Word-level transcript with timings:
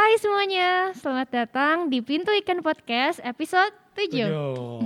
Hai 0.00 0.16
semuanya, 0.16 0.96
selamat 0.96 1.28
datang 1.28 1.92
di 1.92 2.00
Pintu 2.00 2.32
Ikan 2.32 2.64
Podcast 2.64 3.20
episode 3.20 3.68
7. 3.92 4.32
Tujuh. 4.32 4.80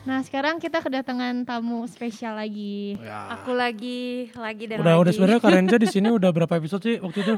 Nah 0.00 0.26
sekarang 0.26 0.58
kita 0.58 0.82
kedatangan 0.82 1.46
tamu 1.46 1.86
spesial 1.86 2.34
lagi. 2.34 2.98
Ya. 2.98 3.38
Aku 3.38 3.54
lagi, 3.54 4.34
lagi 4.34 4.64
dan 4.66 4.82
Udah 4.82 4.98
lagi. 4.98 5.02
udah 5.06 5.12
sebenarnya 5.14 5.40
Karenza 5.40 5.76
di 5.78 5.86
sini 5.86 6.08
udah 6.18 6.34
berapa 6.34 6.50
episode 6.58 6.82
sih 6.82 6.96
waktu 6.98 7.18
itu? 7.22 7.34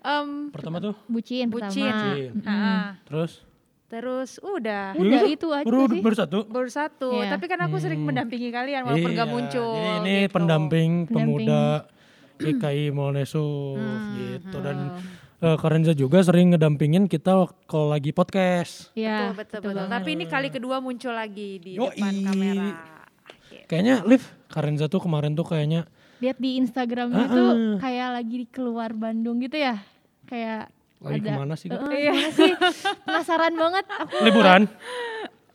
Em, 0.00 0.48
Pertama 0.48 0.78
tuh. 0.78 0.94
Bucin, 1.04 1.46
Bucin. 1.46 1.68
pertama. 1.84 2.06
Bucin. 2.08 2.32
ah, 2.44 2.88
Terus? 3.04 3.32
terus 3.88 4.36
udah 4.38 4.92
Udah 4.94 5.20
Iya, 5.24 5.32
itu 5.32 5.48
aja 5.48 5.64
baru, 5.64 5.88
sih. 5.88 6.00
baru 6.00 6.14
satu. 6.14 6.38
baru 6.44 6.68
satu. 6.68 7.10
Iya. 7.14 7.32
Tapi 7.32 7.44
kan 7.46 7.60
aku 7.62 7.76
sering 7.78 7.98
Hmm. 7.98 8.12
mendampingi 8.12 8.48
kalian 8.48 8.84
walaupun 8.84 9.10
Iya, 9.10 9.18
gak 9.18 9.30
muncul. 9.30 9.72
Jadi 9.74 9.90
ini 9.98 10.16
gitu. 10.20 10.32
pendamping 10.34 10.90
pemuda 11.06 11.62
GKI 12.38 12.84
Monesu 12.90 13.48
Hmm, 13.74 14.12
gitu 14.14 14.56
dan 14.60 14.76
Oh. 15.40 15.46
eh, 15.46 15.56
Karenza 15.56 15.92
juga 15.92 16.20
sering 16.20 16.52
ngedampingin 16.52 17.06
kita 17.06 17.32
kalau 17.64 17.88
lagi 17.88 18.12
podcast. 18.12 18.92
Ya, 18.92 19.32
betul 19.32 19.64
betul 19.64 19.72
betul. 19.72 19.86
Tapi 19.88 20.08
ini 20.12 20.24
kali 20.26 20.48
kedua 20.48 20.78
muncul 20.78 21.10
lagi 21.10 21.56
di 21.58 21.72
Yoi. 21.74 21.88
depan 21.90 22.14
kamera. 22.22 22.68
Gitu. 23.48 23.64
Kayaknya 23.66 23.94
Liv, 24.04 24.20
Karenza 24.46 24.84
tuh 24.86 25.00
kemarin 25.00 25.32
tuh 25.32 25.44
kayaknya 25.44 25.88
Lihat 26.18 26.36
di 26.36 26.58
Instagram 26.58 27.08
Ah, 27.10 27.24
itu 27.24 27.40
ah. 27.40 27.76
kayak 27.78 28.08
lagi 28.12 28.34
di 28.36 28.46
keluar 28.46 28.90
Bandung 28.90 29.38
gitu 29.38 29.56
ya. 29.56 29.78
Kayak 30.28 30.68
lagi 30.98 31.18
ada 31.18 31.28
ke 31.28 31.38
mana 31.38 31.54
sih? 31.54 31.66
Kak? 31.66 31.80
Eh, 31.88 31.98
gimana 32.04 32.30
sih? 32.30 32.52
Penasaran 33.02 33.54
banget 33.54 33.86
aku. 33.88 34.16
Liburan? 34.20 34.62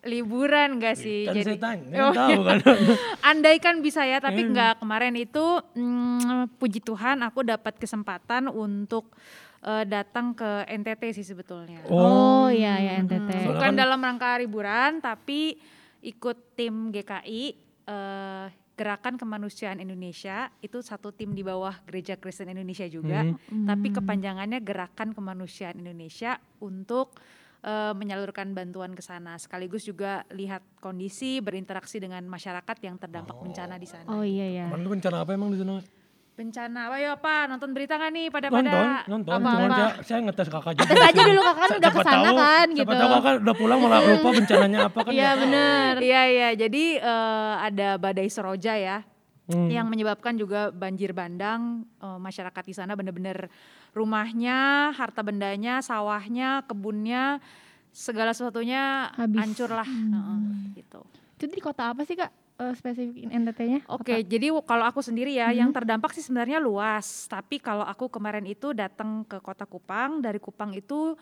Liburan 0.03 0.69
gak 0.77 0.95
sih? 0.97 1.23
Kan 1.23 1.33
Jadi 1.33 1.43
saya 1.47 1.59
tanya, 1.61 1.95
Oh, 2.01 2.11
tahu 2.11 2.41
kan? 2.43 2.57
andai 3.29 3.57
kan 3.57 3.79
bisa 3.79 4.03
ya, 4.03 4.19
tapi 4.19 4.41
Hmm. 4.41 4.51
nggak 4.51 4.73
kemarin 4.77 5.15
itu 5.15 5.45
mm, 5.71 6.57
puji 6.57 6.79
Tuhan 6.79 7.23
aku 7.23 7.39
dapat 7.41 7.77
kesempatan 7.77 8.47
untuk 8.47 9.07
eh, 9.61 9.85
datang 9.85 10.33
ke 10.33 10.67
NTT 10.67 11.13
sih 11.13 11.23
sebetulnya. 11.25 11.79
Oh 11.87 12.47
iya 12.47 12.75
ya 12.77 12.91
NTT. 12.99 13.15
Soalnya 13.31 13.47
Bukan 13.47 13.63
kan- 13.65 13.79
dalam 13.79 13.99
rangka 14.01 14.35
liburan, 14.35 14.99
tapi 14.99 15.55
ikut 16.01 16.35
tim 16.53 16.89
GKI 16.89 17.43
eh, 17.85 18.45
Gerakan 18.73 19.21
Kemanusiaan 19.21 19.77
Indonesia 19.77 20.49
itu 20.59 20.81
satu 20.81 21.13
tim 21.13 21.37
di 21.37 21.45
bawah 21.45 21.77
Gereja 21.85 22.17
Kristen 22.17 22.49
Indonesia 22.49 22.89
juga, 22.89 23.21
Hmm. 23.21 23.69
tapi 23.69 23.93
kepanjangannya 23.93 24.57
Gerakan 24.59 25.13
Kemanusiaan 25.13 25.77
Indonesia 25.77 26.41
untuk 26.57 27.13
eh, 27.63 27.95
menyalurkan 27.95 28.51
bantuan 28.51 28.91
ke 28.91 28.99
sana, 28.99 29.39
sekaligus 29.39 29.87
juga 29.87 30.27
lihat 30.35 30.59
kondisi 30.83 31.39
berinteraksi 31.39 31.95
dengan 31.95 32.19
masyarakat 32.27 32.75
yang 32.83 32.99
terdampak 32.99 33.39
bencana 33.39 33.79
di 33.79 33.87
sana. 33.87 34.11
Oh 34.11 34.19
iya 34.19 34.51
ya. 34.51 34.65
Kemarin 34.67 34.83
tuh 34.83 34.93
bencana 34.99 35.17
apa 35.23 35.31
emang 35.31 35.47
di 35.47 35.63
sana? 35.63 35.79
Bencana 36.33 36.89
apa 36.89 36.97
ya 36.97 37.13
Pak? 37.13 37.45
Nonton 37.45 37.69
berita 37.71 37.93
nggak 37.93 38.11
nih 38.11 38.25
pada 38.27 38.47
Nonton, 38.49 38.65
pada 38.65 39.05
nonton. 39.05 39.31
apa, 39.31 39.49
Cuman 39.53 39.63
apa? 39.63 39.75
saya, 39.75 39.89
saya 40.01 40.19
ngetes 40.21 40.47
kakak 40.49 40.73
juga. 40.73 40.89
Tes 40.89 41.01
aja 41.05 41.21
dulu 41.23 41.41
kakak 41.43 41.61
kan 41.61 41.69
udah 41.77 41.91
ke 41.91 42.01
sana 42.01 42.23
tahu- 42.23 42.39
kan 42.39 42.65
gitu. 42.67 42.79
Siapa 42.81 42.93
tahu 42.95 43.09
kakak 43.13 43.33
udah 43.39 43.55
pulang 43.55 43.79
malah 43.79 43.99
lupa 44.01 44.29
bencananya 44.33 44.79
apa 44.89 44.99
kan. 44.99 45.11
Iya 45.11 45.29
bener. 45.37 45.91
Iya 45.99 46.21
iya, 46.27 46.49
jadi 46.57 46.83
eh, 46.97 47.53
ada 47.61 47.87
badai 47.95 48.27
Seroja 48.27 48.73
ya. 48.73 48.99
Hmm. 49.43 49.67
yang 49.67 49.85
menyebabkan 49.85 50.39
juga 50.39 50.71
banjir 50.71 51.11
bandang 51.11 51.83
eh, 51.99 52.15
masyarakat 52.17 52.63
di 52.63 52.71
sana 52.71 52.95
benar-benar 52.95 53.51
rumahnya, 53.93 54.89
harta 54.91 55.19
bendanya, 55.19 55.79
sawahnya, 55.79 56.63
kebunnya, 56.63 57.43
segala 57.89 58.31
sesuatunya 58.31 59.11
Habis. 59.11 59.37
hancur 59.37 59.69
lah, 59.69 59.85
Heeh, 59.85 60.39
gitu. 60.73 61.03
Itu 61.35 61.45
di 61.45 61.59
kota 61.59 61.91
apa 61.91 62.01
sih 62.01 62.15
kak 62.15 62.31
eh, 62.55 62.73
spesifik 62.73 63.25
NTT-nya? 63.25 63.79
Oke, 63.87 64.21
jadi 64.21 64.49
w- 64.49 64.61
kalau 64.61 64.83
aku 64.83 64.99
sendiri 64.99 65.31
ya, 65.31 65.49
yang 65.49 65.69
terdampak 65.69 66.11
sih 66.11 66.21
sebenarnya 66.21 66.57
luas. 66.57 67.25
Tapi 67.25 67.57
kalau 67.57 67.83
aku 67.83 68.07
kemarin 68.07 68.43
itu 68.43 68.71
datang 68.71 69.23
ke 69.23 69.37
kota 69.39 69.63
Kupang, 69.63 70.19
dari 70.19 70.37
Kupang 70.37 70.71
itu 70.71 71.17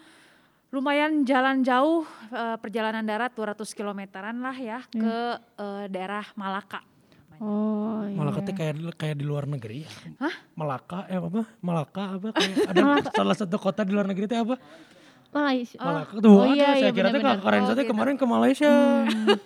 lumayan 0.70 1.24
jalan 1.24 1.62
jauh, 1.62 2.04
eh, 2.32 2.56
perjalanan 2.56 3.04
darat 3.04 3.32
200 3.32 3.68
kilometeran 3.72 4.40
lah 4.40 4.56
ya 4.56 4.80
ke 4.88 5.18
eh, 5.58 5.86
daerah 5.88 6.24
Malaka. 6.34 6.80
Oh 7.42 8.06
iya. 8.06 8.14
Malah 8.14 8.34
katanya 8.38 8.56
kayak 8.56 8.74
kayak 8.96 9.16
di 9.18 9.26
luar 9.26 9.50
negeri. 9.50 9.82
ya. 9.82 10.30
Malaka 10.54 11.10
eh 11.10 11.18
apa? 11.18 11.42
Malaka 11.60 12.04
apa 12.16 12.28
kayak 12.32 12.56
ada 12.72 12.82
salah 13.10 13.34
satu 13.34 13.58
kota 13.58 13.82
di 13.82 13.92
luar 13.92 14.06
negeri 14.06 14.30
itu 14.30 14.38
apa? 14.38 14.56
Malaysia. 15.32 15.80
Malaka 15.80 16.14
tuh 16.20 16.36
Oh 16.36 16.52
iya, 16.52 16.76
saya 16.76 16.78
iya, 16.78 16.90
kira 16.92 17.08
tuh 17.08 17.20
benar-benar. 17.20 17.40
kakak 17.40 17.52
Renza 17.56 17.72
Oh, 17.72 17.74
teh 17.74 17.84
gitu. 17.84 17.92
kemarin 17.96 18.16
ke 18.20 18.26
Malaysia. 18.28 18.74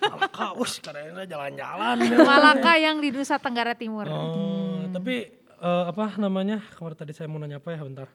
Malaka, 0.02 0.46
us 0.58 0.72
Karenza 0.82 1.22
jalan-jalan. 1.24 1.96
Malaka 2.30 2.72
yang 2.74 2.98
di 2.98 3.08
Nusa 3.10 3.38
Tenggara 3.38 3.72
Timur. 3.72 4.04
Oh, 4.04 4.82
tapi 4.90 5.30
eh, 5.38 5.84
apa 5.86 6.18
namanya? 6.18 6.58
Kemarin 6.74 6.96
tadi 6.96 7.12
saya 7.14 7.30
mau 7.30 7.38
nanya 7.38 7.62
apa 7.62 7.70
ya 7.70 7.80
bentar. 7.80 8.10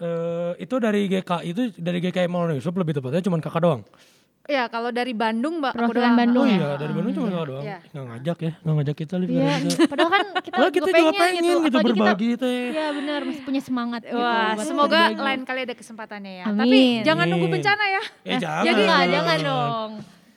Eh, 0.00 0.52
itu 0.58 0.74
dari 0.80 1.06
GK 1.06 1.30
itu 1.44 1.62
dari 1.76 2.00
GKI 2.00 2.26
Malaysia 2.26 2.72
lebih 2.72 2.94
tepatnya 2.96 3.22
cuma 3.22 3.36
kakak 3.38 3.62
doang. 3.62 3.82
Ya 4.50 4.66
kalau 4.66 4.90
dari 4.90 5.14
Bandung 5.14 5.62
mbak 5.62 5.72
aku 5.72 5.94
doang. 5.94 6.18
Bandung 6.18 6.42
Oh 6.42 6.50
ya? 6.50 6.58
iya, 6.58 6.70
dari 6.74 6.90
Bandung 6.90 7.12
cuma 7.14 7.26
kakak 7.30 7.46
doang. 7.46 7.62
Iya. 7.62 7.78
Nggak 7.86 8.04
ngajak 8.04 8.38
ya, 8.40 8.52
nggak 8.56 8.74
ngajak 8.74 8.96
kita 8.96 9.14
Liv. 9.14 9.28
Iya, 9.30 9.38
Karenza. 9.40 9.78
padahal 9.86 10.10
kan 10.10 10.22
kita, 10.36 10.50
Padahal 10.50 10.72
kita 10.72 10.88
juga 10.90 11.12
pengen 11.14 11.40
gitu, 11.40 11.54
apalagi 11.54 11.86
berbagi 11.86 12.30
teh. 12.32 12.58
Kita, 12.66 12.74
iya 12.74 12.86
benar, 12.90 13.20
masih 13.22 13.42
punya 13.42 13.62
semangat 13.62 14.00
gitu. 14.02 14.18
Wah, 14.18 14.50
buat 14.52 14.66
semoga 14.66 14.98
berbagi. 15.06 15.22
lain 15.22 15.40
kali 15.44 15.60
ada 15.62 15.74
kesempatannya 15.74 16.32
ya. 16.34 16.44
Amin. 16.44 16.58
Tapi 16.58 16.78
jangan 17.02 17.24
nunggu 17.24 17.46
bencana 17.48 17.84
ya. 17.86 18.02
Eh, 18.26 18.38
jangan. 18.38 18.64
Jadi 18.66 18.80
nggak, 18.82 19.04
jangan 19.08 19.38
dong. 19.40 19.90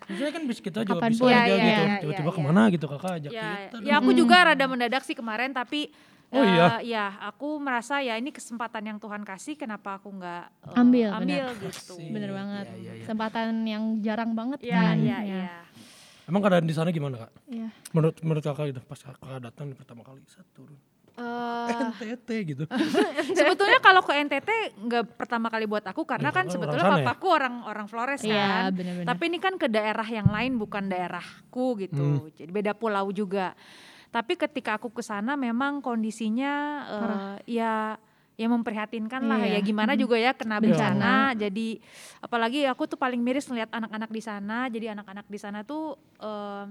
Maksudnya 0.04 0.32
kan 0.32 0.44
bis 0.44 0.60
kita 0.60 0.78
juga 0.80 0.94
Kapan 0.94 1.10
bisa 1.10 1.20
pun. 1.20 1.30
aja 1.30 1.40
Iya, 1.40 1.48
iya, 1.50 1.64
gitu. 1.64 1.82
iya, 1.82 1.96
Tiba-tiba 1.98 2.28
iya, 2.28 2.36
ke 2.36 2.42
mana 2.44 2.62
gitu 2.70 2.86
kakak 2.88 3.12
ajak 3.18 3.32
Ya, 3.32 3.50
kita. 3.66 3.78
ya 3.82 3.94
aku 3.98 4.12
juga 4.14 4.38
rada 4.44 4.66
mendadak 4.68 5.02
sih 5.02 5.16
kemarin 5.16 5.50
tapi 5.50 5.90
Oh 6.34 6.42
eh, 6.42 6.50
iya? 6.50 6.68
ya 6.82 7.06
aku 7.24 7.58
merasa 7.58 8.02
ya 8.02 8.18
ini 8.18 8.30
kesempatan 8.30 8.82
yang 8.84 8.98
Tuhan 8.98 9.22
kasih 9.22 9.54
kenapa 9.54 9.96
aku 9.96 10.10
nggak 10.12 10.44
eh, 10.66 10.76
Ambil, 10.76 11.10
ambil 11.12 11.46
benar. 11.48 11.64
gitu. 11.64 11.94
Bener 12.04 12.32
banget. 12.32 12.66
Iya, 12.68 12.76
iya, 12.76 12.92
iya. 12.92 13.02
Kesempatan 13.02 13.48
yang 13.64 13.84
jarang 14.02 14.34
banget 14.34 14.60
Iya 14.60 14.74
kan. 14.76 14.96
iya 14.98 15.10
Ya. 15.14 15.20
iya. 15.22 15.56
Emang 16.24 16.40
keadaan 16.40 16.64
di 16.64 16.72
sana 16.72 16.90
gimana 16.90 17.16
kak? 17.20 17.32
Iya. 17.46 17.70
Menurut 17.92 18.16
menurut 18.20 18.42
kakak 18.42 18.66
gitu 18.68 18.82
pas 18.82 18.98
kakak 18.98 19.40
datang 19.40 19.66
di 19.68 19.76
pertama 19.76 20.02
kali 20.02 20.26
saat 20.26 20.50
turun. 20.52 20.74
Eh, 21.14 21.70
NTT 21.70 22.30
gitu. 22.48 22.64
sebetulnya 23.38 23.78
kalau 23.78 24.02
ke 24.02 24.18
NTT 24.18 24.50
nggak 24.82 25.14
pertama 25.14 25.46
kali 25.46 25.70
buat 25.70 25.86
aku 25.86 26.02
karena 26.04 26.28
Iya, 26.28 26.34
kan 26.34 26.44
orang 26.44 26.50
sebetulnya 26.50 26.84
ya? 26.84 26.94
papaku 27.06 27.28
orang 27.30 27.56
orang 27.62 27.86
Flores 27.86 28.22
Iya, 28.26 28.34
kan. 28.34 28.72
benar-benar. 28.74 29.08
Tapi 29.08 29.24
ini 29.24 29.38
kan 29.38 29.54
ke 29.56 29.68
daerah 29.70 30.08
yang 30.08 30.26
lain 30.26 30.58
bukan 30.58 30.90
daerahku 30.90 31.78
gitu. 31.78 32.26
Hmm. 32.26 32.34
Jadi 32.34 32.50
beda 32.50 32.74
pulau 32.74 33.06
juga. 33.12 33.54
Tapi 34.14 34.38
ketika 34.38 34.78
aku 34.78 34.88
ke 34.88 35.02
sana 35.02 35.34
memang 35.34 35.82
kondisinya 35.82 36.54
eh, 36.86 37.36
ya 37.52 37.98
ya 38.34 38.48
memprihatinkan 38.48 39.22
lah 39.22 39.42
Iya. 39.42 39.58
ya 39.58 39.60
gimana 39.64 39.94
juga 39.94 40.18
ya 40.18 40.34
kena 40.34 40.58
Bencana. 40.58 40.74
bencana. 40.94 41.14
Jadi 41.36 41.82
apalagi 42.20 42.66
aku 42.66 42.86
tuh 42.88 42.96
paling 42.96 43.18
miris 43.18 43.46
melihat 43.46 43.70
anak-anak 43.72 44.10
di 44.10 44.22
sana. 44.22 44.66
Jadi 44.68 44.86
anak-anak 44.88 45.26
di 45.28 45.38
sana 45.38 45.62
tuh 45.62 45.94
eh, 46.20 46.66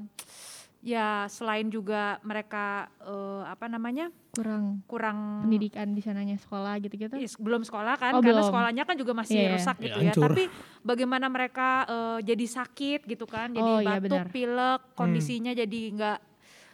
ya 0.82 1.26
selain 1.26 1.66
juga 1.66 2.18
mereka 2.22 2.86
eh, 3.00 3.42
apa 3.44 3.66
namanya 3.66 4.10
Kurang 4.32 4.80
kurang 4.86 5.44
pendidikan 5.44 5.92
di 5.92 6.00
sananya 6.00 6.34
sekolah 6.36 6.80
gitu-gitu. 6.80 7.14
Is- 7.16 7.36
belum 7.36 7.62
sekolah 7.62 7.94
kan 7.94 8.16
Oh, 8.16 8.18
karena 8.18 8.38
belum. 8.38 8.48
sekolahnya 8.48 8.82
kan 8.82 8.96
juga 8.96 9.12
masih 9.12 9.36
Iya, 9.36 9.44
iya. 9.44 9.52
rusak 9.52 9.76
Ya, 9.76 9.84
gitu 9.84 9.98
ya 9.98 10.10
hancur. 10.10 10.22
tapi 10.24 10.42
bagaimana 10.80 11.26
mereka 11.28 11.68
eh, 11.84 12.18
jadi 12.24 12.44
sakit 12.48 13.00
gitu 13.04 13.26
kan 13.26 13.50
jadi 13.50 13.62
Oh, 13.62 13.78
iya, 13.78 13.98
batuk 13.98 14.18
benar. 14.18 14.26
pilek 14.30 14.80
kondisinya 14.94 15.52
jadi 15.52 15.80
nggak 15.92 16.18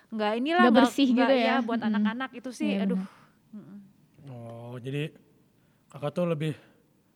nggak 0.08 0.32
inilah 0.34 0.64
Nggak 0.64 0.76
bersih 0.78 1.06
gitu 1.06 1.20
nggak- 1.20 1.36
ya. 1.42 1.56
buat 1.60 1.78
Mm-mm. 1.78 1.88
anak-anak 1.90 2.30
itu 2.32 2.50
sih 2.50 2.70
Iya, 2.72 2.84
aduh 2.84 3.00
Oh 4.26 4.76
jadi 4.76 5.08
kakak 5.88 6.12
tuh 6.12 6.24
lebih 6.26 6.52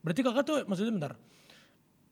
berarti 0.01 0.21
kakak 0.21 0.43
tuh 0.43 0.57
maksudnya 0.65 0.93
bentar. 0.93 1.13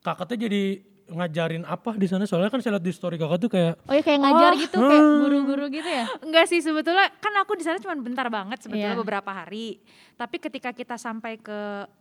Kakak 0.00 0.26
tuh 0.26 0.38
jadi 0.38 0.62
ngajarin 1.10 1.64
apa 1.64 1.90
di 1.92 2.06
sana 2.06 2.22
soalnya 2.22 2.48
kan 2.48 2.60
saya 2.60 2.76
lihat 2.76 2.86
di 2.86 2.92
story 2.92 3.16
kakak 3.16 3.38
tuh 3.38 3.50
kayak 3.50 3.74
Oh 3.82 3.92
ya 3.92 4.00
kayak 4.00 4.20
ngajar 4.20 4.52
Oh. 4.52 4.58
gitu, 4.58 4.76
kayak 4.78 5.02
Hmm. 5.02 5.18
guru-guru 5.20 5.64
gitu 5.68 5.88
ya? 5.90 6.04
enggak 6.20 6.46
sih 6.46 6.60
sebetulnya 6.60 7.10
kan 7.14 7.34
aku 7.34 7.52
di 7.54 7.64
sana 7.64 7.76
cuma 7.76 7.96
bentar 7.96 8.28
banget 8.28 8.60
sebetulnya 8.60 8.94
Iya. 8.94 9.00
beberapa 9.00 9.30
hari 9.34 9.82
tapi 10.14 10.36
ketika 10.38 10.70
kita 10.70 10.94
sampai 10.96 11.34
ke 11.36 11.60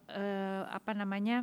eh, 0.10 0.62
apa 0.64 0.92
namanya 0.94 1.42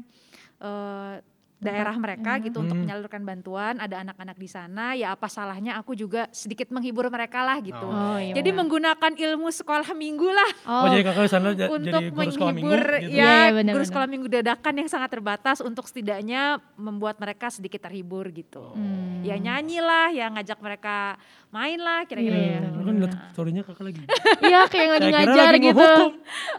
eh, 0.59 1.15
daerah 1.59 1.95
mereka 1.95 2.37
ya. 2.37 2.45
gitu 2.45 2.61
untuk 2.61 2.73
Hmm. 2.73 2.85
menyalurkan 2.85 3.23
bantuan, 3.23 3.75
ada 3.77 3.97
anak-anak 3.99 4.37
di 4.37 4.47
sana, 4.47 4.93
ya 4.93 5.11
apa 5.11 5.25
salahnya 5.27 5.75
aku 5.75 5.93
juga 5.93 6.29
sedikit 6.31 6.69
menghibur 6.69 7.09
mereka 7.09 7.41
lah 7.41 7.59
gitu. 7.59 7.81
Oh, 7.81 8.17
iya. 8.17 8.33
Jadi 8.33 8.53
menggunakan 8.53 9.13
ilmu 9.13 9.49
sekolah 9.51 9.89
minggu 9.93 10.29
lah 10.29 10.51
Oh, 10.63 10.75
Oh, 10.77 10.89
jadi 10.89 11.03
kakak 11.03 11.23
di 11.23 11.31
sana 11.31 11.47
untuk 11.51 11.69
jadi 11.83 12.07
guru 12.07 12.29
sekolah 12.31 12.53
minggu 12.53 12.69
menghibur 12.69 12.83
gitu. 13.01 13.09
Iya, 13.09 13.17
iya, 13.17 13.33
ya 13.43 13.55
benar, 13.55 13.73
guru 13.73 13.81
benar. 13.81 13.89
sekolah 13.89 14.07
minggu 14.07 14.27
dadakan 14.31 14.75
yang 14.77 14.89
sangat 14.89 15.11
terbatas 15.11 15.59
untuk 15.59 15.85
setidaknya 15.85 16.43
membuat 16.75 17.17
mereka 17.17 17.47
sedikit 17.49 17.81
terhibur 17.81 18.29
gitu. 18.31 18.73
Hmm. 18.73 19.23
Ya 19.23 19.37
nyanyi 19.37 19.81
lah, 19.81 20.11
ya 20.11 20.29
ngajak 20.29 20.59
mereka 20.59 21.17
main 21.49 21.79
lah 21.79 22.05
kira-kira 22.05 22.37
Iya. 22.37 22.59
gitu. 22.61 22.69
Lu 22.69 22.85
kan 22.85 22.95
liat 22.99 23.13
story-nya 23.33 23.63
kakak 23.63 23.85
lagi. 23.87 24.03
Iya 24.43 24.61
kayak 24.67 24.91
lagi 24.93 25.09
ngajar 25.09 25.47
lagi 25.51 25.61
gitu. 25.65 25.91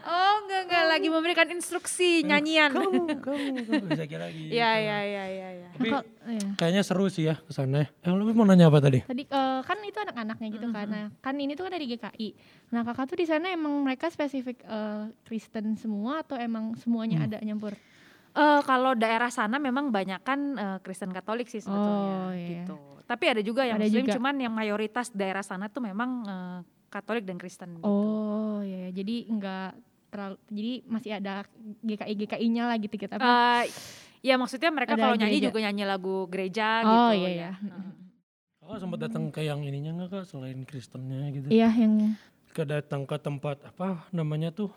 Oh 0.04 0.34
enggak 0.42 0.62
enggak 0.66 0.86
lagi 0.88 1.08
memberikan 1.08 1.48
instruksi 1.50 2.24
nyanyian. 2.24 2.72
Kamu, 2.72 3.02
kamu, 3.20 3.46
kamu. 3.62 3.86
Lagi. 4.18 4.44
Iya 4.50 4.70
iya 4.76 4.87
iya 5.04 5.24
iya. 5.26 5.48
iya. 5.54 5.70
Tapi 5.74 5.90
Kok- 5.90 6.06
iya. 6.26 6.48
kayaknya 6.56 6.82
seru 6.82 7.06
sih 7.08 7.26
ya 7.26 7.36
ke 7.36 7.50
sana. 7.50 7.84
ya. 7.84 7.88
Eh, 8.02 8.12
lu 8.12 8.32
mau 8.32 8.44
nanya 8.44 8.68
apa 8.68 8.80
tadi? 8.80 9.02
Tadi 9.02 9.24
eh, 9.24 9.60
kan 9.62 9.78
itu 9.82 9.98
anak-anaknya 9.98 10.48
gitu 10.50 10.68
kan. 10.70 10.88
Nah, 10.88 11.06
kan 11.18 11.36
ini 11.36 11.54
tuh 11.54 11.64
kan 11.64 11.74
dari 11.74 11.86
GKI. 11.86 12.30
Nah, 12.70 12.82
kakak 12.84 13.06
tuh 13.08 13.18
di 13.18 13.26
sana 13.26 13.50
emang 13.50 13.74
mereka 13.82 14.08
spesifik 14.08 14.62
eh, 14.62 15.04
Kristen 15.24 15.76
semua 15.76 16.22
atau 16.22 16.36
emang 16.36 16.76
semuanya 16.76 17.24
ada 17.24 17.38
nyampur? 17.40 17.76
Eh, 18.32 18.62
kalau 18.64 18.94
daerah 18.94 19.30
sana 19.30 19.58
memang 19.58 19.90
banyak 19.90 20.22
kan 20.22 20.40
eh, 20.54 20.78
Kristen 20.80 21.10
Katolik 21.10 21.48
sih 21.48 21.60
sebetulnya 21.60 22.16
Oh, 22.24 22.32
iya. 22.32 22.48
gitu. 22.62 22.76
Tapi 23.04 23.26
ada 23.26 23.40
juga 23.40 23.64
yang 23.64 23.76
Ada 23.76 23.88
Muslim, 23.88 24.04
juga. 24.04 24.14
cuman 24.14 24.36
yang 24.38 24.52
mayoritas 24.52 25.10
daerah 25.10 25.42
sana 25.42 25.68
tuh 25.68 25.82
memang 25.82 26.10
eh, 26.24 26.60
Katolik 26.88 27.24
dan 27.24 27.36
Kristen. 27.36 27.76
gitu. 27.76 27.84
Oh, 27.84 28.60
iya, 28.62 28.88
iya. 28.88 28.90
jadi 28.94 29.16
enggak 29.28 29.72
terlalu 30.08 30.40
jadi 30.48 30.72
masih 30.88 31.12
ada 31.14 31.34
GKI 31.82 32.14
GKI-nya 32.18 32.64
lah 32.64 32.78
gitu 32.78 32.96
kita. 32.96 33.16
Eh, 33.16 33.64
ya 34.20 34.36
maksudnya 34.36 34.70
mereka 34.70 34.94
kalau 34.94 35.14
nyanyi 35.14 35.38
gereja. 35.38 35.48
juga 35.48 35.60
nyanyi 35.62 35.84
lagu 35.84 36.16
gereja 36.28 36.68
Oh, 36.82 37.12
gitu. 37.12 37.18
iya, 37.18 37.28
ya. 37.28 37.32
iya. 37.32 37.52
Heeh. 37.56 37.86
Kakak 38.60 38.80
sempat 38.80 39.00
datang 39.00 39.24
ke 39.30 39.42
yang 39.42 39.60
ininya 39.62 39.92
nggak 39.96 40.10
kak 40.12 40.24
selain 40.26 40.60
Kristennya 40.62 41.32
gitu? 41.32 41.48
Iya, 41.48 41.72
yang 41.72 42.20
Ke 42.50 42.64
datang 42.64 43.04
ke 43.04 43.16
tempat 43.16 43.62
apa 43.64 44.04
namanya 44.10 44.50
tuh? 44.50 44.74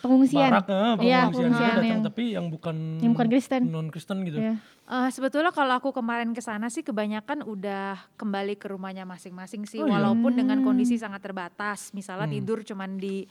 pengungsian. 0.00 0.52
Barak, 0.52 0.68
eh, 0.68 0.74
Iya, 0.76 0.84
pengungsian 0.84 1.24
juga 1.24 1.24
pengungsian 1.24 1.64
datang 1.70 1.88
yang- 1.88 2.04
tapi 2.04 2.24
yang 2.30 2.46
bukan 2.48 2.76
yang 3.00 3.12
bukan 3.12 3.26
Kristen. 3.26 3.62
non 3.66 3.88
Kristen 3.88 4.20
gitu. 4.22 4.36
Iya. 4.38 4.60
Eh, 4.84 5.08
sebetulnya 5.08 5.48
kalau 5.48 5.72
aku 5.74 5.90
kemarin 5.90 6.28
ke 6.30 6.40
sana 6.40 6.68
sih 6.68 6.80
kebanyakan 6.80 7.40
udah 7.40 7.96
kembali 8.14 8.52
ke 8.54 8.68
rumahnya 8.68 9.02
masing-masing 9.02 9.64
sih 9.64 9.80
Oh, 9.80 9.88
iya? 9.88 9.96
walaupun 9.96 10.36
dengan 10.36 10.60
Hmm. 10.60 10.66
kondisi 10.66 10.96
sangat 10.96 11.20
terbatas. 11.20 11.88
Misalnya 11.90 12.24
Hmm. 12.26 12.36
tidur 12.36 12.60
cuman 12.62 12.96
di 12.96 13.24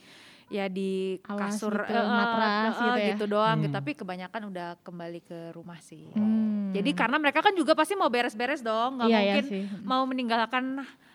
ya 0.46 0.68
di 0.68 1.16
Alas 1.24 1.56
kasur 1.56 1.72
gitu, 1.72 1.92
eh, 1.92 2.04
matras 2.06 2.74
eh, 2.74 2.80
gitu 2.80 2.98
ya. 2.98 3.08
gitu 3.12 3.24
doang 3.26 3.56
gitu. 3.60 3.70
Hmm. 3.70 3.78
Tapi 3.80 3.90
kebanyakan 3.94 4.42
udah 4.50 4.68
kembali 4.80 5.20
ke 5.20 5.38
rumah 5.52 5.80
sih. 5.80 6.04
Hmm. 6.12 6.70
Jadi 6.70 6.90
karena 6.92 7.16
mereka 7.16 7.40
kan 7.40 7.54
juga 7.54 7.72
pasti 7.72 7.94
mau 7.94 8.08
beres-beres 8.08 8.60
dong, 8.60 8.98
nggak 8.98 9.08
Iya, 9.08 9.14
iya 9.14 9.24
mungkin 9.32 9.44
sih. 9.46 9.62
mau 9.82 10.02
meninggalkan 10.04 10.64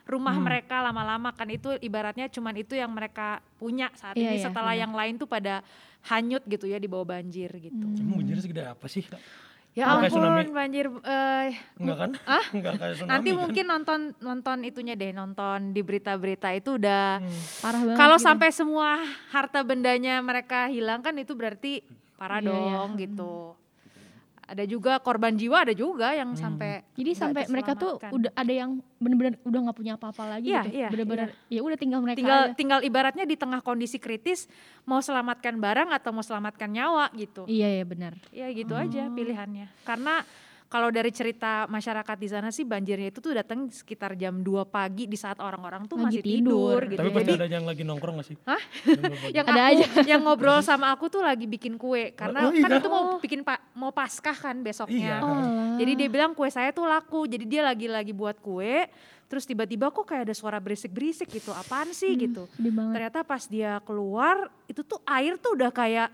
rumah 0.06 0.34
Hmm. 0.34 0.42
mereka 0.42 0.82
lama-lama 0.82 1.30
kan 1.32 1.46
itu 1.48 1.70
ibaratnya 1.78 2.26
cuman 2.28 2.58
itu 2.58 2.74
yang 2.74 2.90
mereka 2.90 3.38
punya 3.56 3.94
saat 3.94 4.18
Iya, 4.18 4.26
ini 4.26 4.36
iya, 4.38 4.46
setelah 4.50 4.74
yang 4.74 4.90
lain 4.90 5.22
tuh 5.22 5.30
pada 5.30 5.62
hanyut 6.10 6.42
gitu 6.44 6.66
ya 6.66 6.82
di 6.82 6.90
bawah 6.90 7.06
banjir 7.06 7.52
gitu. 7.54 7.78
Hmm. 7.78 8.00
Emang 8.00 8.24
banjirnya 8.24 8.42
segede 8.42 8.64
apa 8.66 8.88
sih? 8.88 9.06
Ya 9.72 9.86
Nggak 9.86 9.96
kayak 9.96 10.10
ampun 10.10 10.20
tsunami. 10.20 10.52
banjir 10.52 10.86
eh, 11.04 11.50
Enggak 11.76 11.98
kan? 11.98 12.12
Ah? 12.26 12.46
Enggak 12.50 12.74
kayak 12.80 12.94
tsunami 12.96 13.12
nanti 13.12 13.30
kan? 13.30 13.38
mungkin 13.38 13.66
nonton 13.66 14.00
nonton 14.20 14.58
itunya 14.64 14.94
deh 14.94 15.12
nonton 15.12 15.60
di 15.70 15.82
berita-berita 15.82 16.50
itu 16.52 16.76
udah 16.76 17.20
Hmm. 17.20 17.42
Parah 17.60 17.82
banget. 17.84 17.98
kalau 17.98 18.18
gitu. 18.18 18.26
sampai 18.26 18.50
semua 18.50 18.90
harta 19.30 19.60
bendanya 19.62 20.20
mereka 20.20 20.68
hilang 20.68 21.00
kan 21.00 21.14
itu 21.16 21.32
berarti 21.32 21.86
parah 22.16 22.38
Iya, 22.38 22.50
iya. 22.50 22.56
dong 22.76 22.90
gitu. 22.96 23.59
Ada 24.50 24.66
juga 24.66 24.98
korban 24.98 25.30
jiwa 25.32 25.62
ada 25.62 25.72
juga 25.72 26.10
yang 26.12 26.34
Hmm. 26.34 26.42
sampai 26.42 26.82
Jadi 26.94 27.12
sampai 27.14 27.46
mereka 27.46 27.72
tuh 27.74 28.02
udah 28.02 28.34
ada 28.34 28.50
yang 28.50 28.82
bener-bener 28.98 29.38
udah 29.42 29.60
nggak 29.62 29.78
punya 29.78 29.94
apa-apa 29.94 30.24
lagi 30.28 30.50
Iya, 30.50 30.62
gitu. 30.64 30.70
iya, 30.76 30.88
Bener-bener 30.90 31.28
ya 31.46 31.62
udah 31.62 31.78
tinggal 31.78 32.00
mereka 32.02 32.18
tinggal 32.18 32.42
aja. 32.44 32.56
tinggal 32.58 32.80
ibaratnya 32.82 33.24
di 33.24 33.36
tengah 33.36 33.62
kondisi 33.62 33.96
kritis 33.96 34.50
mau 34.84 35.00
selamatkan 35.00 35.54
barang 35.56 35.94
atau 35.94 36.10
mau 36.10 36.26
selamatkan 36.26 36.66
nyawa 36.68 37.14
gitu. 37.14 37.46
Iya 37.46 37.70
ya 37.72 37.84
benar. 37.86 38.14
Ya 38.30 38.50
gitu 38.50 38.74
Oh. 38.74 38.82
aja 38.82 39.06
pilihannya. 39.08 39.70
Karena 39.84 40.26
kalau 40.70 40.88
dari 40.88 41.10
cerita 41.10 41.66
masyarakat 41.66 42.14
di 42.14 42.28
sana 42.28 42.50
sih 42.50 42.62
banjirnya 42.62 43.10
itu 43.10 43.18
tuh 43.18 43.34
datang 43.34 43.66
sekitar 43.68 44.14
jam 44.14 44.38
2 44.38 44.46
pagi 44.64 45.04
di 45.04 45.18
saat 45.18 45.38
orang-orang 45.38 45.84
tuh 45.84 45.98
Lagi 45.98 46.06
masih 46.08 46.22
tidur, 46.22 46.46
tidur. 46.78 46.82
gitu. 46.88 47.00
Tapi 47.02 47.10
pasti 47.10 47.26
Jadi 47.28 47.42
ada 47.42 47.48
yang 47.50 47.66
lagi 47.66 47.82
nongkrong 47.82 48.16
gak 48.16 48.28
sih? 48.28 48.38
Hah? 48.44 48.62
Yang 49.32 49.46
Ada 49.46 49.58
aku 49.60 49.74
aja. 49.74 49.86
yang 50.06 50.22
ngobrol 50.22 50.60
sama 50.62 50.88
aku 50.90 51.10
tuh 51.10 51.20
lagi 51.20 51.44
bikin 51.44 51.74
kue 51.74 52.14
karena 52.14 52.46
Oh, 52.46 52.54
kan 52.54 52.70
iya? 52.70 52.78
itu 52.78 52.86
mau 52.88 53.04
bikin 53.18 53.42
pak 53.42 53.60
mau 53.74 53.90
paskah 53.90 54.38
kan 54.40 54.56
besoknya. 54.60 55.18
Iya. 55.18 55.26
Oh, 55.26 55.74
Jadi 55.76 55.92
dia 55.96 56.08
bilang 56.08 56.32
kue 56.32 56.48
saya 56.48 56.70
tuh 56.70 56.86
laku. 56.86 57.26
Jadi 57.26 57.46
dia 57.46 57.62
lagi-lagi 57.62 58.14
buat 58.14 58.38
kue 58.38 58.86
terus 59.26 59.46
tiba-tiba 59.46 59.90
kok 59.90 60.04
kayak 60.04 60.26
ada 60.26 60.34
suara 60.34 60.58
berisik-berisik 60.58 61.30
gitu. 61.32 61.50
Apaan 61.50 61.90
sih 61.92 62.14
Hmm. 62.14 62.22
gitu. 62.24 62.44
Ternyata 62.94 63.22
pas 63.22 63.42
dia 63.44 63.82
keluar 63.84 64.38
itu 64.66 64.82
tuh 64.82 65.02
air 65.04 65.34
tuh 65.36 65.54
udah 65.54 65.70
kayak 65.70 66.10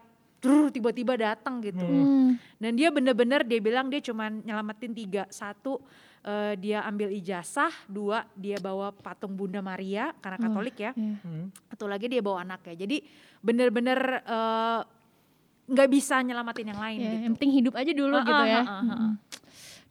tiba-tiba 0.74 1.14
datang 1.16 1.62
gitu. 1.64 1.82
Hmm. 1.86 2.38
Dan 2.62 2.78
dia 2.78 2.90
bener-bener 2.90 3.42
dia 3.44 3.60
bilang 3.60 3.90
dia 3.90 4.02
cuman 4.02 4.42
nyelamatin 4.46 4.92
tiga. 4.94 5.24
Satu 5.30 5.82
eh, 6.22 6.54
dia 6.58 6.82
ambil 6.86 7.12
ijazah, 7.14 7.72
dua 7.86 8.26
dia 8.34 8.58
bawa 8.62 8.94
patung 8.94 9.34
Bunda 9.34 9.60
Maria 9.62 10.14
karena 10.22 10.38
Wah, 10.42 10.46
Katolik 10.50 10.78
ya. 10.80 10.92
Iya. 10.94 11.16
Hmm. 11.22 11.46
Satu 11.72 11.86
lagi 11.90 12.06
dia 12.10 12.22
bawa 12.22 12.46
anaknya. 12.46 12.86
Jadi 12.86 12.98
bener-bener 13.42 14.00
eh, 14.26 14.82
nggak 15.66 15.90
bisa 15.90 16.22
nyelamatin 16.22 16.68
yang 16.70 16.82
lain 16.82 16.98
Ya, 17.02 17.10
gitu. 17.10 17.22
yang 17.26 17.34
penting 17.38 17.54
hidup 17.58 17.74
aja 17.74 17.92
dulu 17.92 18.16
Ah, 18.16 18.26
gitu 18.26 18.44
ah, 18.44 18.46
ya. 18.46 18.62
ah, 18.62 18.70
ah, 18.70 18.86
ah. 18.86 19.00
Mm. 19.02 19.14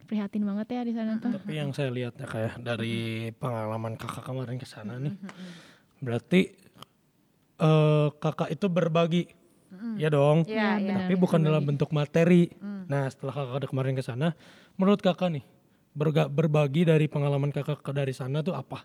Prihatin 0.05 0.43
banget 0.45 0.67
ya 0.69 0.81
di 0.85 0.93
sana 0.93 1.11
tuh. 1.17 1.33
Tapi 1.33 1.51
yang 1.57 1.73
saya 1.73 1.89
lihat 1.89 2.13
ya 2.15 2.27
kayak 2.29 2.61
dari 2.61 3.33
pengalaman 3.35 3.97
kakak 3.97 4.21
kemarin 4.21 4.61
ke 4.61 4.67
sana 4.69 5.01
nih, 5.01 5.17
berarti 5.97 6.41
eh, 7.57 8.07
kakak 8.13 8.53
itu 8.53 8.69
berbagi, 8.69 9.25
ya 9.95 10.09
dong. 10.09 10.43
Iya, 10.43 10.77
Iya, 10.77 10.81
iya. 10.81 10.95
Tapi 11.01 11.13
bukan 11.15 11.39
dalam 11.39 11.63
bentuk 11.63 11.89
materi. 11.89 12.49
Hmm. 12.55 12.85
Nah 12.85 13.07
setelah 13.07 13.33
kakak 13.33 13.55
ada 13.55 13.67
kemarin 13.67 13.93
ke 13.93 14.01
sana, 14.01 14.27
menurut 14.75 14.99
kakak 14.99 15.31
nih 15.31 15.43
berga- 15.91 16.27
berbagi 16.27 16.83
dari 16.83 17.05
pengalaman 17.05 17.49
kakak 17.49 17.79
ke 17.79 17.91
dari 17.91 18.11
sana 18.11 18.39
tuh 18.39 18.53
apa? 18.53 18.83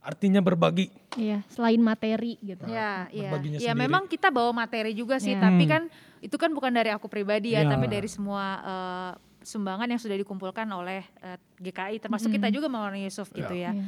Artinya 0.00 0.38
berbagi. 0.38 0.92
Iya, 1.16 1.40
selain 1.48 1.80
materi 1.80 2.36
gitu. 2.38 2.68
Ya, 2.68 3.08
ya. 3.08 3.32
berbaginya 3.32 3.56
Ya 3.56 3.72
memang 3.72 4.04
kita 4.04 4.28
bawa 4.28 4.52
materi 4.52 4.92
juga 4.92 5.16
sih, 5.16 5.32
Iya. 5.32 5.40
tapi 5.42 5.64
Hmm. 5.64 5.72
kan 5.72 5.82
itu 6.20 6.36
kan 6.36 6.52
bukan 6.52 6.68
dari 6.70 6.92
aku 6.92 7.08
pribadi 7.08 7.56
ya, 7.56 7.64
Iya. 7.64 7.72
tapi 7.72 7.88
dari 7.88 8.04
semua 8.04 8.44
eh, 8.60 9.12
sumbangan 9.40 9.84
yang 9.86 9.96
sudah 9.96 10.12
dikumpulkan 10.14 10.68
oleh 10.68 11.04
eh, 11.20 11.40
GKI, 11.58 12.00
termasuk 12.00 12.28
kita 12.30 12.48
Mm. 12.48 12.54
juga 12.54 12.68
Maulana 12.68 12.96
Yusuf 12.96 13.28
gitu 13.30 13.48
ya. 13.50 13.72
Iya. 13.72 13.80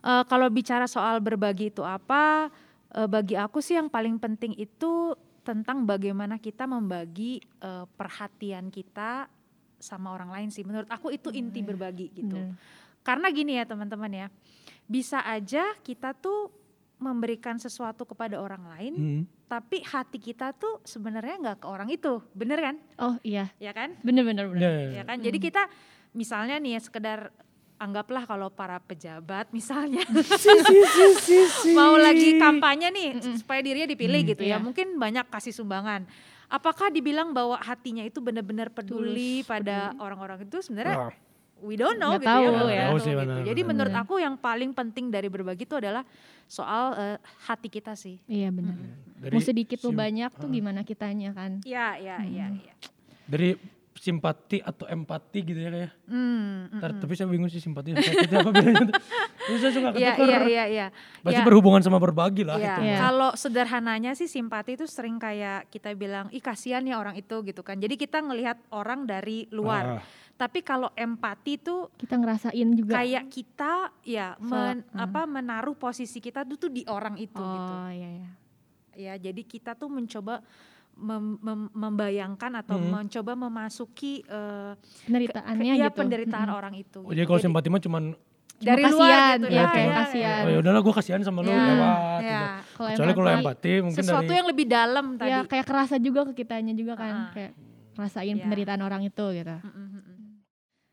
Eh, 0.00 0.24
kalau 0.24 0.48
bicara 0.48 0.84
soal 0.84 1.20
berbagi 1.20 1.68
itu 1.68 1.84
apa, 1.84 2.48
eh, 2.90 3.04
bagi 3.06 3.36
aku 3.36 3.60
sih 3.60 3.76
yang 3.76 3.86
paling 3.86 4.16
penting 4.16 4.56
itu 4.56 5.12
tentang 5.40 5.88
bagaimana 5.88 6.36
kita 6.36 6.68
membagi 6.68 7.40
eh, 7.40 7.86
perhatian 7.96 8.68
kita 8.68 9.26
sama 9.80 10.12
orang 10.12 10.30
lain 10.30 10.48
sih. 10.52 10.62
Menurut 10.62 10.88
aku 10.92 11.08
itu 11.10 11.32
inti 11.32 11.64
iya. 11.64 11.68
berbagi 11.72 12.06
gitu. 12.12 12.36
Bener. 12.36 12.56
Karena 13.00 13.32
gini 13.32 13.56
ya 13.56 13.64
teman-teman 13.64 14.12
ya, 14.12 14.26
bisa 14.84 15.24
aja 15.24 15.64
kita 15.80 16.12
tuh 16.12 16.52
memberikan 17.00 17.56
sesuatu 17.56 18.04
kepada 18.04 18.36
orang 18.36 18.60
lain, 18.76 18.92
Hmm. 18.92 19.22
tapi 19.48 19.80
hati 19.80 20.20
kita 20.20 20.52
tuh 20.52 20.84
sebenarnya 20.84 21.40
nggak 21.40 21.58
ke 21.64 21.66
orang 21.66 21.88
itu, 21.88 22.20
bener 22.36 22.60
kan? 22.60 22.76
Oh 23.00 23.16
iya, 23.24 23.48
Ya 23.56 23.72
kan? 23.72 23.96
bener-bener. 24.04 24.52
Ya, 24.60 24.68
ya, 24.68 24.88
Ya 25.00 25.04
kan? 25.08 25.16
Jadi 25.24 25.40
Hmm. 25.40 25.46
kita 25.48 25.62
misalnya 26.12 26.60
nih 26.60 26.76
ya 26.76 26.80
sekedar 26.84 27.32
anggaplah 27.80 28.22
kalau 28.22 28.48
para 28.48 28.76
pejabat 28.78 29.48
misalnya 29.50 30.04
mau 31.72 31.96
lagi 31.96 32.36
kampanye 32.36 32.88
nih 32.88 33.08
Mm-mm. 33.16 33.36
supaya 33.36 33.60
dirinya 33.60 33.88
dipilih 33.88 34.20
Hmm. 34.20 34.30
gitu 34.30 34.42
ya, 34.42 34.48
Iya. 34.50 34.58
mungkin 34.58 34.86
banyak 34.94 35.26
kasih 35.26 35.50
sumbangan. 35.50 36.04
Apakah 36.46 36.90
dibilang 36.90 37.30
bahwa 37.30 37.56
hatinya 37.56 38.02
itu 38.02 38.18
benar-benar 38.18 38.68
peduli 38.68 39.40
Tulus, 39.40 39.48
pada 39.48 39.94
orang-orang 39.96 40.44
itu 40.44 40.58
sebenarnya 40.60 40.96
Wah, 41.00 41.14
we 41.60 41.74
don't 41.74 41.96
know 41.96 42.10
Nggak 42.10 42.20
gitu 42.20 42.28
tahu 42.28 42.42
ya. 42.42 42.50
ya. 42.50 42.58
Tahu 42.58 42.66
tentu 42.90 42.98
sih, 42.98 43.08
gitu. 43.08 43.20
benar, 43.22 43.36
Jadi 43.40 43.48
benar. 43.56 43.70
menurut 43.70 43.92
Benar. 43.92 44.04
aku 44.04 44.14
yang 44.18 44.34
paling 44.36 44.70
penting 44.72 45.04
dari 45.08 45.28
berbagi 45.28 45.62
itu 45.62 45.74
adalah 45.74 46.02
soal 46.44 46.84
eh, 46.94 47.16
hati 47.44 47.68
kita 47.68 47.94
sih. 47.94 48.18
Iya 48.24 48.50
benar. 48.50 48.76
dari 49.16 49.32
Mau 49.32 49.40
sedikit 49.40 49.78
mau 49.80 49.88
sim- 49.88 50.00
banyak 50.00 50.30
tuh 50.34 50.48
Ah. 50.48 50.52
gimana 50.52 50.80
kitanya 50.82 51.30
kan. 51.30 51.62
Iya, 51.62 51.86
iya, 51.96 52.16
iya, 52.24 52.46
Hmm. 52.46 52.58
iya. 52.58 52.74
dari 53.24 53.48
simpati 54.00 54.56
atau 54.58 54.88
empati 54.88 55.44
gitu 55.44 55.60
ya 55.60 55.68
kayak. 55.68 55.92
Hmm, 56.08 56.64
mm, 56.66 56.80
Ntar, 56.80 56.90
mm. 56.90 57.00
Tapi 57.04 57.12
saya 57.12 57.28
bingung 57.28 57.46
sih 57.46 57.60
simpati 57.60 57.92
empati 57.92 58.16
itu 58.18 58.32
apa 58.34 58.48
bedanya. 58.48 58.88
tuh. 58.88 58.96
Terus 59.44 59.60
saya 59.60 59.72
suka 59.72 59.88
Iya, 59.92 60.12
ketukar. 60.14 60.24
iya, 60.24 60.38
iya, 60.42 60.64
iya. 60.66 60.86
Pasti 61.20 61.36
Ya. 61.36 61.44
berhubungan 61.44 61.80
sama 61.80 61.98
berbagi 61.98 62.40
lah 62.40 62.56
Iya, 62.56 62.64
itu. 62.70 62.80
Iya. 62.82 62.96
kalau 62.98 63.30
sederhananya 63.34 64.12
sih 64.14 64.24
simpati 64.24 64.74
itu 64.74 64.88
sering 64.88 65.20
kayak 65.20 65.68
kita 65.68 65.92
bilang, 65.92 66.26
ih 66.30 66.40
kasihan 66.40 66.80
ya 66.80 66.96
orang 66.96 67.12
itu 67.14 67.44
gitu 67.44 67.60
kan. 67.60 67.76
Jadi 67.76 67.94
kita 67.94 68.18
ngelihat 68.18 68.56
orang 68.70 69.04
dari 69.04 69.44
luar. 69.50 70.00
Ah, 70.00 70.04
Tapi 70.32 70.64
kalau 70.64 70.88
empati 70.90 71.60
itu 71.60 71.92
Kita 71.94 72.16
ngerasain 72.16 72.68
juga. 72.72 72.96
kayak 72.96 73.28
kita 73.28 73.92
ya 74.00 74.40
men- 74.40 74.88
Hmm. 74.88 75.04
apa 75.04 75.28
menaruh 75.28 75.76
posisi 75.76 76.16
kita 76.16 76.42
tuh, 76.42 76.56
tuh 76.58 76.70
di 76.70 76.88
orang 76.88 77.14
itu 77.14 77.36
gitu. 77.36 77.72
oh 77.76 77.92
iya 77.92 78.08
iya. 78.16 78.30
Ya, 78.92 79.14
jadi 79.20 79.40
kita 79.42 79.72
tuh 79.74 79.86
mencoba 79.86 80.40
mem- 81.00 81.40
mem- 81.40 81.72
membayangkan 81.72 82.52
atau 82.56 82.76
Hmm. 82.76 82.92
mencoba 83.00 83.32
memasuki 83.34 84.20
eh, 84.22 84.72
ke- 84.72 85.04
penderitaannya 85.06 85.74
iya, 85.74 85.86
gitu 85.86 85.96
penderitaan 85.96 86.46
Mm-mm. 86.46 86.58
orang 86.58 86.74
itu. 86.74 86.98
Oh, 86.98 87.08
gitu. 87.08 87.14
jadi 87.14 87.24
kalau 87.24 87.38
Jadi 87.38 87.46
simpati 87.46 87.68
mah 87.68 87.80
cuman 87.80 88.04
dari 88.60 88.82
luar 88.84 88.92
kasihan, 88.92 89.38
gitu 89.38 89.48
ya, 89.48 89.56
ya, 89.56 89.64
kayak 89.66 89.80
ya, 89.82 89.96
kasihan. 89.96 90.40
oh 90.40 90.50
ya 90.50 90.58
udahlah 90.60 90.80
gue 90.82 90.94
kasihan 90.94 91.20
sama 91.22 91.38
lu 91.40 91.48
Ya, 91.48 91.56
lewat 91.56 92.20
ya. 92.20 92.20
gitu. 92.20 92.44
kalau 92.70 92.88
kecuali 92.90 93.10
kalau 93.10 93.30
empati, 93.30 93.40
empati 93.40 93.72
mungkin 93.82 93.98
Sesuatu 93.98 94.20
dari 94.22 94.36
yang 94.36 94.46
lebih 94.46 94.66
dalam 94.68 95.06
tadi. 95.14 95.30
ya 95.30 95.38
kayak 95.42 95.66
kerasa 95.66 95.96
juga 95.96 96.20
ke 96.22 96.32
kitanya 96.36 96.72
juga 96.72 96.92
kan 96.94 97.14
Ah. 97.18 97.30
kayak 97.32 97.52
ngerasain 97.90 98.28
Iya. 98.30 98.42
penderitaan 98.42 98.80
orang 98.80 99.02
itu 99.02 99.24
gitu 99.32 99.56
Mm. 99.56 99.88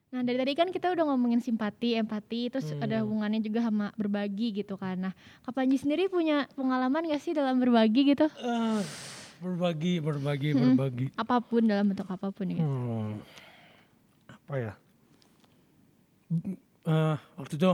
Nah 0.07 0.23
dari 0.23 0.39
tadi 0.39 0.53
kan 0.55 0.67
kita 0.69 0.87
udah 0.89 1.03
ngomongin 1.05 1.37
simpati, 1.37 1.91
empati, 1.93 2.47
terus 2.47 2.71
Hmm. 2.71 2.79
ada 2.79 3.03
hubungannya 3.03 3.43
juga 3.43 3.59
sama 3.61 3.91
berbagi 3.93 4.55
gitu 4.55 4.73
kan. 4.73 4.95
Nah 4.97 5.13
Kak 5.43 5.51
Panji 5.51 5.75
sendiri 5.75 6.07
punya 6.07 6.47
pengalaman 6.53 7.03
gak 7.05 7.19
sih 7.19 7.35
dalam 7.35 7.59
berbagi 7.59 8.07
gitu? 8.07 8.31
Ah, 8.37 8.79
berbagi 9.37 10.01
berbagi 10.01 10.49
Mm-mm. 10.53 10.73
berbagi 10.75 11.07
Apa 11.13 11.37
pun 11.39 11.65
dalam 11.65 11.93
bentuk 11.93 12.09
apa 12.09 12.33
pun 12.33 12.45
gitu. 12.49 12.63
Hmm, 12.63 13.21
apa 14.27 14.53
ya? 14.57 14.73
Eh, 16.87 17.15
waktu 17.39 17.53
itu 17.55 17.71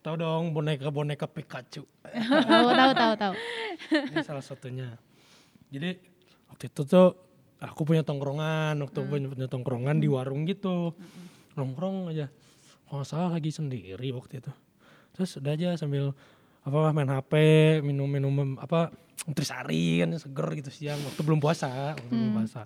tahu 0.00 0.14
dong 0.16 0.56
boneka 0.56 0.88
boneka 0.88 1.26
Pikachu. 1.28 1.84
tahu 1.84 2.68
tahu 2.80 2.92
tahu 2.96 3.12
tahu. 3.16 3.34
Ini 4.12 4.24
salah 4.24 4.44
satunya. 4.44 4.88
Jadi 5.68 5.96
waktu 6.48 6.64
itu 6.68 6.82
tuh 6.84 7.12
aku 7.60 7.84
punya 7.84 8.00
tongkrongan, 8.00 8.76
waktu 8.80 8.98
punya, 9.04 9.26
punya 9.28 9.48
tongkrongan 9.48 10.00
di 10.00 10.08
warung 10.08 10.48
gitu, 10.48 10.96
nongkrong 11.56 12.12
aja. 12.12 12.32
Kalau 12.88 13.04
nggak 13.04 13.08
salah 13.08 13.30
lagi 13.36 13.50
sendiri 13.52 14.08
waktu 14.16 14.40
itu. 14.40 14.52
Terus 15.14 15.36
udah 15.36 15.52
aja 15.52 15.68
sambil 15.76 16.16
apa 16.60 16.92
main 16.92 17.08
HP, 17.08 17.32
minum 17.80 18.08
minum 18.08 18.56
apa 18.60 18.92
nutrisari 19.28 20.00
kan 20.00 20.16
seger 20.16 20.48
gitu 20.64 20.70
siang 20.72 21.00
waktu 21.04 21.20
belum 21.20 21.40
puasa, 21.40 21.92
waktu 21.96 22.12
belum 22.12 22.32
puasa. 22.40 22.64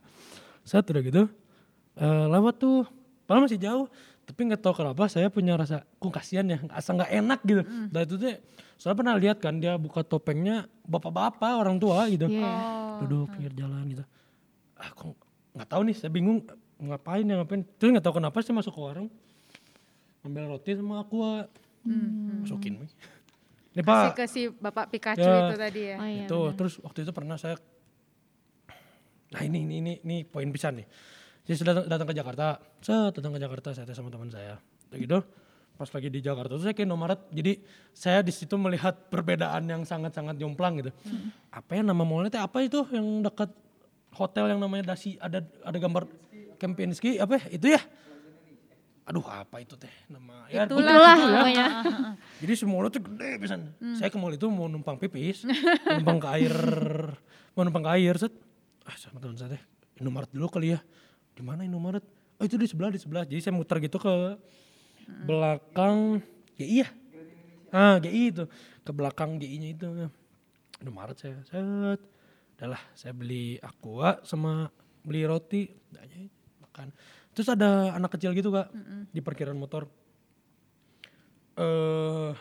Saat 0.63 0.87
udah 0.89 1.03
gitu 1.03 1.23
eh, 1.95 2.27
lewat 2.31 2.55
tuh, 2.59 2.87
padahal 3.27 3.47
masih 3.47 3.59
jauh, 3.59 3.87
tapi 4.25 4.41
nggak 4.49 4.63
tahu 4.63 4.75
kenapa 4.83 5.07
saya 5.07 5.29
punya 5.29 5.55
rasa, 5.55 5.85
kok 5.99 6.11
kasihan 6.11 6.47
ya, 6.49 6.59
asa 6.73 6.91
nggak 6.91 7.11
enak 7.13 7.41
gitu. 7.45 7.63
Dan 7.93 8.01
itu 8.03 8.15
tuh, 8.17 8.35
soalnya 8.75 8.97
pernah 8.99 9.15
lihat 9.15 9.39
kan 9.39 9.55
dia 9.61 9.77
buka 9.77 10.01
topengnya 10.03 10.65
bapak-bapak 10.87 11.55
orang 11.55 11.77
tua 11.79 12.09
gitu, 12.09 12.27
Iya. 12.27 12.43
Oh. 12.43 12.99
duduk 13.05 13.35
pinggir 13.35 13.53
jalan 13.55 13.85
gitu. 13.91 14.05
Ah 14.75 14.91
kok 14.91 15.15
nggak 15.55 15.69
tahu 15.71 15.83
nih, 15.87 15.95
saya 15.95 16.11
bingung 16.11 16.43
ngapain 16.81 17.23
ya 17.23 17.35
ngapain. 17.39 17.63
Terus 17.79 17.91
nggak 17.95 18.05
tahu 18.07 18.15
kenapa 18.19 18.43
saya 18.43 18.55
masuk 18.59 18.73
ke 18.75 18.81
warung, 18.81 19.09
ambil 20.25 20.51
roti 20.51 20.73
sama 20.75 21.05
aqua, 21.05 21.47
masukin. 22.43 22.81
Ini 23.75 23.83
Kasih 23.83 24.11
pak, 24.11 24.15
ke 24.15 24.25
si 24.31 24.43
Bapak 24.55 24.87
Pikachu 24.95 25.27
Ya. 25.27 25.51
itu 25.51 25.57
tadi 25.59 25.83
ya. 25.83 25.97
Oh 25.99 26.07
iya. 26.07 26.25
itu 26.31 26.41
terus 26.55 26.75
waktu 26.79 27.03
itu 27.03 27.11
pernah 27.11 27.35
saya 27.35 27.59
nah 29.35 29.43
ini 29.43 29.67
ini 29.67 29.75
ini, 29.83 29.93
ini 30.07 30.17
poin 30.23 30.47
pisan 30.55 30.79
nih. 30.79 30.87
Saya 31.45 31.57
sudah 31.59 31.73
datang, 31.75 31.87
datang 31.91 32.09
ke 32.09 32.15
Jakarta. 32.15 32.47
Saya 32.79 33.11
datang 33.11 33.33
ke 33.35 33.41
Jakarta 33.43 33.69
saya 33.75 33.85
teh 33.85 33.97
sama 33.99 34.15
teman 34.15 34.31
saya. 34.31 34.63
Udah 34.91 34.99
gitu 35.03 35.19
pas 35.75 35.91
lagi 35.91 36.07
di 36.07 36.23
Jakarta 36.23 36.55
tuh 36.55 36.63
saya 36.63 36.71
ke 36.71 36.87
Indomaret 36.87 37.19
jadi 37.35 37.59
saya 37.91 38.23
di 38.23 38.31
situ 38.31 38.55
melihat 38.55 38.95
perbedaan 39.11 39.67
yang 39.67 39.83
sangat-sangat 39.83 40.39
jomplang 40.39 40.79
gitu. 40.79 40.95
Apa 41.51 41.75
ya 41.75 41.83
nama 41.83 42.07
mallnya 42.07 42.31
teh 42.31 42.39
apa 42.39 42.63
itu? 42.63 42.87
Yang 42.95 43.27
dekat 43.27 43.51
hotel 44.15 44.55
yang 44.55 44.63
namanya 44.63 44.95
Dasi 44.95 45.19
ada 45.19 45.43
ada 45.67 45.75
gambar 45.75 46.07
Kempinski 46.63 47.19
apa 47.19 47.43
ya? 47.43 47.45
itu 47.51 47.67
ya 47.75 47.83
aduh 49.05 49.25
apa 49.29 49.61
itu 49.61 49.77
teh 49.77 49.93
nama 50.09 50.49
ya 50.49 50.65
Itulah. 50.65 50.81
Itulah 50.81 51.17
itu 51.21 51.49
ya. 51.61 51.67
Jadi 52.41 52.53
semua 52.57 52.81
mall 52.81 52.89
tuh 52.89 53.05
gede 53.05 53.37
pisan. 53.37 53.69
Saya 54.01 54.09
ke 54.09 54.17
mall 54.17 54.33
itu 54.33 54.49
mau 54.49 54.65
numpang 54.65 54.97
pipis, 54.97 55.45
numpang 56.01 56.17
ke 56.25 56.29
air, 56.41 56.57
mau 57.53 57.69
numpang 57.69 57.85
ke 57.85 57.91
air 58.01 58.17
set. 58.17 58.33
Ah, 58.85 58.97
sama 58.97 59.21
teman 59.21 59.37
saya 59.37 59.57
teh, 59.57 59.63
Indomaret 60.01 60.33
dulu 60.33 60.49
kali 60.49 60.73
ya. 60.73 60.81
Di 61.37 61.45
mana 61.45 61.69
Indomaret? 61.69 62.05
Oh 62.41 62.45
itu 62.49 62.57
di 62.57 62.65
sebelah 62.65 62.89
di 62.89 63.01
sebelah. 63.01 63.29
Jadi 63.29 63.41
saya 63.45 63.53
muter 63.53 63.77
gitu 63.85 64.01
ke 64.01 64.41
belakang 65.29 66.25
GI 66.57 66.83
ya. 66.83 66.89
Ah 67.75 68.01
GI 68.01 68.23
itu 68.33 68.45
ke 68.85 68.91
belakang 68.93 69.37
GI-nya 69.37 69.69
itu. 69.73 69.89
Indomaret 70.81 71.17
saya 71.21 71.45
set. 71.45 72.01
Udahlah 72.57 72.81
saya 72.97 73.13
beli 73.13 73.61
aqua 73.61 74.23
sama 74.25 74.73
beli 75.05 75.29
roti. 75.29 75.69
Aja 75.93 76.17
makan. 76.65 76.89
Terus 77.35 77.51
ada 77.51 77.93
anak 77.99 78.15
kecil 78.15 78.31
gitu 78.33 78.55
kak 78.55 78.71
di 79.11 79.19
parkiran 79.19 79.59
motor. 79.59 79.91
eh 81.59 82.33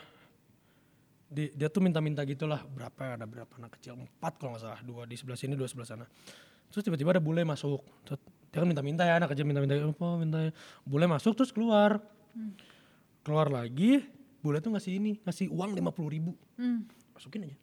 di, 1.33 1.49
dia 1.57 1.65
tuh 1.65 1.81
minta-minta 1.81 2.21
gitulah 2.29 2.61
berapa 2.61 3.17
ada 3.17 3.25
berapa 3.25 3.49
anak 3.57 3.81
kecil 3.81 3.97
empat 3.97 4.37
kalau 4.37 4.53
nggak 4.53 4.69
salah 4.69 4.81
dua 4.85 5.09
di 5.09 5.17
sebelah 5.17 5.33
sini 5.33 5.57
dua 5.57 5.65
sebelah 5.65 5.89
sana. 5.89 6.05
Terus 6.69 6.85
tiba-tiba 6.85 7.17
ada 7.17 7.21
bule 7.21 7.41
masuk 7.41 7.81
Terus 8.05 8.21
dia 8.53 8.61
kan 8.61 8.69
minta-minta 8.69 9.01
ya 9.01 9.17
anak 9.17 9.33
kecil 9.33 9.49
minta-minta 9.49 9.73
apa 9.81 10.07
minta 10.21 10.37
ya. 10.45 10.51
bule 10.85 11.09
masuk 11.09 11.33
terus 11.33 11.49
keluar. 11.49 11.97
Keluar 13.25 13.49
lagi 13.49 14.05
bule 14.45 14.61
tuh 14.61 14.77
ngasih 14.77 14.93
ini 14.93 15.17
ngasih 15.25 15.49
uang 15.49 15.73
lima 15.73 15.89
puluh 15.89 16.13
ribu. 16.13 16.37
Hmm. 16.53 16.85
masukin 17.17 17.49
aja. 17.49 17.57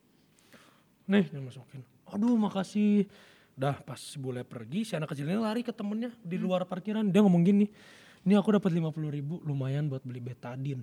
Nih 1.07 1.31
dia 1.31 1.39
masukin. 1.39 1.83
Aduh 2.11 2.35
makasih 2.35 3.07
dah 3.61 3.77
pas 3.85 4.01
bule 4.17 4.41
pergi 4.41 4.89
si 4.89 4.97
anak 4.97 5.13
kecil 5.13 5.29
ini 5.29 5.37
lari 5.37 5.61
ke 5.61 5.69
temennya 5.77 6.09
di 6.25 6.41
luar 6.41 6.65
parkiran 6.65 7.05
dia 7.05 7.21
ngomong 7.21 7.45
gini 7.45 7.69
ini 8.25 8.33
aku 8.33 8.57
dapat 8.57 8.73
lima 8.73 8.89
puluh 8.89 9.13
ribu 9.13 9.37
lumayan 9.45 9.85
buat 9.93 10.01
beli 10.01 10.25
betadin 10.25 10.81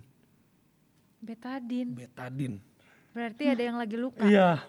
Betadin. 1.17 1.97
betadin 1.97 2.61
Berarti 3.17 3.49
ada 3.49 3.63
yang 3.65 3.81
lagi 3.81 3.97
luka. 3.97 4.21
Iya. 4.21 4.61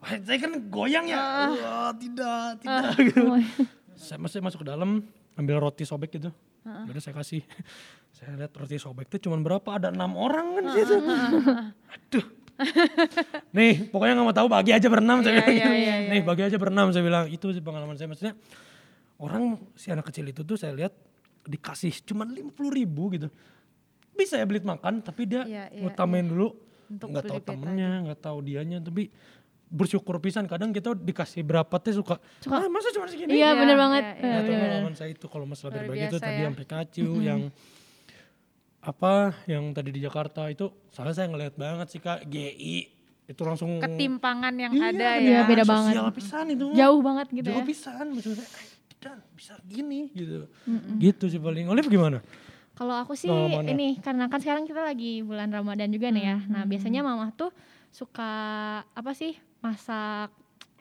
Wah, 0.00 0.12
saya 0.24 0.40
kan 0.40 0.56
goyang 0.72 1.04
ya. 1.04 1.20
Wah, 1.52 1.92
tidak, 1.92 2.64
tidak. 2.64 2.96
gitu. 3.12 3.28
saya 3.92 4.16
masih 4.16 4.40
masuk 4.40 4.64
ke 4.64 4.72
dalam, 4.72 5.04
ambil 5.36 5.60
roti 5.60 5.84
sobek 5.84 6.16
gitu. 6.16 6.32
Udah 6.64 7.02
saya 7.04 7.12
kasih. 7.20 7.44
saya 8.16 8.40
lihat 8.40 8.56
roti 8.56 8.80
sobek 8.80 9.12
itu 9.12 9.28
cuma 9.28 9.36
berapa? 9.44 9.68
Ada 9.68 9.92
enam 9.92 10.16
orang 10.16 10.56
kan 10.56 10.62
di 10.64 10.72
situ. 10.80 10.96
Aduh. 11.92 12.24
Nih, 13.50 13.86
pokoknya 13.88 14.12
nggak 14.18 14.26
mau 14.26 14.36
tahu 14.36 14.48
bagi 14.48 14.70
aja 14.72 14.86
berenam 14.86 15.22
saya 15.22 15.34
Iya, 15.34 15.40
bilang. 15.40 15.54
iya, 15.54 15.64
gitu. 15.64 15.72
iya, 15.74 15.94
iya. 15.98 16.10
Nih, 16.10 16.20
bagi 16.22 16.42
aja 16.44 16.56
berenam 16.56 16.86
saya 16.90 17.02
bilang. 17.02 17.24
Itu 17.26 17.50
sih 17.50 17.62
pengalaman 17.62 17.94
saya 17.94 18.08
maksudnya. 18.08 18.34
Orang 19.18 19.58
si 19.74 19.90
anak 19.90 20.06
kecil 20.06 20.26
itu 20.26 20.42
tuh 20.42 20.54
saya 20.54 20.70
lihat 20.72 20.94
dikasih 21.42 21.90
cuma 22.04 22.22
lima 22.22 22.50
puluh 22.50 22.70
ribu 22.70 23.10
gitu. 23.10 23.26
Bisa 24.12 24.34
ya 24.34 24.44
beli 24.44 24.58
makan, 24.60 25.00
tapi 25.00 25.26
dia 25.26 25.42
ngutamain 25.74 26.22
dulu 26.22 26.54
nggak 26.88 27.24
tahu 27.26 27.40
temennya, 27.40 27.90
nggak 28.04 28.20
tahu 28.20 28.38
dianya, 28.42 28.78
tapi 28.78 29.10
bersyukur 29.68 30.18
pisan. 30.18 30.46
Kadang 30.46 30.70
kita 30.70 30.94
dikasih 30.94 31.42
berapa 31.42 31.70
teh 31.78 31.92
suka, 31.92 32.18
Suka. 32.38 32.58
ah 32.58 32.66
masa 32.66 32.90
cuma 32.90 33.06
segini? 33.06 33.36
Iya 33.36 33.52
Iya, 33.54 33.58
bener 33.58 33.76
banget. 33.76 34.02
iya. 34.02 34.14
Eh, 34.14 34.22
Nah, 34.22 34.40
bener-bener. 34.40 34.58
pengalaman 34.70 34.94
saya 34.94 35.10
itu 35.12 35.26
kalau 35.26 35.46
masalah 35.46 35.70
berbagi 35.74 35.98
itu 36.00 36.08
biasa 36.10 36.24
tadi 36.24 36.34
ya. 36.34 36.44
yang 36.46 36.54
Pikachu, 36.54 37.08
yang 37.20 37.40
apa, 38.88 39.12
yang 39.44 39.68
tadi 39.70 39.92
di 39.92 40.00
Jakarta 40.00 40.48
itu, 40.48 40.72
soalnya 40.88 41.12
saya 41.12 41.28
ngeliat 41.28 41.54
banget 41.54 41.86
sih 41.88 42.00
kak 42.00 42.24
GI 42.24 42.76
itu 43.28 43.42
langsung 43.44 43.76
Ketimpangan 43.76 44.56
yang 44.56 44.72
Iya, 44.72 44.88
ada 44.88 45.08
Iya, 45.14 45.30
ya. 45.34 45.40
beda 45.44 45.64
banget. 45.64 45.94
pisan 46.16 46.48
itu. 46.48 46.72
Jauh 46.72 47.00
banget 47.02 47.26
gitu 47.30 47.46
Jauh 47.46 47.60
ya. 47.60 47.66
pisan 47.66 48.04
maksudnya. 48.10 48.46
eh, 48.48 48.66
Tidak 48.88 49.14
bisa 49.30 49.54
gini 49.62 50.08
gitu. 50.10 50.48
Gitu 50.96 51.24
sih 51.28 51.38
paling. 51.38 51.68
Olive 51.68 51.86
gimana? 51.86 52.18
Kalau 52.72 52.94
aku 52.96 53.12
sih 53.12 53.28
Oh, 53.28 53.46
mana? 53.52 53.68
ini 53.68 53.98
karena 53.98 54.26
kan 54.26 54.40
sekarang 54.40 54.64
kita 54.64 54.80
lagi 54.80 55.20
bulan 55.20 55.52
Ramadan 55.52 55.86
juga 55.88 56.08
nih 56.08 56.24
ya. 56.24 56.38
Nah, 56.48 56.64
biasanya 56.64 57.04
mama 57.04 57.28
tuh 57.30 57.52
suka 57.92 58.32
apa 58.88 59.12
sih? 59.12 59.36
Masak 59.58 60.32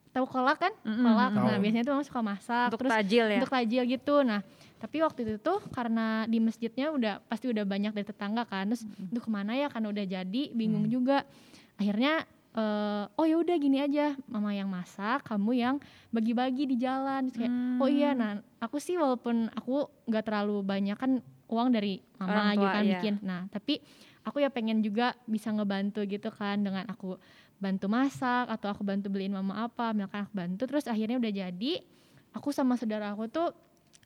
tahu 0.09 0.25
kolak 0.25 0.57
kan? 0.57 0.73
Mm-mm. 0.81 1.03
Kolak. 1.03 1.29
Nah, 1.35 1.57
biasanya 1.57 1.83
tuh 1.83 1.93
mama 1.93 2.05
suka 2.05 2.21
masak 2.23 2.67
Untuk 2.71 2.79
terus 2.79 2.91
tajil 2.95 3.25
ya. 3.27 3.37
untuk 3.37 3.51
tajil 3.51 3.83
gitu. 3.85 4.15
Nah, 4.23 4.41
tapi 4.77 5.01
waktu 5.01 5.25
itu 5.25 5.41
tuh 5.41 5.57
karena 5.73 6.29
di 6.29 6.37
masjidnya 6.37 6.93
udah 6.93 7.13
pasti 7.25 7.49
udah 7.49 7.65
banyak 7.65 7.97
dari 7.97 8.05
tetangga 8.05 8.45
kan. 8.45 8.69
Terus 8.69 8.85
itu 8.85 9.19
ke 9.19 9.29
mana 9.29 9.57
ya? 9.57 9.67
Karena 9.73 9.89
udah 9.89 10.05
jadi, 10.05 10.43
bingung 10.53 10.85
juga. 10.85 11.25
Akhirnya 11.81 12.25
eh, 12.53 13.03
oh 13.09 13.25
ya 13.25 13.37
udah 13.41 13.55
gini 13.57 13.81
aja, 13.81 14.13
mama 14.29 14.53
yang 14.53 14.69
masak, 14.69 15.25
kamu 15.25 15.51
yang 15.57 15.75
bagi-bagi 16.13 16.69
di 16.69 16.77
jalan. 16.77 17.33
Terus 17.33 17.49
kayak, 17.49 17.53
oh 17.81 17.89
iya, 17.89 18.13
nah 18.13 18.37
aku 18.61 18.77
sih 18.77 18.97
walaupun 18.97 19.49
aku 19.53 19.89
nggak 20.05 20.23
terlalu 20.25 20.61
banyak 20.61 20.97
kan 20.97 21.21
uang 21.49 21.69
dari 21.73 22.01
mama 22.21 22.29
Orang 22.29 22.45
gitu 22.53 22.61
tua, 22.61 22.73
kan 22.73 22.83
iya. 22.83 22.91
bikin. 22.97 23.15
Nah 23.25 23.41
tapi 23.49 23.81
aku 24.27 24.43
ya 24.43 24.49
pengen 24.51 24.83
juga 24.83 25.15
bisa 25.25 25.49
ngebantu 25.53 26.03
gitu 26.05 26.29
kan 26.29 26.59
dengan 26.59 26.83
aku 26.85 27.15
bantu 27.57 27.89
masak 27.89 28.45
atau 28.53 28.69
aku 28.69 28.85
bantu 28.85 29.09
beliin 29.09 29.33
mama 29.33 29.65
apa, 29.65 29.89
misalkan 29.97 30.29
aku 30.29 30.33
bantu. 30.37 30.63
Terus 30.69 30.85
akhirnya 30.85 31.17
udah 31.17 31.33
jadi, 31.33 31.73
aku 32.37 32.53
sama 32.53 32.77
saudara 32.77 33.09
aku 33.13 33.25
tuh 33.25 33.49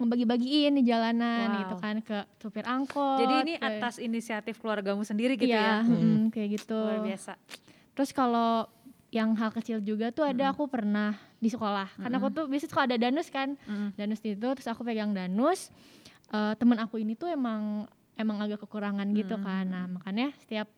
ngebagi-bagiin 0.01 0.73
di 0.73 0.83
jalanan 0.83 1.47
Wow. 1.47 1.59
gitu 1.63 1.75
kan 1.77 1.95
ke 2.01 2.17
supir 2.37 2.65
angkot. 2.65 3.21
Jadi 3.21 3.33
ini 3.45 3.53
ke- 3.55 3.63
atas 3.63 3.97
inisiatif 3.97 4.57
keluargamu 4.57 5.05
sendiri 5.05 5.37
gitu 5.37 5.53
iya, 5.53 5.81
ya. 5.81 5.87
mm, 5.87 6.33
kayak 6.33 6.49
gitu. 6.57 6.75
Luar 6.75 7.05
biasa. 7.05 7.37
Terus 7.93 8.09
kalau 8.11 8.65
yang 9.11 9.35
hal 9.35 9.51
kecil 9.51 9.83
juga 9.83 10.09
tuh 10.09 10.23
ada 10.23 10.49
aku 10.49 10.65
pernah 10.65 11.13
di 11.37 11.51
sekolah. 11.51 11.99
Karena 11.99 12.15
aku 12.17 12.31
tuh 12.31 12.45
biasanya 12.47 12.71
suka 12.71 12.83
ada 12.87 12.97
danus 12.97 13.27
kan. 13.29 13.53
Mm. 13.67 13.89
Danus 13.93 14.21
itu 14.23 14.39
terus 14.39 14.67
aku 14.67 14.81
pegang 14.81 15.11
danus. 15.11 15.69
Eh 16.31 16.53
temen 16.55 16.79
aku 16.79 16.97
ini 16.97 17.13
tuh 17.13 17.27
emang 17.27 17.85
emang 18.15 18.39
agak 18.39 18.63
kekurangan 18.63 19.07
gitu 19.11 19.35
kan. 19.41 19.65
Nah, 19.67 19.85
makanya 19.87 20.31
setiap 20.39 20.71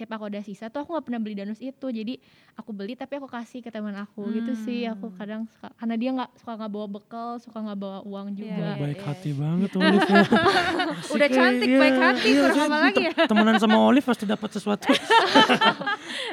setiap 0.00 0.16
aku 0.16 0.24
ada 0.26 0.40
sisa 0.40 0.66
tuh 0.66 0.80
aku 0.80 0.90
nggak 0.90 1.04
pernah 1.04 1.20
beli 1.20 1.34
danus 1.34 1.60
itu 1.60 1.86
jadi 1.86 2.16
aku 2.54 2.72
beli 2.72 2.92
tapi 2.94 3.12
aku 3.14 3.28
kasih 3.28 3.60
ke 3.60 3.68
teman 3.68 3.92
aku 3.94 4.32
gitu 4.32 4.56
sih 4.58 4.88
aku 4.88 5.06
Hmm. 5.06 5.16
kadang 5.18 5.42
suka 5.46 5.68
karena 5.74 5.94
dia 5.94 6.10
nggak 6.10 6.30
suka 6.34 6.52
nggak 6.54 6.70
bawa 6.70 6.86
bekal 6.88 7.30
suka 7.36 7.58
nggak 7.60 7.76
bawa 7.76 7.98
uang 8.02 8.26
Iya, 8.30 8.36
juga 8.38 8.64
Oh, 8.70 8.76
baik 8.80 8.96
iya. 8.96 9.04
hati 9.04 9.30
banget 9.34 9.68
tuh 9.68 9.78
Olive 9.78 10.00
ya. 10.10 10.22
Udah 11.14 11.28
cantik, 11.28 11.68
iya, 11.68 11.78
baik 11.78 11.96
hati, 11.98 12.28
iya, 12.30 12.40
kurang 12.46 12.60
apa 12.62 12.78
lagi 12.80 13.02
ya? 13.02 13.12
tem- 13.12 13.28
Temenan 13.28 13.56
sama 13.58 13.76
Olive 13.82 14.06
pasti 14.06 14.24
dapat 14.24 14.48
sesuatu. 14.50 14.86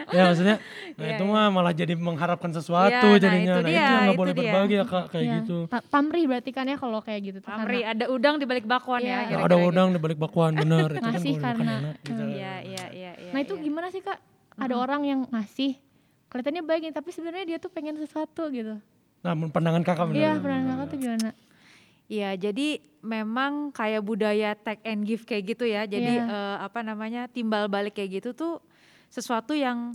ya 0.09 0.21
maksudnya, 0.24 0.55
nah 0.93 1.03
Iya, 1.03 1.13
itu 1.13 1.24
iya. 1.25 1.33
mah 1.33 1.47
malah 1.50 1.74
jadi 1.74 1.93
mengharapkan 1.93 2.50
sesuatu 2.50 2.95
Iya, 3.05 3.12
nah, 3.12 3.19
jadinya. 3.19 3.43
itu 3.50 3.59
Nah, 3.59 3.65
dia, 3.65 3.75
itu 3.75 3.81
yang 3.83 3.91
nggak 3.97 4.07
itu 4.07 4.21
boleh 4.21 4.31
dia. 4.31 4.41
berbagi 4.41 4.74
ya 4.74 4.86
kak 4.86 5.05
kayak 5.09 5.24
Iya. 5.24 5.36
gitu. 5.38 5.57
Pa- 5.67 5.86
pamrih 5.86 6.24
berarti 6.25 6.51
kan 6.51 6.65
ya 6.65 6.77
kalau 6.77 7.00
kayak 7.01 7.21
gitu 7.25 7.38
tuh 7.39 7.50
Pamri 7.50 7.79
karena 7.79 7.91
ada 7.91 8.05
udang 8.07 8.36
di 8.38 8.45
balik 8.45 8.65
bakwan 8.65 9.01
Iya. 9.01 9.07
ya. 9.07 9.12
Nah, 9.12 9.25
kira-kira 9.27 9.43
ada 9.43 9.55
gitu. 9.57 9.67
udang 9.67 9.88
di 9.89 10.00
balik 10.00 10.17
bakwan 10.17 10.51
bener 10.53 10.88
itu 10.88 10.95
kan 10.95 11.03
Ngasih 11.03 11.33
kalau 11.33 11.36
dimakan 11.38 11.55
karena- 11.57 11.95
gitu. 12.00 12.24
Iya, 12.24 12.53
iya, 12.63 12.86
iya, 12.89 13.12
iya. 13.17 13.31
nah 13.33 13.39
itu 13.39 13.53
iya. 13.57 13.63
gimana 13.63 13.87
sih 13.87 13.99
kak 13.99 14.19
ada 14.55 14.75
orang 14.75 15.01
yang 15.03 15.19
ngasih 15.27 15.75
kelihatannya 16.27 16.61
baik 16.61 16.81
nih 16.83 16.93
tapi 16.93 17.09
sebenarnya 17.09 17.45
dia 17.45 17.57
tuh 17.57 17.69
pengen 17.69 17.95
sesuatu 17.95 18.47
gitu 18.49 18.77
Nah, 19.17 19.33
menurut 19.33 19.51
pandangan 19.51 19.81
kakak 19.81 20.05
bener. 20.07 20.17
iya 20.17 20.31
bener, 20.35 20.61
kakak 20.67 20.87
tuh 20.87 20.99
gimana 20.99 21.29
Iya, 22.07 22.39
jadi 22.39 22.67
memang 23.01 23.67
kayak 23.69 23.99
budaya 23.99 24.55
take 24.55 24.79
and 24.81 25.03
give 25.03 25.23
kayak 25.23 25.43
gitu 25.49 25.67
ya. 25.67 25.83
Jadi 25.83 26.07
Iya. 26.13 26.23
eh, 26.23 26.57
apa 26.61 26.79
namanya 26.79 27.27
timbal 27.27 27.67
balik 27.67 27.99
kayak 27.99 28.23
gitu 28.23 28.31
tuh 28.31 28.53
sesuatu 29.07 29.51
yang 29.51 29.91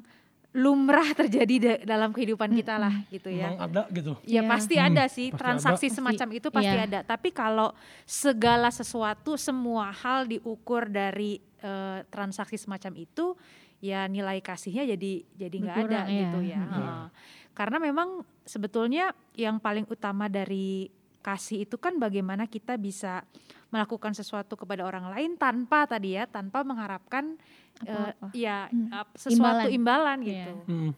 lumrah 0.53 1.09
terjadi 1.17 1.55
da- 1.57 1.83
dalam 1.89 2.13
kehidupan 2.13 2.53
kita 2.53 2.77
lah 2.77 2.93
gitu 3.09 3.33
ya. 3.33 3.49
Emang 3.49 3.65
ada 3.65 3.83
gitu. 3.89 4.13
Ya 4.23 4.39
Iya. 4.39 4.41
pasti 4.45 4.77
Hmm, 4.77 4.87
ada 4.87 5.05
sih 5.09 5.27
pasti 5.27 5.41
transaksi 5.41 5.87
ada. 5.89 5.97
semacam 5.97 6.29
itu 6.31 6.49
pasti 6.53 6.77
Iya. 6.77 6.85
ada. 6.85 7.01
Tapi 7.03 7.29
kalau 7.33 7.73
segala 8.05 8.69
sesuatu 8.69 9.41
semua 9.41 9.89
hal 9.91 10.29
diukur 10.29 10.93
dari 10.93 11.41
eh, 11.63 11.99
transaksi 12.11 12.59
semacam 12.59 12.93
itu, 12.99 13.39
ya 13.79 14.07
nilai 14.07 14.39
kasihnya 14.39 14.87
jadi 14.95 15.13
jadi 15.35 15.57
nggak 15.59 15.79
ada 15.87 16.01
iya. 16.07 16.19
gitu 16.27 16.39
ya. 16.43 16.61
Hmm. 16.61 16.73
Heeh. 16.75 17.05
Karena 17.53 17.77
memang 17.79 18.09
sebetulnya 18.45 19.13
yang 19.39 19.63
paling 19.63 19.87
utama 19.87 20.27
dari 20.27 20.91
kasih 21.23 21.65
itu 21.65 21.79
kan 21.79 21.97
bagaimana 22.03 22.51
kita 22.51 22.75
bisa 22.75 23.23
melakukan 23.71 24.13
sesuatu 24.13 24.59
kepada 24.59 24.83
orang 24.85 25.07
lain 25.09 25.39
tanpa 25.39 25.87
tadi 25.87 26.19
ya 26.19 26.27
tanpa 26.27 26.67
mengharapkan 26.67 27.39
eh, 27.87 27.89
Apa-apa. 27.89 28.27
ya 28.37 28.67
Hmm. 28.69 28.91
sesuatu 29.17 29.71
imbalan, 29.71 30.19
Imbalan. 30.19 30.19
gitu 30.27 30.53
Iya. 30.53 30.67
Hmm. 30.69 30.91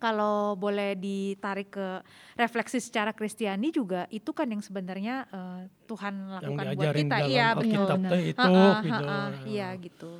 Kalau 0.00 0.56
boleh 0.56 0.96
ditarik 0.96 1.70
ke 1.70 2.00
refleksi 2.34 2.80
secara 2.80 3.12
Kristiani 3.12 3.68
juga 3.68 4.08
itu 4.08 4.32
kan 4.32 4.48
yang 4.48 4.64
sebenarnya 4.64 5.28
eh, 5.28 5.60
Tuhan 5.84 6.14
Yang 6.16 6.30
lakukan 6.32 6.56
buat 6.56 6.66
diajarin 6.72 7.04
kita. 7.04 7.16
dalam 7.20 7.28
iya 7.30 7.48
betul 7.52 7.86
benar. 7.92 8.10
itu 8.16 8.40
Ha-ha, 8.40 8.80
gitu. 8.80 9.04
ha-ha, 9.04 9.20
iya 9.44 9.68
gitu. 9.76 10.12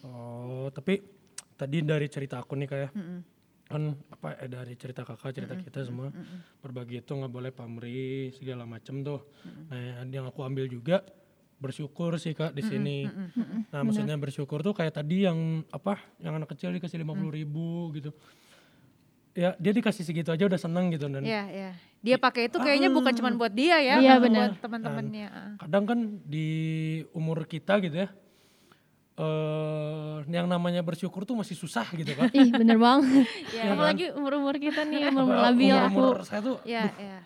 Oh, 0.00 0.66
tapi 0.72 1.04
tadi 1.54 1.84
dari 1.84 2.08
cerita 2.08 2.40
aku 2.40 2.56
nih 2.56 2.66
kayak 2.66 2.90
Mm-mm. 2.96 3.20
kan 3.68 3.82
apa 4.10 4.28
eh, 4.40 4.48
dari 4.48 4.74
cerita 4.74 5.04
kakak 5.04 5.30
cerita 5.30 5.54
kita 5.54 5.84
semua 5.84 6.08
berbagi 6.58 6.98
itu 6.98 7.12
nggak 7.12 7.28
boleh 7.28 7.52
pamrih 7.52 8.32
segala 8.32 8.64
macem 8.64 9.04
tuh. 9.04 9.20
Nah 9.68 10.00
yang 10.02 10.24
aku 10.24 10.40
ambil 10.40 10.64
juga 10.64 11.04
bersyukur 11.60 12.16
sih 12.16 12.32
kak 12.32 12.56
di 12.56 12.64
sini. 12.64 13.04
nah 13.68 13.84
maksudnya 13.84 14.16
bersyukur 14.16 14.64
tuh 14.64 14.72
kayak 14.72 14.96
tadi 14.96 15.28
yang 15.28 15.60
apa 15.68 16.00
yang 16.16 16.34
anak 16.34 16.48
kecil 16.48 16.72
dikasih 16.72 17.04
lima 17.04 17.12
puluh 17.12 17.30
ribu 17.30 17.92
gitu 17.92 18.16
ya 19.32 19.54
dia 19.54 19.72
dikasih 19.72 20.02
segitu 20.02 20.28
aja 20.28 20.42
udah 20.42 20.58
seneng 20.58 20.90
gitu 20.90 21.06
dan 21.06 21.22
Iya, 21.22 21.42
iya. 21.48 21.70
Dia 22.00 22.16
pakai 22.16 22.48
itu 22.48 22.56
kayaknya 22.56 22.88
bukan 22.88 23.12
cuma 23.12 23.28
buat 23.30 23.52
dia 23.52 23.76
ya, 23.76 24.00
Iya, 24.00 24.16
buat 24.16 24.56
teman-temannya. 24.58 25.26
Ah. 25.28 25.52
kadang 25.60 25.84
kan 25.84 25.98
di 26.24 26.48
umur 27.12 27.44
kita 27.44 27.76
gitu 27.78 27.94
ya 27.98 28.08
eh 29.20 30.16
yang 30.26 30.48
namanya 30.48 30.80
bersyukur 30.80 31.22
tuh 31.22 31.36
masih 31.36 31.52
susah 31.52 31.84
gitu 31.92 32.08
kan. 32.14 32.32
Ih 32.32 32.48
bener 32.50 32.80
banget 32.80 33.28
Iya, 33.54 33.62
apalagi 33.70 34.04
umur 34.16 34.40
umur 34.40 34.56
kita 34.56 34.80
nih 34.82 35.12
umur 35.12 35.36
Apa, 35.36 35.44
labil. 35.52 35.68
aku 35.68 35.92
umur-umur 35.92 36.18
saya 36.24 36.40
tuh 36.40 36.56
Iya, 36.64 36.88
iya. 36.96 37.18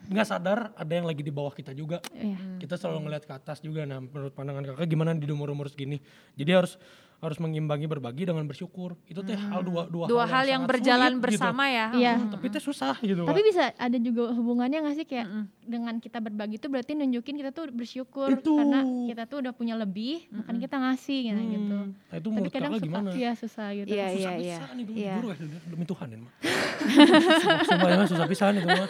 nggak 0.00 0.26
sadar 0.26 0.72
ada 0.72 0.88
yang 0.90 1.04
lagi 1.04 1.20
di 1.20 1.30
bawah 1.30 1.52
kita 1.52 1.70
juga. 1.72 2.02
Iya. 2.10 2.58
kita 2.58 2.74
selalu 2.74 3.06
ngeliat 3.06 3.22
ke 3.22 3.32
atas 3.32 3.60
juga. 3.60 3.84
Nah 3.84 4.00
menurut 4.00 4.32
pandangan 4.32 4.64
kakak 4.66 4.88
gimana 4.88 5.14
di 5.14 5.28
umur 5.28 5.54
umur 5.54 5.70
segini? 5.70 6.02
Jadi 6.34 6.50
harus 6.50 6.74
harus 7.18 7.38
mengimbangi 7.38 7.84
berbagi 7.84 8.22
dengan 8.24 8.46
bersyukur 8.46 8.94
itu 9.04 9.18
teh 9.20 9.34
hal 9.34 9.60
dua 9.60 9.86
dua, 9.86 10.06
Dua 10.06 10.22
hal 10.22 10.46
yang 10.46 10.62
sangat 10.62 10.70
berjalan 10.70 11.10
sulit 11.10 11.18
gitu. 11.18 11.24
bersama 11.26 11.64
ya. 11.66 11.86
Iya. 11.90 12.14
Hmm, 12.14 12.30
tapi 12.30 12.44
itu 12.46 12.58
susah 12.62 12.94
gitu 13.00 13.22
Tapi 13.22 13.40
bisa 13.42 13.62
ada 13.74 13.98
juga 13.98 14.22
hubungannya 14.30 14.78
gak 14.82 14.94
sih 14.94 15.02
kayak 15.02 15.26
dengan 15.60 15.98
kita 15.98 16.18
berbagi 16.18 16.56
itu 16.56 16.66
berarti 16.66 16.94
nunjukin 16.94 17.34
kita 17.36 17.50
tuh 17.50 17.68
bersyukur 17.68 18.32
Itu. 18.32 18.54
karena 18.54 18.80
kita 19.04 19.26
tuh 19.26 19.42
udah 19.42 19.50
punya 19.50 19.74
lebih, 19.74 20.30
makanya 20.30 20.60
kita 20.64 20.76
ngasih 20.78 21.18
gitu. 21.24 21.34
Hmm, 21.36 21.50
gitu. 21.50 21.76
nah 22.08 22.16
itu 22.16 22.28
Tapi 22.30 22.48
kadang 22.48 22.72
suka 22.72 22.86
gimana 22.86 23.08
iya 23.12 23.30
susah 23.34 23.68
gitu. 23.74 23.86
Iya, 23.90 24.06
susah 24.14 24.32
iya, 24.32 24.32
iya. 24.38 24.58
Iya. 24.88 25.14
ya 25.18 25.36
demi 25.68 25.84
Tuhan 25.84 26.06
ini 26.08 26.22
mah 26.22 26.32
sumpah 27.68 27.88
ya 27.90 28.04
susah 28.06 28.26
pisan 28.26 28.52
itu 28.56 28.66
mah 28.66 28.86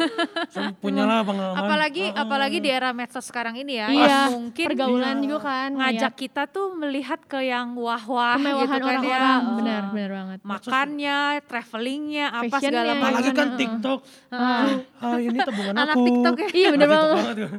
Saya 0.49 0.70
punya 0.76 1.04
lah 1.04 1.25
pengalaman 1.25 1.56
Apalagi 1.58 2.04
Ah, 2.12 2.25
apalagi 2.25 2.58
di 2.58 2.68
era 2.68 2.90
medsos 2.92 3.25
sekarang 3.25 3.56
ini 3.56 3.78
ya, 3.78 3.88
Iya, 3.88 4.04
yang 4.04 4.32
mungkin 4.35 4.66
pergaulan 4.68 5.16
Iya. 5.16 5.25
juga 5.25 5.38
kan 5.40 5.70
ngajak 5.73 5.88
ngeliat 5.99 6.14
kita 6.14 6.42
tuh 6.47 6.66
melihat 6.75 7.20
ke 7.24 7.40
yang 7.42 7.72
wah-wah 8.18 8.35
kemewahan 8.35 8.66
gitu 8.74 8.83
kan 8.83 8.83
ya. 8.83 8.98
orang-orang 8.98 9.38
Eh, 9.38 9.54
benar 9.54 9.83
benar 9.88 10.11
banget. 10.11 10.38
Makannya, 10.42 11.18
travelingnya, 11.44 12.26
apa 12.28 12.42
Fashionnya, 12.44 12.66
segala 12.66 12.83
iya. 12.83 12.92
macam. 12.92 13.07
apalagi 13.07 13.31
kan? 13.33 13.48
TikTok 13.54 14.00
Ah. 14.28 14.66
ah 14.98 15.16
ini 15.16 15.38
tabungan 15.38 15.74
Anak 15.74 15.94
aku 15.94 16.00
TikTok 16.04 16.35
ya. 16.35 16.46
Iya 16.50 16.68
bener 16.68 16.85
Anak 16.85 16.92
banget. 16.92 17.09
TikTok 17.09 17.22
banget 17.22 17.37
tuh. 17.38 17.50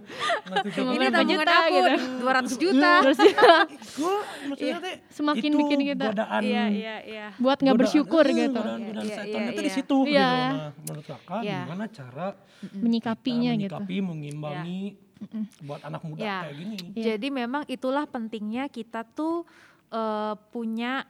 Anak 0.46 0.64
TikTok 0.66 0.84
Ini 0.86 1.06
tabungan 1.08 1.28
juta 1.30 1.54
aku 1.56 1.72
gitu. 1.72 1.94
200 2.20 2.56
juta. 2.60 2.92
Terus 3.00 3.20
Gua 3.96 4.16
maksudnya 4.46 4.78
teh 4.80 4.96
Semakin 5.10 5.50
itu 5.50 5.58
bikin 5.58 5.80
kita 5.86 6.06
godaan 6.10 6.42
Iya, 6.42 6.64
iya, 6.70 6.96
iya. 7.02 7.28
buat 7.36 7.58
nggak 7.58 7.78
bersyukur 7.78 8.24
eh, 8.24 8.34
gitu. 8.38 8.60
godaan, 8.60 8.80
godaan 8.84 9.06
Iya, 9.06 9.16
setan 9.16 9.40
iya, 9.40 9.50
itu 9.50 9.56
iya. 9.56 9.66
di 9.66 9.72
situ 9.72 9.98
gitu. 10.02 10.14
Iya. 10.14 10.30
Menurut 10.78 11.06
kakak 11.06 11.42
Iya. 11.42 11.60
gimana 11.64 11.86
cara 11.88 12.28
Menyikapinya 12.74 13.52
gitu. 13.54 13.76
menyikapi, 13.76 13.96
mengimbangi 14.02 14.82
buat 15.62 15.82
anak 15.82 16.02
muda 16.02 16.20
Iya. 16.20 16.38
kayak 16.42 16.56
gini. 16.56 16.78
Iya. 16.94 17.06
Jadi 17.12 17.28
memang 17.30 17.64
itulah 17.68 18.06
pentingnya 18.06 18.68
kita 18.68 19.04
tuh 19.06 19.44
eh, 19.92 20.34
punya 20.50 21.06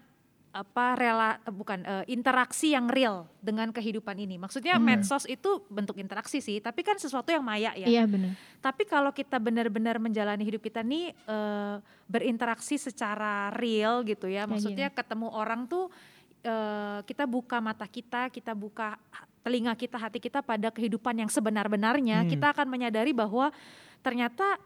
apa 0.49 0.97
rela 0.97 1.37
eh, 1.45 1.53
bukan 1.53 1.79
eh, 1.85 2.05
interaksi 2.09 2.73
yang 2.73 2.89
real 2.89 3.29
dengan 3.37 3.69
kehidupan 3.69 4.17
ini. 4.17 4.41
Maksudnya 4.41 4.81
medsos 4.81 5.29
itu 5.29 5.61
bentuk 5.69 5.93
interaksi 6.01 6.41
sih, 6.41 6.57
tapi 6.57 6.81
kan 6.81 6.97
sesuatu 6.97 7.29
yang 7.29 7.45
maya 7.45 7.69
ya. 7.77 7.85
Iya 7.85 8.03
benar. 8.09 8.33
Tapi 8.57 8.83
kalau 8.89 9.13
kita 9.13 9.37
benar-benar 9.37 10.01
menjalani 10.01 10.41
hidup 10.41 10.65
kita 10.65 10.81
nih 10.81 11.13
eh, 11.13 11.75
berinteraksi 12.09 12.81
secara 12.81 13.53
real 13.53 14.01
gitu 14.01 14.25
ya, 14.25 14.43
Kayak 14.43 14.49
maksudnya 14.49 14.87
ketemu 14.89 15.27
orang 15.29 15.69
tuh 15.69 15.93
eh, 16.41 16.99
kita 17.05 17.29
buka 17.29 17.61
mata 17.61 17.85
kita, 17.85 18.33
kita 18.33 18.57
buka 18.57 18.97
telinga 19.45 19.77
kita, 19.77 19.95
hati 20.01 20.19
kita 20.19 20.41
pada 20.43 20.73
kehidupan 20.73 21.15
yang 21.15 21.29
sebenar-benarnya, 21.31 22.25
Hmm. 22.25 22.29
kita 22.29 22.51
akan 22.57 22.67
menyadari 22.67 23.15
bahwa 23.15 23.53
ternyata 24.01 24.59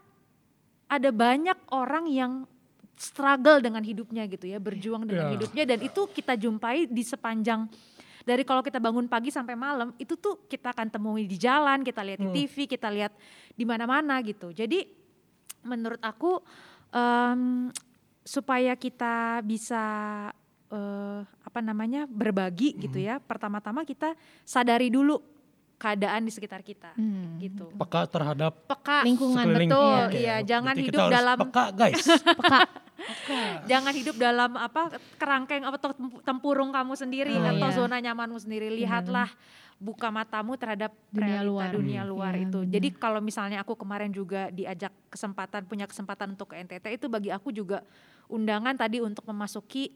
ada 0.88 1.10
banyak 1.12 1.58
orang 1.70 2.04
yang 2.08 2.32
struggle 2.94 3.58
dengan 3.58 3.82
hidupnya 3.82 4.24
gitu 4.26 4.46
ya, 4.46 4.58
berjuang 4.58 5.04
dengan 5.04 5.28
Ya. 5.28 5.32
hidupnya 5.34 5.64
dan 5.66 5.78
itu 5.82 6.06
kita 6.08 6.34
jumpai 6.34 6.86
di 6.86 7.02
sepanjang 7.02 7.66
dari 8.22 8.40
kalau 8.40 8.64
kita 8.64 8.80
bangun 8.80 9.04
pagi 9.04 9.28
sampai 9.28 9.52
malam 9.52 9.92
itu 9.96 10.16
tuh 10.16 10.46
kita 10.46 10.72
akan 10.72 10.88
temui 10.88 11.28
di 11.28 11.36
jalan, 11.36 11.84
kita 11.84 12.00
lihat 12.00 12.18
di 12.18 12.28
Hmm. 12.28 12.36
TV, 12.40 12.56
kita 12.66 12.88
lihat 12.88 13.12
di 13.52 13.64
mana-mana 13.64 14.16
gitu. 14.22 14.48
Jadi 14.48 14.88
menurut 15.62 16.00
aku 16.00 16.40
em, 16.90 17.68
supaya 18.22 18.72
kita 18.74 19.42
bisa 19.42 19.82
eh, 20.70 21.20
apa 21.22 21.60
namanya 21.60 22.08
berbagi 22.08 22.74
gitu 22.80 22.98
Hmm. 22.98 23.06
ya, 23.06 23.14
pertama-tama 23.20 23.84
kita 23.84 24.16
sadari 24.42 24.88
dulu 24.88 25.20
keadaan 25.84 26.20
di 26.22 26.32
sekitar 26.32 26.60
kita 26.60 26.90
Hmm. 26.94 27.36
gitu. 27.36 27.68
Peka 27.74 28.08
terhadap 28.08 28.52
Peka 28.64 29.04
Lingkungan 29.04 29.44
sekeliling. 29.44 29.68
betul, 29.68 30.00
Oke, 30.08 30.18
iya, 30.18 30.36
jangan 30.40 30.72
berarti 30.72 30.82
kita 30.82 30.88
hidup 30.90 31.02
harus 31.02 31.14
dalam 31.14 31.36
peka 31.38 31.64
guys. 31.70 32.04
Peka. 32.94 33.38
jangan 33.66 33.92
hidup 33.92 34.16
dalam 34.16 34.56
apa 34.56 34.82
kerangkeng 35.14 35.60
atau 35.62 35.92
tempu- 35.92 36.22
tempurung 36.22 36.70
kamu 36.70 36.94
sendiri 36.94 37.34
Oh, 37.34 37.44
atau 37.46 37.68
iya. 37.68 37.76
zona 37.76 37.96
nyamanmu 37.98 38.38
sendiri. 38.38 38.72
Lihatlah 38.72 39.28
buka 39.76 40.08
matamu 40.08 40.54
terhadap 40.54 40.94
Dunia 41.10 41.42
realita 41.42 41.44
luar. 41.44 41.68
dunia 41.70 42.00
Hmm. 42.00 42.08
luar 42.08 42.32
Iya, 42.32 42.44
itu. 42.44 42.58
benar. 42.62 42.72
Jadi 42.72 42.88
kalau 42.94 43.20
misalnya 43.20 43.58
aku 43.60 43.74
kemarin 43.74 44.08
juga 44.08 44.48
diajak 44.48 44.94
kesempatan 45.10 45.66
punya 45.66 45.84
kesempatan 45.84 46.32
untuk 46.32 46.48
ke 46.48 46.56
NTT 46.56 46.94
itu 46.94 47.06
bagi 47.06 47.28
aku 47.28 47.50
juga 47.50 47.84
undangan 48.26 48.72
tadi 48.72 48.98
untuk 48.98 49.26
memasuki 49.26 49.92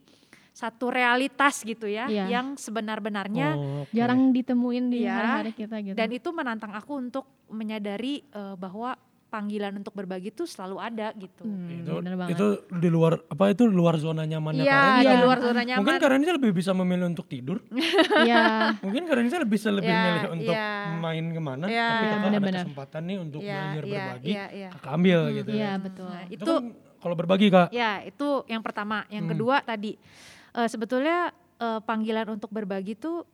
satu 0.59 0.91
realitas 0.91 1.63
gitu 1.63 1.87
ya 1.87 2.11
Iya. 2.11 2.27
yang 2.29 2.59
sebenar-benarnya 2.59 3.49
Oh, 3.53 3.87
oke. 3.87 3.95
Jarang 3.95 4.31
ditemuin 4.31 4.85
di 4.89 4.99
Iya. 5.01 5.15
hari-hari 5.15 5.53
kita 5.55 5.77
gitu. 5.81 5.95
dan 5.95 6.09
itu 6.11 6.29
menantang 6.31 6.73
aku 6.73 6.99
untuk 6.99 7.25
menyadari 7.49 8.27
eh, 8.27 8.55
bahwa 8.57 8.99
panggilan 9.29 9.77
untuk 9.77 9.93
berbagi 9.93 10.33
itu 10.33 10.49
selalu 10.49 10.81
ada 10.81 11.13
gitu. 11.13 11.45
Hmm, 11.45 11.85
itu 11.85 11.93
bener 11.93 12.17
banget. 12.17 12.33
itu 12.33 12.47
di 12.73 12.89
luar 12.89 13.21
apa 13.23 13.53
itu 13.53 13.69
di 13.69 13.77
luar 13.77 14.01
zona 14.01 14.25
nyamannya 14.25 14.65
Iya, 14.65 14.73
Karen. 14.73 14.97
di 14.97 15.05
Iya. 15.07 15.21
luar 15.21 15.39
zona 15.39 15.61
nyaman. 15.63 15.79
Mungkin 15.79 15.97
Karen 16.01 16.19
ini 16.19 16.33
lebih 16.33 16.51
bisa 16.51 16.71
memilih 16.73 17.07
untuk 17.07 17.27
tidur. 17.29 17.61
Iya. 18.19 18.45
Mungkin 18.83 19.03
Karen 19.05 19.25
ini 19.25 19.37
lebih 19.37 19.53
bisa 19.53 19.69
lebih 19.69 19.93
Iya, 19.93 20.03
milih 20.03 20.23
untuk 20.33 20.55
iya. 20.57 20.97
main 20.97 21.25
ke 21.29 21.41
mana. 21.41 21.65
Iya, 21.69 21.87
tapi 21.87 21.93
kakak 22.01 22.17
ada 22.17 22.25
benar-benar. 22.27 22.65
kesempatan 22.65 23.03
nih 23.05 23.17
untuk 23.21 23.41
Iya, 23.41 23.53
belajar 23.53 23.83
iya, 23.85 23.93
berbagi. 23.95 24.31
iya, 24.33 24.45
iya. 24.51 24.69
Kakak 24.73 24.93
ambil 24.93 25.19
gitu 25.31 25.51
Iya 25.53 25.61
ya. 25.61 25.73
betul. 25.79 26.09
Nah, 26.09 26.25
Itu 26.25 26.33
itu 26.35 26.53
kan 26.57 26.65
kalau 26.99 27.15
berbagi 27.15 27.47
kak. 27.49 27.69
Ya, 27.71 27.91
itu 28.03 28.29
yang 28.49 28.63
pertama. 28.65 28.97
Yang 29.07 29.23
Hmm. 29.23 29.33
kedua 29.37 29.57
tadi 29.63 29.93
Eh, 30.55 30.69
sebetulnya 30.69 31.33
eh, 31.59 31.81
panggilan 31.83 32.29
untuk 32.33 32.49
berbagi 32.49 32.97
tuh 32.97 33.25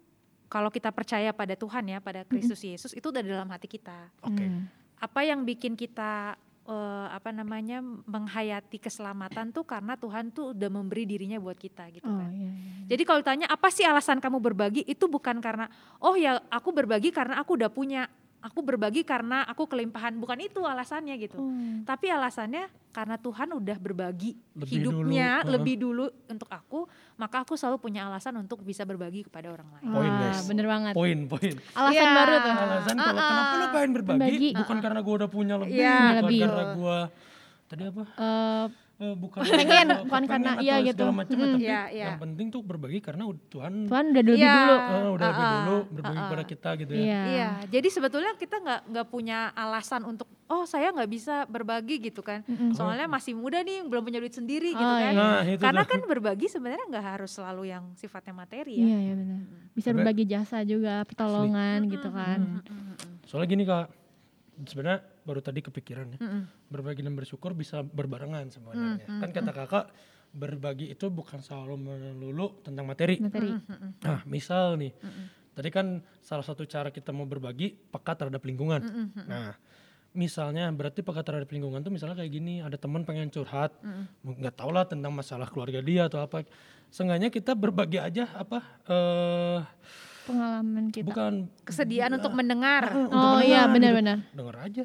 kalau 0.49 0.71
kita 0.71 0.95
percaya 0.95 1.35
pada 1.35 1.59
Tuhan 1.59 1.83
ya, 1.89 1.99
pada 1.99 2.23
Kristus 2.23 2.63
Yesus 2.63 2.95
itu 2.95 3.07
udah 3.11 3.23
dalam 3.23 3.49
hati 3.51 3.67
kita. 3.67 4.11
Oke. 4.23 4.45
Hmm. 4.45 4.71
Apa 5.03 5.27
yang 5.27 5.43
bikin 5.43 5.75
kita 5.75 6.39
eh, 6.65 7.07
apa 7.11 7.35
namanya 7.35 7.83
menghayati 7.83 8.79
keselamatan 8.79 9.51
tuh 9.53 9.67
karena 9.67 9.99
Tuhan 9.99 10.31
tuh 10.31 10.55
udah 10.57 10.71
memberi 10.71 11.05
dirinya 11.05 11.37
buat 11.43 11.59
kita 11.59 11.91
gitu 11.93 12.07
Oh 12.07 12.17
kan. 12.19 12.31
iya. 12.33 12.51
iya. 12.51 12.73
Jadi 12.85 13.03
kalau 13.03 13.21
ditanya 13.25 13.47
apa 13.49 13.69
sih 13.69 13.85
alasan 13.85 14.21
kamu 14.21 14.39
berbagi 14.41 14.83
itu 14.85 15.05
bukan 15.09 15.41
karena 15.41 15.69
oh 16.01 16.15
ya 16.15 16.39
aku 16.49 16.71
berbagi 16.73 17.11
karena 17.11 17.41
aku 17.41 17.57
udah 17.57 17.69
punya, 17.73 18.07
aku 18.45 18.61
berbagi 18.61 19.03
karena 19.03 19.41
aku 19.49 19.65
kelimpahan, 19.65 20.21
bukan 20.21 20.37
itu 20.37 20.61
alasannya 20.61 21.17
gitu. 21.17 21.41
Oh. 21.41 21.49
Tapi 21.83 22.13
alasannya 22.13 22.69
karena 22.93 23.17
Tuhan 23.17 23.49
udah 23.57 23.77
berbagi 23.81 24.37
Lebih 24.53 24.69
hidupnya 24.69 25.41
dulu, 25.41 25.51
lebih 25.57 25.75
dulu 25.81 26.05
untuk 26.29 26.47
aku, 26.47 26.85
maka 27.17 27.41
aku 27.41 27.57
selalu 27.57 27.81
punya 27.81 28.05
alasan 28.05 28.37
untuk 28.37 28.61
bisa 28.61 28.85
berbagi 28.85 29.25
kepada 29.25 29.49
orang 29.49 29.67
lain. 29.73 29.85
Poin, 29.89 30.13
guys. 30.13 30.45
bener 30.45 30.67
banget. 30.69 30.93
Poin, 30.93 31.19
poin. 31.25 31.55
Alasan 31.73 32.05
Iya. 32.05 32.13
baru 32.15 32.35
tuh. 32.37 32.53
Alasan 32.55 32.97
kalau 33.01 33.23
kenapa 33.25 33.55
lu 33.57 33.67
pengen 33.73 33.91
berbagi, 33.97 34.21
Berbagi. 34.21 34.51
bukan 34.61 34.77
karena 34.79 35.01
gua 35.01 35.15
udah 35.17 35.31
punya 35.33 35.55
lebih, 35.57 35.75
Iya, 35.75 35.97
bukan 35.97 36.15
lebih. 36.21 36.41
karena 36.45 36.65
gua 36.77 36.99
tadi 37.65 37.83
apa? 37.89 38.03
Eh, 38.15 38.65
Eh, 38.95 39.11
bukan 39.13 39.43
Pengen, 39.43 39.67
karena- 39.91 40.07
bukan 40.07 40.23
karena 40.31 40.53
iya 40.63 40.79
gitu. 40.81 41.03
segala 41.03 41.19
macam, 41.19 41.35
Mm. 41.35 41.43
tapi 41.51 41.67
Iya, 41.67 41.83
iya. 41.91 42.05
yang 42.07 42.19
penting 42.23 42.47
tuh 42.49 42.63
berbagi 42.63 42.99
karena 42.99 43.27
Tuhan, 43.45 43.73
Tuhan 43.85 44.05
udah 44.09 44.23
lebih 44.23 44.39
Iya. 44.39 44.55
dulu. 44.55 44.75
eh, 44.79 45.09
udah 45.11 45.27
lebih 45.27 45.35
Ah, 45.35 45.51
ah, 45.51 45.55
dulu 45.59 45.79
berbagi 45.91 46.07
ah, 46.07 46.15
ah. 46.15 46.25
kepada 46.25 46.45
kita 46.47 46.71
gitu 46.79 46.93
ya. 46.95 47.03
Iya. 47.03 47.21
Iya, 47.27 47.49
jadi 47.69 47.89
sebetulnya 47.91 48.33
kita 48.35 48.57
nggak 48.57 48.81
nggak 48.89 49.07
punya 49.09 49.39
alasan 49.53 50.03
untuk 50.05 50.31
oh 50.47 50.63
saya 50.63 50.95
nggak 50.95 51.11
bisa 51.11 51.43
berbagi 51.45 51.99
gitu 52.01 52.23
kan. 52.23 52.47
Mm-mm. 52.47 52.71
Soalnya 52.71 53.11
masih 53.11 53.35
muda 53.35 53.59
nih, 53.61 53.83
belum 53.83 54.03
punya 54.05 54.19
duit 54.19 54.31
sendiri 54.33 54.71
gitu 54.71 54.79
Oh, 54.81 54.95
kan. 54.95 55.11
iya. 55.11 55.19
Nah, 55.19 55.43
itu 55.45 55.59
Karena 55.61 55.83
tuh. 55.83 55.91
kan 55.91 56.01
berbagi 56.07 56.47
sebenarnya 56.47 56.87
nggak 56.87 57.07
harus 57.11 57.31
selalu 57.31 57.63
yang 57.67 57.85
sifatnya 57.95 58.31
materi 58.33 58.79
ya. 58.79 58.87
Iya, 58.87 58.99
iya 59.03 59.15
benar. 59.17 59.39
Bisa 59.75 59.89
berbagi 59.91 60.25
jasa 60.25 60.63
juga, 60.63 61.03
pertolongan 61.03 61.91
gitu 61.91 62.09
kan. 62.09 62.63
Soalnya 63.25 63.49
gini 63.49 63.65
kak, 63.65 63.91
sebenarnya 64.65 65.03
baru 65.25 65.41
tadi 65.41 65.61
kepikiran 65.61 66.15
ya, 66.15 66.19
Mm-mm. 66.21 66.43
berbagi 66.69 67.01
dan 67.01 67.13
bersyukur 67.13 67.53
bisa 67.53 67.81
berbarengan 67.81 68.49
sebenarnya. 68.49 69.09
Mm, 69.09 69.21
Kan 69.21 69.31
kata 69.33 69.51
kakak, 69.51 69.85
berbagi 70.31 70.89
itu 70.89 71.09
bukan 71.09 71.41
selalu 71.41 71.75
melulu 71.81 72.61
tentang 72.61 72.85
materi. 72.85 73.17
Materi. 73.19 73.57
Mm-mm. 73.57 73.91
Nah, 74.01 74.21
misal 74.25 74.77
nih, 74.77 74.93
Mm-mm. 74.93 75.25
tadi 75.53 75.69
kan 75.69 75.87
salah 76.21 76.45
satu 76.45 76.63
cara 76.65 76.89
kita 76.89 77.09
mau 77.11 77.25
berbagi 77.25 77.73
peka 77.73 78.13
terhadap 78.15 78.45
lingkungan. 78.45 78.85
Mm-mm. 78.85 79.25
Nah, 79.25 79.57
misalnya 80.13 80.69
berarti 80.71 81.01
peka 81.01 81.25
terhadap 81.25 81.49
lingkungan 81.49 81.81
tuh 81.81 81.89
misalnya 81.89 82.15
kayak 82.15 82.31
gini, 82.31 82.61
ada 82.61 82.77
teman 82.77 83.03
pengen 83.03 83.33
curhat, 83.33 83.73
Mm-mm. 83.81 84.37
nggak 84.39 84.55
tau 84.55 84.69
lah 84.69 84.85
tentang 84.85 85.11
masalah 85.11 85.49
keluarga 85.49 85.81
dia 85.81 86.05
atau 86.05 86.21
apa. 86.21 86.45
Seenggaknya 86.93 87.27
kita 87.27 87.57
berbagi 87.57 87.97
aja 87.97 88.29
apa? 88.31 88.61
eh 88.87 89.61
Pengalaman 90.25 90.89
kita. 90.89 91.05
bukan 91.05 91.53
Kesediaan 91.65 92.17
untuk 92.17 92.33
mendengar. 92.33 92.89
untuk 92.93 93.13
Oh 93.13 93.41
iya, 93.41 93.69
gitu. 93.69 93.75
benar-benar. 93.77 94.19
Denger 94.33 94.57
aja. 94.57 94.85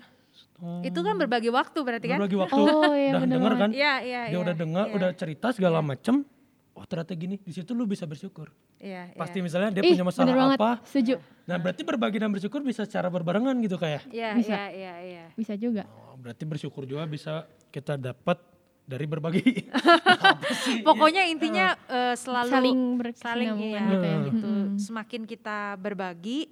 Oh, 0.60 0.84
Itu 0.84 1.00
kan 1.00 1.16
berbagi 1.16 1.48
waktu 1.48 1.80
berarti 1.80 2.08
kan? 2.12 2.20
berbagi 2.20 2.36
waktu. 2.36 2.60
Oh 2.60 2.92
iya, 2.92 3.16
udah 3.16 3.30
denger 3.32 3.54
kan? 3.56 3.70
Iya, 3.72 3.94
iya, 4.04 4.22
Dia 4.28 4.36
iya. 4.36 4.40
udah 4.44 4.56
dengar, 4.56 4.86
iya, 4.92 4.96
udah 5.00 5.10
cerita 5.16 5.48
segala 5.56 5.80
macem. 5.80 6.28
Oh 6.76 6.84
ternyata 6.88 7.12
gini, 7.16 7.36
di 7.40 7.52
situ 7.52 7.72
lu 7.76 7.88
bisa 7.88 8.04
bersyukur. 8.04 8.52
Iya, 8.80 9.12
iya. 9.12 9.20
Pasti 9.20 9.44
misalnya 9.44 9.72
dia 9.72 9.84
Ih, 9.84 9.96
punya 9.96 10.08
masalah 10.08 10.56
apa. 10.56 10.72
Setuju. 10.88 11.20
Nah 11.44 11.56
berarti 11.60 11.82
berbagi 11.84 12.18
dan 12.24 12.32
bersyukur 12.32 12.64
bisa 12.64 12.88
secara 12.88 13.12
berbarengan 13.12 13.56
gitu 13.60 13.76
kayak. 13.76 14.08
Iya, 14.12 14.36
Bisa. 14.40 14.56
iya, 14.56 14.64
iya, 14.72 14.94
iya. 15.04 15.26
Bisa 15.36 15.60
juga. 15.60 15.84
Oh, 15.92 16.16
berarti 16.16 16.44
bersyukur 16.48 16.88
juga 16.88 17.04
bisa 17.08 17.48
kita 17.72 18.00
dapat 18.00 18.40
dari 18.90 19.06
berbagi. 19.06 19.70
Pokoknya 20.88 21.24
intinya 21.28 21.76
eh, 21.88 22.16
selalu 22.16 22.52
Saling 22.52 22.80
saling 23.16 23.50
iya, 23.60 23.80
gitu 23.86 24.06
ya. 24.08 24.18
gitu. 24.32 24.50
Semakin 24.82 25.22
kita 25.30 25.78
berbagi, 25.78 26.50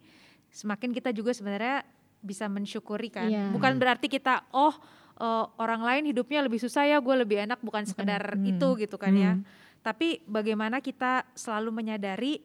semakin 0.53 0.91
kita 0.93 1.09
juga 1.15 1.33
sebenarnya 1.33 1.81
bisa 2.19 2.45
mensyukuri 2.45 3.09
kan. 3.09 3.27
Iya. 3.27 3.49
Bukan 3.49 3.77
berarti 3.77 4.07
kita 4.07 4.45
oh 4.51 4.73
eh, 5.15 5.45
orang 5.57 5.81
lain 5.81 6.03
hidupnya 6.07 6.39
lebih 6.39 6.57
susah 6.57 6.85
ya, 6.85 6.97
gue 6.97 7.15
lebih 7.17 7.41
enak 7.43 7.57
bukan 7.59 7.83
sekedar 7.83 8.21
Hmm. 8.33 8.45
itu 8.47 8.67
gitu 8.77 8.95
kan 8.95 9.11
ya. 9.11 9.33
Hmm. 9.33 9.41
Tapi 9.81 10.21
bagaimana 10.23 10.77
kita 10.77 11.25
selalu 11.33 11.73
menyadari 11.73 12.37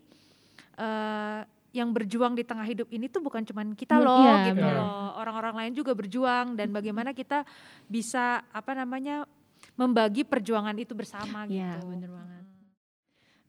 eh, 0.75 1.41
yang 1.73 1.89
berjuang 1.89 2.33
di 2.33 2.45
tengah 2.45 2.65
hidup 2.65 2.89
ini 2.89 3.09
tuh 3.09 3.21
bukan 3.21 3.41
cuman 3.43 3.73
kita 3.73 3.97
Hmm, 3.97 4.05
loh 4.05 4.21
iya, 4.23 4.45
gitu 4.47 4.61
benar. 4.61 4.77
loh. 4.77 5.09
Orang-orang 5.17 5.55
lain 5.57 5.73
juga 5.75 5.93
berjuang 5.93 6.53
dan 6.53 6.69
bagaimana 6.69 7.13
kita 7.13 7.45
bisa 7.87 8.45
apa 8.47 8.73
namanya 8.73 9.25
membagi 9.73 10.21
perjuangan 10.23 10.77
itu 10.77 10.93
bersama 10.93 11.45
Iya, 11.45 11.77
gitu. 11.77 11.89
bener 11.89 12.11
banget. 12.11 12.45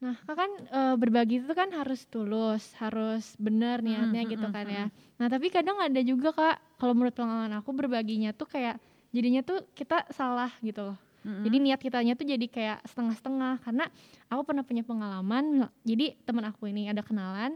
Nah, 0.04 0.20
kan 0.28 0.52
eh, 0.68 0.96
berbagi 1.00 1.40
itu 1.40 1.54
kan 1.56 1.72
harus 1.72 2.04
tulus, 2.12 2.76
harus 2.76 3.40
benar 3.40 3.80
niatnya 3.80 4.28
Mm, 4.28 4.32
gitu 4.36 4.48
mm, 4.52 4.54
kan 4.54 4.66
mm, 4.68 4.76
ya. 4.76 4.86
Nah, 5.16 5.28
tapi 5.32 5.48
kadang 5.48 5.80
ada 5.80 6.04
juga 6.04 6.36
Kak, 6.36 6.76
kalau 6.76 6.92
menurut 6.92 7.16
pengalaman 7.16 7.56
aku 7.64 7.72
berbaginya 7.72 8.36
tuh 8.36 8.52
kayak 8.52 8.84
jadinya 9.16 9.40
tuh 9.40 9.64
kita 9.72 10.04
salah 10.12 10.52
gitu 10.60 10.92
loh. 10.92 10.98
Mm-mm. 11.24 11.48
Jadi 11.48 11.58
niat 11.64 11.80
kitanya 11.80 12.20
tuh 12.20 12.28
jadi 12.28 12.46
kayak 12.52 12.84
setengah-setengah 12.84 13.64
karena 13.64 13.88
aku 14.28 14.42
pernah 14.44 14.68
punya 14.68 14.84
pengalaman. 14.84 15.72
Jadi 15.88 16.20
teman 16.28 16.44
aku 16.52 16.68
ini 16.68 16.92
ada 16.92 17.00
kenalan, 17.00 17.56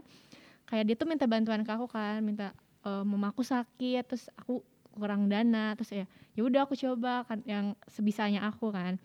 kayak 0.64 0.88
dia 0.88 0.96
tuh 0.96 1.04
minta 1.04 1.28
bantuan 1.28 1.60
ke 1.60 1.68
aku 1.68 1.84
kan, 1.84 2.24
minta 2.24 2.56
eh, 2.88 3.04
mamaku 3.04 3.44
sakit, 3.44 4.08
terus 4.08 4.32
aku 4.40 4.64
kurang 4.96 5.28
dana, 5.28 5.76
terus 5.76 5.92
ya 5.92 6.08
ya 6.32 6.42
udah 6.48 6.64
aku 6.64 6.74
coba 6.80 7.28
kan 7.28 7.44
yang 7.44 7.76
sebisanya 7.92 8.48
aku 8.48 8.72
kan. 8.72 8.96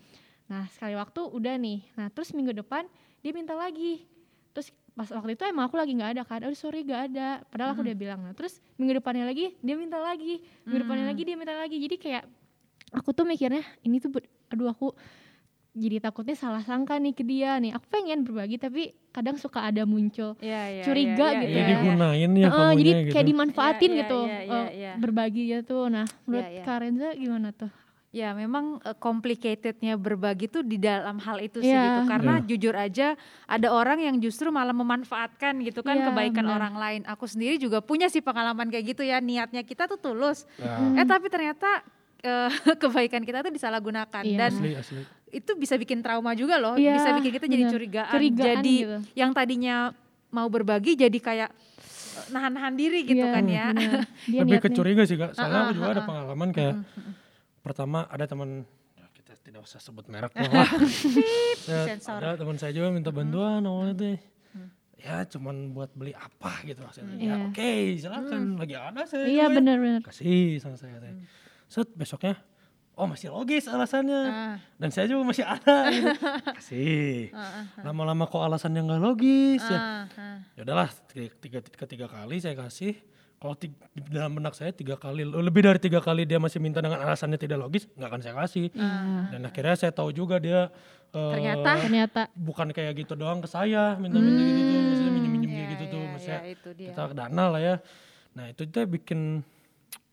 Nah 0.48 0.64
sekali 0.72 0.96
waktu 0.96 1.22
udah 1.28 1.60
nih, 1.60 1.84
nah 2.00 2.08
terus 2.08 2.32
minggu 2.32 2.56
depan 2.56 2.88
dia 3.24 3.32
minta 3.32 3.56
lagi, 3.56 4.04
terus 4.52 4.68
pas 4.94 5.08
waktu 5.10 5.34
itu 5.34 5.44
emang 5.44 5.66
aku 5.66 5.74
lagi 5.74 5.92
nggak 5.92 6.12
ada 6.12 6.22
kan, 6.22 6.44
aduh 6.44 6.54
sorry 6.54 6.84
nggak 6.84 7.02
ada, 7.10 7.42
padahal 7.48 7.72
aku 7.72 7.82
udah 7.82 7.96
bilang. 7.96 8.20
Nah 8.22 8.34
terus 8.34 8.60
minggu 8.76 9.00
depannya 9.00 9.24
lagi 9.24 9.56
dia 9.58 9.74
minta 9.74 9.98
lagi, 9.98 10.38
minggu 10.62 10.84
depannya 10.84 11.04
Hmm. 11.04 11.12
lagi 11.12 11.22
dia 11.24 11.36
minta 11.36 11.54
lagi, 11.54 11.76
jadi 11.80 11.96
kayak 11.96 12.24
aku 12.92 13.10
tuh 13.10 13.24
mikirnya 13.24 13.64
ini 13.82 13.98
tuh 13.98 14.12
ber- 14.12 14.30
aduh 14.48 14.70
aku 14.70 14.92
jadi 15.74 15.98
takutnya 16.00 16.38
salah 16.38 16.62
sangka 16.62 16.94
nih 16.96 17.10
ke 17.12 17.26
dia 17.26 17.58
nih 17.58 17.74
aku 17.74 17.90
pengen 17.90 18.22
berbagi 18.22 18.62
tapi 18.62 18.94
kadang 19.10 19.34
suka 19.34 19.66
ada 19.66 19.82
muncul 19.84 20.38
Iya, 20.38 20.62
iya, 20.70 20.84
curiga 20.86 21.28
iya, 21.28 21.40
gitu 21.42 21.50
Jadi 21.50 21.58
iya, 21.58 21.66
ya. 21.66 21.70
digunain 21.74 22.30
kamunya 22.30 22.78
jadi 22.78 22.92
gitu. 22.94 23.10
kayak 23.10 23.26
dimanfaatin 23.26 23.82
Iya, 23.82 23.90
iya, 23.90 24.02
gitu 24.06 24.20
iya, 24.22 24.38
iya, 24.40 24.54
eh, 24.54 24.68
iya. 24.78 24.92
berbagi 24.94 25.44
gitu 25.50 25.78
nah 25.90 26.06
menurut 26.24 26.46
Iya, 26.46 26.54
iya. 26.54 26.64
Kak 26.64 26.78
Renza 26.78 27.10
gimana 27.18 27.50
tuh 27.50 27.74
Ya 28.14 28.30
memang 28.32 28.78
eh, 28.80 28.94
complicatednya 28.94 29.98
berbagi 29.98 30.46
tuh 30.46 30.62
di 30.62 30.78
dalam 30.78 31.18
hal 31.18 31.42
itu 31.42 31.60
sih 31.60 31.68
Iya. 31.68 31.82
gitu 31.84 32.02
karena 32.06 32.34
Iya. 32.36 32.46
jujur 32.46 32.76
aja 32.78 33.08
ada 33.44 33.68
orang 33.68 33.98
yang 34.00 34.16
justru 34.18 34.48
malah 34.48 34.70
memanfaatkan 34.72 35.58
gitu 35.60 35.82
kan 35.82 35.98
Iya, 35.98 36.06
kebaikan 36.08 36.46
benar. 36.46 36.56
orang 36.56 36.76
lain. 36.76 37.02
Aku 37.08 37.26
sendiri 37.26 37.58
juga 37.58 37.82
punya 37.82 38.06
sih 38.08 38.22
pengalaman 38.22 38.70
kayak 38.70 38.86
gitu 38.88 39.02
ya 39.02 39.18
niatnya 39.18 39.62
kita 39.62 39.90
tuh 39.90 39.98
tulus. 39.98 40.46
Nah, 40.56 40.94
Eh 40.96 41.06
tapi 41.06 41.26
ternyata 41.28 41.82
eh, 42.22 42.50
kebaikan 42.80 43.20
kita 43.20 43.42
tuh 43.42 43.50
disalahgunakan 43.50 44.22
Iya. 44.22 44.38
dan 44.40 44.52
asli 44.54 44.72
asli. 44.74 45.02
itu 45.34 45.52
bisa 45.56 45.74
bikin 45.74 46.00
trauma 46.00 46.32
juga 46.34 46.56
loh. 46.56 46.78
Iya, 46.78 46.94
bisa 46.94 47.18
bikin 47.18 47.34
kita 47.34 47.46
jadi 47.50 47.66
curigaan. 47.66 48.14
Curigaan 48.14 48.46
jadi 48.62 48.76
gitu. 48.78 48.98
yang 49.18 49.34
tadinya 49.34 49.90
mau 50.30 50.46
berbagi 50.48 50.94
jadi 50.94 51.18
kayak 51.18 51.50
eh, 51.50 52.26
nahan-nahan 52.30 52.78
diri 52.78 53.02
gitu 53.04 53.20
Iya, 53.20 53.34
kan 53.34 53.46
ya. 53.50 53.66
Lebih 54.30 54.62
ke 54.62 54.70
niatnya- 54.70 54.70
curiga 54.72 55.02
sih 55.02 55.18
kak. 55.18 55.34
Soalnya 55.34 55.58
Ah, 55.58 55.66
aku 55.66 55.74
juga 55.74 55.88
ah, 55.88 55.92
ada 55.92 55.98
ah. 55.98 56.06
pengalaman 56.06 56.50
kayak 56.54 56.76
pertama 57.64 58.06
ada 58.06 58.28
teman 58.28 58.68
ya 58.94 59.06
kita 59.16 59.34
tidak 59.40 59.64
usah 59.64 59.80
sebut 59.80 60.06
merek 60.06 60.36
lah. 60.40 60.68
Ya, 61.64 61.96
sensor. 61.96 62.20
ada 62.20 62.36
teman 62.36 62.60
saya 62.60 62.76
juga 62.76 62.92
minta 62.92 63.10
bantuan 63.10 63.64
awalnya 63.64 63.96
tuh. 63.96 64.18
Ya 65.00 65.28
cuman 65.28 65.76
buat 65.76 65.92
beli 65.92 66.16
apa 66.16 66.64
gitu 66.64 66.80
maksudnya. 66.80 67.16
Ya 67.16 67.24
Iya. 67.24 67.36
oke 67.52 67.72
silakan 68.00 68.42
lagi 68.56 68.76
ada 68.76 69.02
saya. 69.04 69.28
iya 69.28 69.48
ya. 69.48 69.52
benar-benar 69.52 70.00
Kasih 70.00 70.60
sama 70.60 70.80
saya 70.80 70.96
teh. 71.00 71.12
Set 71.68 71.92
besoknya 71.92 72.40
oh 72.94 73.04
masih 73.04 73.28
logis 73.28 73.68
alasannya. 73.68 74.22
Ah. 74.24 74.56
Dan 74.80 74.96
saya 74.96 75.12
juga 75.12 75.28
masih 75.28 75.44
ada 75.44 75.92
gitu. 75.92 76.08
Kasih. 76.62 77.36
Lama-lama 77.84 78.28
kok 78.28 78.40
alasannya 78.40 78.80
nggak 78.80 79.02
logis 79.02 79.64
ya. 79.66 79.76
Ah, 79.76 80.04
ah. 80.16 80.38
ya 80.56 80.62
udahlah 80.64 80.88
tiga, 81.12 81.28
tiga, 81.36 81.60
ketiga 81.64 82.06
kali 82.08 82.40
saya 82.40 82.56
kasih 82.56 82.96
kalau 83.44 83.60
dalam 84.08 84.40
benak 84.40 84.56
saya 84.56 84.72
tiga 84.72 84.96
kali 84.96 85.28
lebih 85.28 85.68
dari 85.68 85.76
tiga 85.76 86.00
kali 86.00 86.24
dia 86.24 86.40
masih 86.40 86.64
minta 86.64 86.80
dengan 86.80 87.04
alasannya 87.04 87.36
tidak 87.36 87.60
logis 87.60 87.92
nggak 87.92 88.08
akan 88.08 88.22
saya 88.24 88.36
kasih 88.40 88.72
Iya. 88.72 89.36
dan 89.36 89.42
akhirnya 89.44 89.76
saya 89.76 89.92
tahu 89.92 90.16
juga 90.16 90.40
dia 90.40 90.72
eh, 91.12 91.32
Ternyata. 91.36 91.72
ternyata 91.84 92.22
bukan 92.32 92.72
kayak 92.72 93.04
gitu 93.04 93.14
doang 93.14 93.44
ke 93.44 93.52
saya 93.52 94.00
minta-minta 94.00 94.40
gitu 94.40 94.64
tuh 94.64 94.80
maksudnya 94.82 95.12
minjem-minjem 95.12 95.52
kayak 95.52 95.68
gitu 95.70 95.84
tuh 95.86 96.00
iya, 96.00 96.10
maksudnya 96.10 96.40
iya, 96.40 96.54
itu 96.56 96.70
dia. 96.72 96.88
kita 96.96 97.02
dana 97.12 97.44
lah 97.52 97.62
ya 97.62 97.76
nah 98.32 98.46
itu 98.48 98.62
tuh 98.64 98.84
bikin 98.88 99.20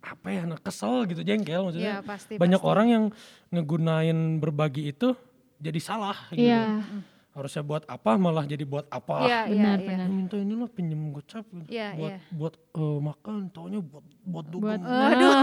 apa 0.02 0.26
ya 0.26 0.42
nah, 0.44 0.58
kesel 0.58 1.06
gitu 1.06 1.22
jengkel 1.22 1.60
maksudnya 1.62 2.00
Iya, 2.00 2.02
pasti, 2.02 2.34
banyak 2.34 2.58
pasti. 2.58 2.70
orang 2.74 2.86
yang 2.90 3.04
ngegunain 3.48 4.18
berbagi 4.42 4.90
itu 4.90 5.14
jadi 5.56 5.78
salah 5.78 6.18
gitu 6.34 6.50
iya 6.50 6.82
harusnya 7.30 7.62
buat 7.62 7.86
apa 7.86 8.18
malah 8.18 8.42
jadi 8.42 8.66
buat 8.66 8.90
apa 8.90 9.22
Iya, 9.22 9.40
iya, 9.46 9.54
Benar, 9.54 9.78
iya. 9.78 9.86
benar. 9.86 10.06
minta 10.10 10.34
inilah 10.34 10.66
pinjam 10.66 11.14
gocap 11.14 11.46
gitu. 11.46 11.70
Iya, 11.70 11.88
buat 11.94 12.10
iya. 12.10 12.18
buat 12.34 12.54
eh, 12.58 12.98
makan 13.06 13.34
taunya 13.54 13.78
buat 13.78 14.04
buat 14.26 14.46
dugem 14.50 14.80
Buat 14.82 15.14
Aduh. 15.14 15.34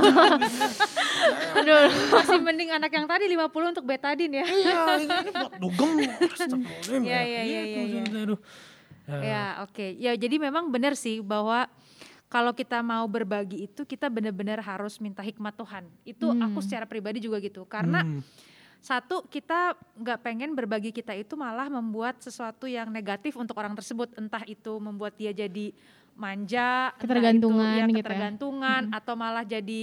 aduh. 1.64 1.88
Masih 2.12 2.40
mending 2.44 2.70
anak 2.76 2.92
yang 2.92 3.08
tadi 3.08 3.26
50 3.32 3.72
untuk 3.72 3.86
betadin 3.88 4.32
ya. 4.36 4.44
iya 4.44 4.80
ini, 5.00 5.08
ini 5.08 5.32
buat 5.32 5.54
dugem 5.64 5.90
Iya, 7.08 7.20
ya, 7.24 7.42
iya. 7.42 7.62
maksudnya, 7.88 8.22
aduh. 8.28 8.40
Ya, 9.08 9.20
Ya, 9.24 9.44
oke. 9.64 9.88
Ya, 9.96 10.12
jadi 10.20 10.36
memang 10.36 10.68
benar 10.68 10.92
sih 11.00 11.24
bahwa 11.24 11.72
kalau 12.28 12.52
kita 12.52 12.84
mau 12.84 13.08
berbagi 13.08 13.64
itu 13.64 13.88
kita 13.88 14.12
benar-benar 14.12 14.60
harus 14.60 15.00
minta 15.00 15.24
hikmat 15.24 15.56
Tuhan. 15.56 15.88
Itu 16.04 16.36
aku 16.36 16.60
secara 16.60 16.84
pribadi 16.84 17.24
juga 17.24 17.40
gitu. 17.40 17.64
Karena 17.64 18.04
hmm, 18.04 18.20
satu 18.80 19.26
kita 19.28 19.76
nggak 19.98 20.20
pengen 20.24 20.56
berbagi 20.56 20.94
kita 20.94 21.12
itu 21.14 21.34
malah 21.36 21.68
membuat 21.68 22.22
sesuatu 22.22 22.70
yang 22.70 22.88
negatif 22.88 23.36
untuk 23.36 23.58
orang 23.58 23.76
tersebut. 23.76 24.14
Entah 24.16 24.44
itu 24.48 24.78
membuat 24.80 25.18
dia 25.18 25.34
jadi 25.34 25.74
manja, 26.18 26.92
entah 26.92 26.98
itu, 26.98 27.02
Ketergantungan 27.06 27.78
ya, 27.78 27.86
gitu 27.86 27.94
ya. 27.94 28.02
ketergantungan 28.02 28.82
atau 28.90 29.14
malah 29.14 29.46
jadi 29.46 29.82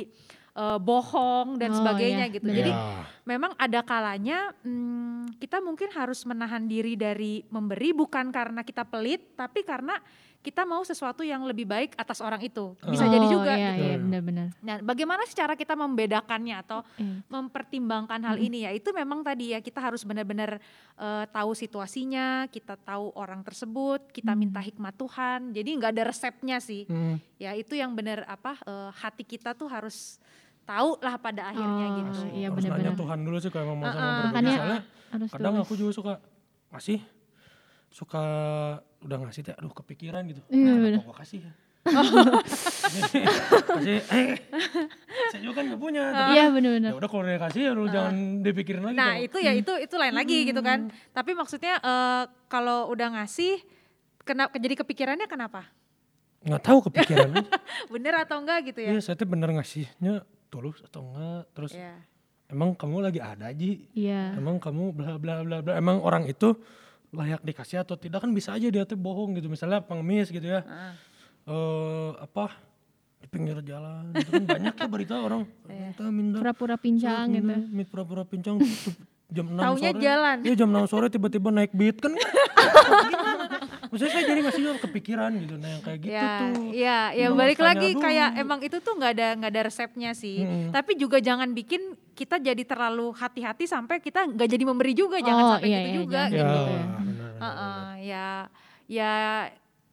eh, 0.55 0.79
bohong 0.83 1.59
dan 1.63 1.71
Oh, 1.71 1.79
sebagainya 1.79 2.27
iya, 2.27 2.35
gitu. 2.35 2.47
benar. 2.47 2.59
Jadi 2.59 2.73
ya. 2.75 3.03
memang 3.23 3.53
ada 3.55 3.81
kalanya 3.87 4.39
hmm, 4.67 5.39
kita 5.39 5.59
mungkin 5.63 5.91
harus 5.95 6.27
menahan 6.27 6.67
diri 6.67 6.95
dari 6.99 7.43
memberi 7.51 7.95
bukan 7.95 8.31
karena 8.35 8.67
kita 8.67 8.83
pelit 8.87 9.35
tapi 9.39 9.63
karena 9.63 9.99
kita 10.45 10.63
mau 10.63 10.85
sesuatu 10.85 11.25
yang 11.25 11.41
lebih 11.43 11.65
baik 11.65 11.97
atas 11.97 12.21
orang 12.21 12.37
itu 12.39 12.77
bisa 12.85 13.09
jadi 13.09 13.25
Oh, 13.25 13.33
juga 13.33 13.57
Iya, 13.57 13.71
gitu. 13.73 13.81
iya, 13.83 13.97
benar-benar. 13.97 14.47
Nah, 14.61 14.77
bagaimana 14.79 15.25
secara 15.25 15.57
kita 15.57 15.73
membedakannya 15.73 16.61
atau 16.61 16.85
Iya. 16.95 17.25
mempertimbangkan 17.27 18.21
hal 18.21 18.37
ini 18.37 18.63
ya 18.63 18.71
itu 18.71 18.93
memang 18.93 19.25
tadi 19.25 19.57
ya 19.57 19.59
kita 19.59 19.81
harus 19.81 20.05
benar-benar 20.05 20.61
eh, 20.95 21.25
tahu 21.27 21.57
situasinya, 21.57 22.45
kita 22.47 22.77
tahu 22.77 23.11
orang 23.15 23.41
tersebut, 23.41 24.13
kita 24.13 24.37
minta 24.37 24.61
hikmat 24.61 24.93
Tuhan. 24.95 25.51
Jadi 25.51 25.71
nggak 25.75 25.91
ada 25.91 26.05
resepnya 26.07 26.61
sih. 26.61 26.85
Hmm. 26.85 27.17
Ya 27.35 27.57
itu 27.57 27.73
yang 27.73 27.91
benar 27.93 28.23
apa 28.25 28.61
eh, 28.61 28.91
hati 28.95 29.25
kita 29.25 29.53
tuh 29.53 29.67
harus 29.67 30.21
tahu 30.63 31.01
lah 31.01 31.17
pada 31.17 31.49
akhirnya 31.49 31.87
Oh, 31.87 31.97
gitu. 31.99 32.21
iya, 32.33 32.49
harus 32.49 32.61
nanya 32.61 32.77
benar-benar. 32.85 33.01
Tuhan 33.01 33.19
dulu 33.21 33.37
sih 33.39 33.49
kalau 33.49 33.73
mau 33.73 33.89
Makanya 33.89 34.53
soalnya 34.55 34.81
harus 35.09 35.29
kadang 35.31 35.55
tulus. 35.55 35.65
aku 35.65 35.75
juga 35.75 35.93
suka 35.93 36.13
ngasih 36.71 37.01
suka 37.89 38.25
udah 39.05 39.17
ngasih 39.21 39.43
teh 39.43 39.53
aduh 39.53 39.71
kepikiran 39.71 40.25
gitu 40.27 40.41
Iya, 40.49 40.65
Kenapa 40.65 40.81
bener. 40.81 41.01
gua 41.03 41.17
kasih 41.17 41.39
ya 41.43 41.53
kasih 43.69 44.01
eh 44.03 44.29
saya 45.29 45.41
juga 45.41 45.61
kan 45.61 45.69
gak 45.69 45.77
punya 45.79 46.03
tapi 46.09 46.33
Iya, 46.33 46.45
benar-benar. 46.49 46.91
ya 46.91 46.97
udah 46.97 47.09
kalau 47.09 47.25
dia 47.25 47.37
kasih 47.39 47.61
ya 47.63 47.73
lu 47.73 47.85
jangan 47.87 48.15
dipikirin 48.41 48.83
lagi 48.83 48.97
Nah 48.97 49.13
dong. 49.15 49.27
itu 49.27 49.37
ya 49.39 49.53
itu 49.53 49.73
itu 49.79 49.95
lain 49.95 50.15
lagi 50.15 50.39
gitu 50.45 50.61
kan. 50.61 50.89
Tapi 51.11 51.31
maksudnya 51.33 51.77
eh, 51.79 52.23
kalau 52.47 52.89
udah 52.89 53.09
ngasih, 53.15 53.61
kenapa 54.19 54.57
jadi 54.57 54.75
kepikirannya 54.77 55.27
kenapa? 55.27 55.69
nggak 56.41 56.61
tahu 56.63 56.79
kepikiran 56.89 57.29
aja. 57.35 57.49
Bener 57.93 58.15
atau 58.19 58.37
enggak 58.39 58.65
gitu 58.67 58.81
ya? 58.81 58.93
Iya 58.93 59.01
saya 59.03 59.17
tuh 59.17 59.25
bener 59.27 59.49
ngasihnya 59.51 60.25
tulus 60.49 60.81
atau 60.83 61.01
enggak 61.03 61.43
terus 61.53 61.73
Iya. 61.73 61.97
emang 62.47 62.73
kamu 62.73 62.97
lagi 63.03 63.17
ada 63.19 63.49
Ji 63.51 63.89
Iya. 63.93 64.37
emang 64.37 64.57
kamu 64.57 64.93
bla 64.93 65.17
bla 65.17 65.41
bla 65.41 65.61
bla 65.61 65.73
emang 65.75 66.01
orang 66.01 66.25
itu 66.25 66.53
layak 67.15 67.41
dikasih 67.41 67.81
atau 67.81 67.95
tidak 67.95 68.19
kan 68.19 68.31
bisa 68.31 68.53
aja 68.53 68.67
dia 68.67 68.83
tuh 68.83 68.95
bohong 68.95 69.35
gitu 69.35 69.47
misalnya 69.47 69.79
pengemis 69.79 70.29
gitu 70.29 70.45
ya 70.45 70.61
Heeh. 70.61 70.93
eh 71.47 72.11
apa 72.19 72.51
di 73.17 73.27
pinggir 73.27 73.57
jalan 73.61 74.13
itu 74.13 74.29
kan 74.29 74.45
banyak 74.45 74.75
ya 74.75 74.87
berita 74.87 75.15
orang 75.17 75.47
Iya. 75.65 75.89
minta 75.89 76.05
minta 76.11 76.37
Pura-pura 76.39 76.77
pincang 76.77 77.27
minta, 77.27 77.55
gitu. 77.55 77.71
minta 77.71 77.89
pura-pura 77.89 78.23
pincang 78.23 78.55
tuh 78.59 78.69
jam 79.27 79.47
6 79.47 79.57
Taunya 79.57 79.91
sore 79.91 80.03
jalan. 80.03 80.37
iya 80.43 80.55
jam 80.55 80.69
6 80.69 80.85
sore 80.87 81.07
tiba-tiba 81.09 81.49
naik 81.49 81.73
beat 81.73 81.97
kan 81.99 82.13
maksudnya 83.91 84.13
saya 84.13 84.25
jadi 84.27 84.41
masih 84.43 84.61
juga 84.61 84.77
kepikiran 84.83 85.31
gitu 85.39 85.55
nah 85.55 85.69
yang 85.71 85.83
kayak 85.83 85.99
gitu 86.01 86.11
ya, 86.13 86.27
tuh 86.43 86.65
ya, 86.73 86.99
ya 87.15 87.27
balik 87.31 87.61
lagi 87.61 87.95
dulu. 87.95 88.03
kayak 88.03 88.31
emang 88.37 88.59
itu 88.61 88.77
tuh 88.79 88.93
nggak 88.93 89.13
ada 89.15 89.27
nggak 89.39 89.51
ada 89.51 89.63
resepnya 89.65 90.11
sih. 90.13 90.43
Mm-mm. 90.43 90.75
Tapi 90.75 90.93
juga 90.95 91.19
jangan 91.19 91.55
bikin 91.55 91.95
kita 92.15 92.39
jadi 92.39 92.63
terlalu 92.63 93.11
hati-hati 93.13 93.67
sampai 93.67 93.99
kita 93.99 94.25
nggak 94.25 94.49
jadi 94.49 94.65
memberi 94.65 94.93
juga, 94.93 95.19
jangan 95.19 95.43
Oh, 95.43 95.51
sampai 95.53 95.69
iya, 95.69 95.77
gitu 95.77 95.89
iya, 95.89 95.97
juga 95.97 96.21
jangan 96.23 96.31
ya 96.31 96.39
gitu. 96.39 96.55
gitu 96.55 96.71
ya. 96.71 96.85
benar, 96.85 97.03
benar, 97.03 97.31
Heeh, 97.35 97.51
benar. 97.61 97.95
ya, 98.01 98.29
ya 98.87 99.15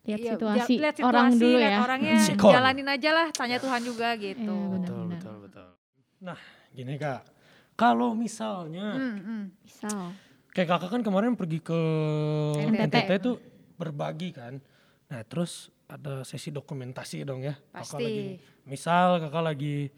Lihat 0.02 0.18
ya, 0.20 0.32
situasi, 0.34 0.74
lihat 0.78 0.96
orang 1.00 1.28
situasi, 1.30 1.42
dulu 1.44 1.58
lihat 1.58 1.72
ya. 1.72 1.80
orangnya 1.80 2.18
Sikon. 2.28 2.52
jalanin 2.52 2.88
aja 2.88 3.10
lah, 3.12 3.28
tanya 3.30 3.58
Tuhan 3.58 3.82
juga 3.82 4.10
gitu. 4.16 4.42
Iya, 4.42 4.66
benar. 4.68 4.74
betul 4.78 5.02
betul 5.08 5.36
betul 5.42 5.68
nah 6.22 6.38
gini 6.70 6.96
kak 6.96 7.22
kalau 7.74 8.14
misalnya 8.14 8.94
Hmm, 8.94 9.18
hmm. 9.18 9.44
Misal. 9.60 10.14
kayak 10.52 10.70
kakak 10.70 10.90
kan 10.92 11.02
kemarin 11.02 11.34
pergi 11.34 11.58
ke 11.60 11.80
NTT. 12.64 12.86
NTT 12.88 13.12
itu 13.18 13.32
berbagi 13.76 14.30
kan 14.30 14.62
nah 15.06 15.22
terus 15.24 15.70
ada 15.86 16.22
sesi 16.22 16.50
dokumentasi 16.50 17.22
dong 17.22 17.42
ya 17.42 17.58
kakak 17.68 17.82
Pasti. 17.90 18.04
lagi 18.04 18.26
misal 18.64 19.18
kakak 19.20 19.44
lagi 19.44 19.90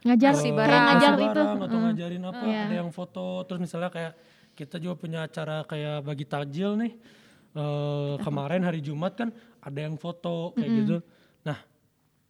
Ngajar 0.00 0.32
kayak 0.32 0.56
barang. 0.56 0.84
ngajar 0.86 1.12
itu. 1.18 1.40
atau 1.40 1.66
Heeh. 1.68 1.82
ngajarin 1.84 2.22
apa 2.24 2.42
Iya. 2.42 2.60
ada 2.64 2.74
yang 2.76 2.90
foto 2.90 3.26
terus 3.44 3.60
misalnya 3.60 3.90
kayak 3.90 4.12
kita 4.52 4.76
juga 4.76 4.94
punya 4.96 5.18
acara 5.22 5.62
kayak 5.62 6.00
bagi 6.02 6.24
takjil 6.24 6.76
nih 6.76 6.92
eh, 7.52 8.14
kemarin 8.18 8.62
hari 8.62 8.80
Jumat 8.80 9.12
kan 9.14 9.28
ada 9.60 9.78
yang 9.78 9.94
foto 9.94 10.52
kayak 10.54 10.70
gitu 10.78 10.96
nah 11.42 11.58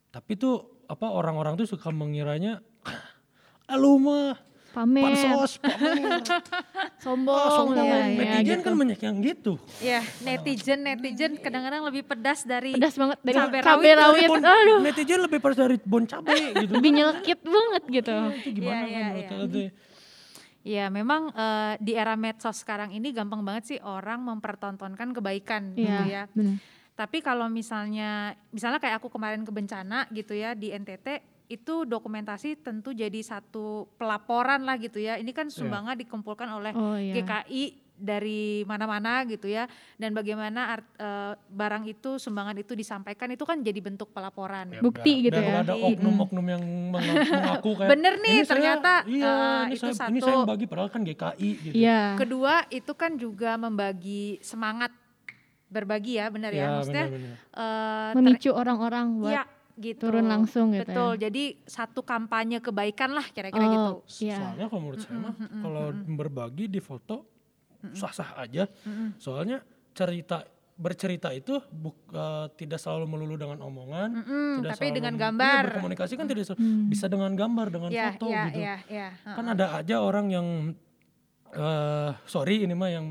tapi 0.08 0.34
tuh 0.34 0.58
apa 0.84 1.06
orang-orang 1.06 1.54
tuh 1.54 1.68
suka 1.68 1.90
mengiranya 1.90 2.58
"Ah, 3.64 3.76
lu 3.76 3.96
mah 3.96 4.34
Pamer. 4.70 5.02
pansos 5.04 5.58
pamer 5.58 6.22
Sombong. 7.04 7.34
Ah, 7.34 7.50
sombong 7.52 7.82
ya, 7.82 7.98
ya, 7.98 8.06
netizen 8.14 8.46
gitu. 8.54 8.62
kan 8.62 8.74
banyak 8.76 9.00
yang 9.00 9.16
gitu 9.18 9.52
Ya, 9.78 10.00
netizen 10.20 10.78
netizen 10.80 11.32
kadang-kadang 11.36 11.82
lebih 11.82 12.02
pedas 12.02 12.42
dari 12.42 12.70
Pedas 12.72 12.94
banget 12.94 13.18
dari 13.20 13.34
Cabai 13.36 13.60
cabai 13.60 13.92
rawit. 13.92 13.96
rawit. 13.96 14.28
bon, 14.28 14.40
Aduh. 14.40 14.78
netizen 14.80 15.20
lebih 15.20 15.38
pedas 15.38 15.58
dari 15.58 15.76
bon 15.80 16.04
cabe 16.04 16.34
gitu 16.60 16.72
Lebih 16.72 16.90
nyelkit 16.92 17.40
banget 17.40 17.82
gitu. 17.92 18.16
itu 18.38 18.48
gimana 18.54 18.74
Iya, 18.76 18.78
kan 18.78 18.88
iya, 18.88 19.02
menurut 19.02 19.24
iya. 19.24 19.38
Tete? 19.42 19.64
Ya 20.60 20.84
memang 20.88 21.32
eh, 21.32 21.74
di 21.78 21.92
era 21.92 22.14
medsos 22.14 22.56
sekarang 22.58 22.92
ini 22.92 23.10
gampang 23.10 23.40
banget 23.40 23.64
sih 23.66 23.78
orang 23.80 24.20
mempertontonkan 24.22 25.10
kebaikan 25.10 25.72
gitu 25.72 25.88
ya. 25.88 26.04
Iya, 26.04 26.22
benar. 26.30 26.60
Tapi 26.92 27.18
kalau 27.18 27.48
misalnya, 27.48 28.10
misalnya 28.50 28.76
kayak 28.76 29.00
aku 29.00 29.08
kemarin 29.08 29.40
ke 29.40 29.48
bencana 29.48 30.04
gitu 30.10 30.36
ya 30.36 30.52
di 30.52 30.68
NTT, 30.68 31.24
itu 31.50 31.82
dokumentasi 31.82 32.54
tentu 32.56 32.92
jadi 32.92 33.18
satu 33.20 33.66
pelaporan 33.96 34.62
lah 34.62 34.78
gitu 34.78 34.96
ya. 34.96 35.18
Ini 35.18 35.28
kan 35.30 35.50
sumbangan 35.50 35.98
dikumpulkan 35.98 36.46
oleh 36.48 36.70
Oh 36.72 36.94
iya. 36.94 37.10
GKI 37.16 37.64
dari 37.92 38.42
mana-mana 38.64 39.26
gitu 39.26 39.44
ya. 39.44 39.66
Dan 39.94 40.14
bagaimana 40.14 40.72
art- 40.72 40.94
eh, 40.94 41.34
barang 41.36 41.84
itu, 41.84 42.16
sumbangan 42.16 42.54
itu 42.54 42.72
disampaikan 42.72 43.28
itu 43.28 43.42
kan 43.42 43.58
jadi 43.58 43.76
bentuk 43.76 44.08
pelaporan. 44.08 44.70
Ya, 44.70 44.80
Bukti 44.80 45.26
gitu 45.26 45.34
biar 45.34 45.60
ya. 45.60 45.66
ada 45.66 45.74
oknum-oknum 45.74 46.46
yang 46.48 46.62
menga- 46.88 47.02
mengaku 47.60 47.70
kayak 47.76 47.90
Bener 47.90 48.14
nih, 48.16 48.30
"Ini 48.30 48.40
saya- 48.40 48.48
ternyata, 48.48 48.92
iya 49.04 49.26
eh, 49.26 49.60
ini 49.60 49.74
itu 49.74 49.82
saya, 49.82 50.08
ini 50.08 50.16
satu- 50.16 50.22
saya 50.22 50.34
yang 50.38 50.48
bagi 50.48 50.64
padahal 50.64 50.88
kan 50.88 51.02
GKI 51.02 51.48
gitu 51.60 51.74
Iya. 51.74 52.02
Kedua 52.16 52.54
itu 52.70 52.92
kan 52.94 53.12
juga 53.16 53.50
membagi 53.56 54.38
semangat 54.40 54.94
berbagi 55.66 56.14
ya, 56.14 56.26
benar 56.28 56.50
ya. 56.50 56.58
Ya, 56.60 56.68
Maksudnya 56.72 57.04
benar-benar. 57.04 57.36
eh, 57.36 58.08
ter- 58.08 58.16
Memicu 58.16 58.50
orang-orang 58.52 59.06
buat 59.16 59.32
Iya, 59.32 59.42
gitu. 59.82 60.00
turun 60.02 60.24
langsung 60.24 60.70
gitu 60.70 60.84
Betul. 60.86 61.12
ya. 61.14 61.20
Jadi 61.24 61.42
satu 61.62 62.00
kampanye 62.02 62.58
kebaikan 62.58 63.10
lah 63.10 63.24
kira-kira 63.26 63.62
Oh, 63.62 63.72
gitu. 63.72 63.92
Iya. 64.22 64.36
soalnya 64.38 64.66
kalau 64.66 64.80
menurut 64.82 65.00
saya 65.00 65.18
mah 65.18 65.34
kalau 65.34 65.84
berbagi 66.12 66.64
di 66.66 66.78
foto 66.78 67.16
sah-sah 67.90 68.36
aja 68.38 68.68
soalnya 69.16 69.64
cerita 69.90 70.44
bercerita 70.74 71.28
itu 71.30 71.60
buk- 71.66 72.08
eh, 72.08 72.46
tidak 72.54 72.76
selalu 72.76 73.04
melulu 73.06 73.36
dengan 73.36 73.60
omongan 73.60 74.08
Mm-mm, 74.14 74.52
tidak 74.58 74.70
tapi 74.70 74.80
selalu 74.82 74.96
dengan 74.96 75.12
mem- 75.12 75.22
gambar. 75.22 75.52
iya, 75.54 75.68
berkomunikasi 75.70 76.12
kan 76.14 76.26
tidak 76.26 76.42
sel- 76.42 76.56
Hmm. 76.56 76.88
bisa 76.88 77.04
dengan 77.04 77.32
gambar 77.34 77.66
dengan 77.68 77.90
Ya, 77.90 78.04
foto 78.10 78.26
ya, 78.26 78.42
gitu 78.46 78.60
ya, 78.60 78.76
ya. 78.86 79.08
kan 79.26 79.44
ada 79.46 79.66
aja 79.74 79.96
orang 79.98 80.26
yang 80.28 80.46
eh 81.50 82.10
sorry 82.24 82.62
ini 82.62 82.72
mah 82.72 82.88
yang 82.88 83.06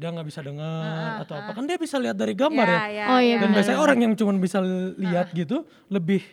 dia 0.00 0.08
nggak 0.08 0.24
bisa 0.24 0.40
dengar 0.40 1.20
atau 1.20 1.34
apa 1.36 1.52
kan 1.52 1.64
dia 1.64 1.76
bisa 1.76 2.00
lihat 2.00 2.16
dari 2.16 2.32
gambar 2.32 2.64
ya, 2.64 2.80
ya, 2.88 3.04
Oh, 3.06 3.20
iya, 3.20 3.36
ya. 3.36 3.40
dan 3.44 3.48
biasanya 3.52 3.78
orang 3.78 3.98
yang 4.00 4.12
cuma 4.16 4.32
bisa 4.34 4.58
lihat 4.96 5.28
gitu 5.30 5.62
lebih 5.86 6.24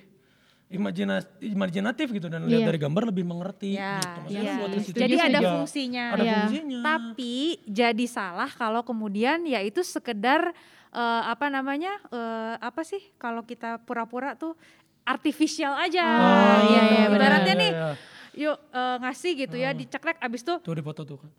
imajina- 0.67 1.23
imajinatif 1.39 2.07
gitu 2.09 2.27
dan 2.27 2.43
lihat 2.43 2.63
Iya. 2.63 2.67
dari 2.67 2.79
gambar 2.79 3.03
lebih 3.07 3.23
mengerti 3.23 3.75
Ya, 3.75 3.99
gitu. 3.99 4.19
Maksudnya 4.21 4.43
ya. 4.45 4.55
buat 4.57 4.69
Jadi 4.73 5.13
juga 5.13 5.23
ada 5.25 5.39
fungsinya. 5.53 6.03
ada 6.09 6.23
Iya. 6.23 6.33
fungsinya 6.33 6.79
Tapi 6.81 7.35
jadi 7.65 8.05
salah 8.05 8.49
kalau 8.49 8.81
kemudian 8.81 9.43
ya 9.43 9.59
itu 9.59 9.83
sekedar 9.83 10.51
eh, 10.89 11.21
apa 11.25 11.47
namanya 11.47 11.91
eh, 12.09 12.55
apa 12.57 12.81
sih 12.81 13.03
kalau 13.17 13.43
kita 13.43 13.83
pura-pura 13.83 14.33
tuh 14.33 14.55
artificial 15.03 15.75
aja. 15.77 16.03
Oh, 16.03 16.59
iya, 16.65 16.81
iya, 16.83 17.05
benar. 17.07 17.15
Ibaratnya 17.15 17.53
Iya, 17.53 17.61
nih, 17.61 17.71
iya. 17.71 17.89
Yuk 18.37 18.53
eh, 18.69 18.95
ngasih 18.99 19.31
gitu 19.35 19.55
ya, 19.55 19.73
dicekrek 19.73 20.17
abis 20.19 20.41
tuh 20.41 20.57
tuh 20.59 20.71
di 20.71 20.79
foto 20.79 21.01
tuh 21.01 21.17
kan 21.17 21.29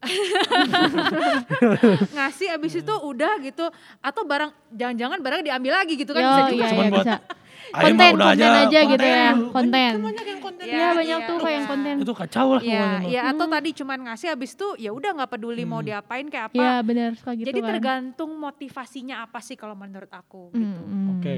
ngasih 2.11 2.49
abis 2.53 2.73
itu 2.77 2.95
udah 3.01 3.39
gitu 3.41 3.71
atau 3.99 4.23
barang 4.25 4.51
jangan-jangan 4.71 5.19
barang 5.19 5.41
diambil 5.43 5.73
lagi 5.77 5.95
gitu 5.95 6.11
kan 6.11 6.21
Yo, 6.21 6.29
bisa 6.29 6.43
juga 6.45 6.55
iya, 6.57 6.69
Cuman 6.69 6.83
iya, 6.83 6.93
buat- 6.93 7.07
bisa. 7.07 7.17
Konten 7.69 8.13
udah 8.17 8.29
konten 8.33 8.49
aja, 8.49 8.81
gitu 8.83 9.05
ya 9.05 9.29
Konten. 9.29 9.53
konten 9.53 9.93
Banyak 10.01 10.27
yang 10.27 10.41
konten. 10.41 10.65
Iya 10.65 10.89
banyak 10.91 11.19
tuh 11.21 11.37
kayak 11.37 11.53
yang 11.53 11.61
iya. 11.61 11.69
konten 11.69 11.95
Itu 12.01 12.13
kacau 12.15 12.49
lah 12.51 12.63
Iya, 12.65 12.81
mah. 12.81 13.01
iya 13.05 13.21
atau 13.29 13.47
tadi 13.47 13.71
cuman 13.75 13.99
ngasih 14.03 14.29
habis 14.31 14.51
itu 14.53 14.69
ya 14.79 14.91
udah 14.91 15.11
nggak 15.13 15.31
peduli 15.31 15.63
mau 15.63 15.79
Hmm. 15.79 15.87
diapain 15.87 16.27
kayak 16.27 16.49
apa. 16.49 16.55
Iya 16.57 16.75
benar 16.81 17.11
suka 17.15 17.31
gitu 17.35 17.47
Jadi 17.47 17.61
kan 17.61 17.69
tergantung 17.69 18.31
motivasinya 18.35 19.21
apa 19.21 19.39
sih 19.39 19.53
kalau 19.53 19.77
menurut 19.77 20.09
aku 20.09 20.49
gitu. 20.51 20.65
mm. 20.81 21.07
Oke, 21.15 21.35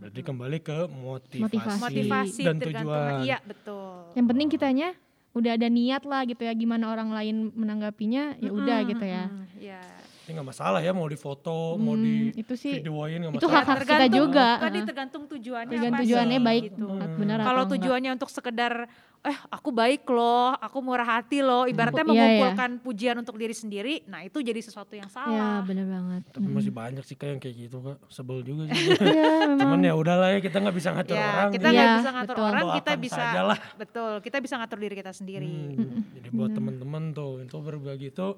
berarti 0.00 0.20
kembali 0.24 0.58
ke 0.58 0.78
motivasi, 0.88 1.44
Motivasi. 1.44 1.80
Motivasi 1.84 2.42
dan 2.42 2.56
tergantung 2.56 2.88
tujuan. 2.90 3.20
iya 3.20 3.38
betul. 3.44 4.16
yang 4.16 4.26
penting 4.26 4.48
kitanya 4.48 4.88
udah 5.30 5.52
ada 5.54 5.68
niat 5.68 6.02
lah 6.02 6.24
gitu 6.24 6.42
ya 6.42 6.52
gimana 6.52 6.90
orang 6.90 7.12
lain 7.12 7.52
menanggapinya 7.54 8.34
ya 8.36 8.50
udah 8.50 8.78
Mm-mm, 8.82 8.90
gitu 8.90 9.04
ya 9.04 9.24
mm-mm, 9.28 9.46
Iya. 9.60 9.82
Ini 10.30 10.38
nggak 10.38 10.46
masalah 10.48 10.78
ya 10.78 10.94
mau 10.94 11.04
difoto, 11.04 11.74
mau 11.74 11.92
Hmm, 11.92 12.06
di 12.30 12.30
itu 12.36 12.54
sih 12.54 12.78
videoin 12.78 13.18
nggak 13.20 13.34
itu 13.34 13.42
masalah. 13.42 13.66
hak-hak 13.66 13.78
kita 13.82 14.06
juga 14.08 14.46
Tadi 14.60 14.78
tergantung 14.84 15.22
tujuannya 15.26 15.66
Tergantung 15.68 15.90
apa 15.92 16.06
tujuannya 16.06 16.38
sih, 16.38 16.46
baik 16.46 16.62
gitu. 16.70 16.86
Hmm. 16.86 17.18
benar 17.18 17.36
Kalau 17.36 17.50
atau 17.50 17.58
enggak. 17.66 17.74
tujuannya 17.76 18.10
untuk 18.14 18.30
sekedar 18.30 18.74
eh 19.20 19.36
aku 19.48 19.68
baik 19.70 20.06
loh, 20.06 20.54
aku 20.54 20.78
murah 20.80 21.04
hati 21.04 21.42
loh, 21.42 21.66
ibaratnya 21.66 22.00
Iya, 22.00 22.08
iya. 22.08 22.14
mengumpulkan 22.14 22.70
pujian 22.78 23.16
untuk 23.16 23.36
diri 23.36 23.52
sendiri, 23.52 24.06
nah 24.06 24.22
itu 24.22 24.40
jadi 24.40 24.56
sesuatu 24.56 24.94
yang 24.94 25.04
ya 25.04 25.12
salah. 25.12 25.60
benar 25.60 25.84
banget 25.84 26.22
Tapi 26.30 26.40
Mm. 26.42 26.54
masih 26.54 26.72
banyak 26.72 27.02
sih 27.02 27.16
kayak 27.16 27.30
yang 27.30 27.40
kayak 27.42 27.56
gitu 27.58 27.76
kak, 27.82 27.98
sebel 28.08 28.40
juga 28.40 28.70
sih. 28.70 28.86
Iya, 29.10 29.28
Cuman 29.52 29.76
memang 29.76 29.80
ya 29.82 29.92
udahlah 29.92 30.28
ya 30.30 30.38
kita 30.38 30.56
nggak 30.56 30.72
bisa 30.72 30.88
ngatur 30.94 31.12
Ya, 31.12 31.26
orang. 31.26 31.48
kita 31.50 31.60
jadi 31.60 31.68
nggak 31.68 31.84
Iya, 31.84 31.98
bisa 31.98 32.10
ngatur 32.14 32.32
betul. 32.32 32.46
orang, 32.46 32.62
kita 32.70 32.70
doakan 32.86 33.00
bisa 33.02 33.20
saja 33.20 33.40
lah. 33.44 33.58
betul, 33.74 34.12
kita 34.22 34.36
bisa 34.38 34.54
ngatur 34.56 34.78
diri 34.78 34.94
kita 34.94 35.12
sendiri. 35.12 35.52
Hmm, 35.74 36.00
Jadi 36.14 36.28
buat 36.30 36.50
teman-teman 36.50 37.02
tuh, 37.10 37.32
itu 37.40 37.56
berbagi 37.58 38.08
itu 38.08 38.28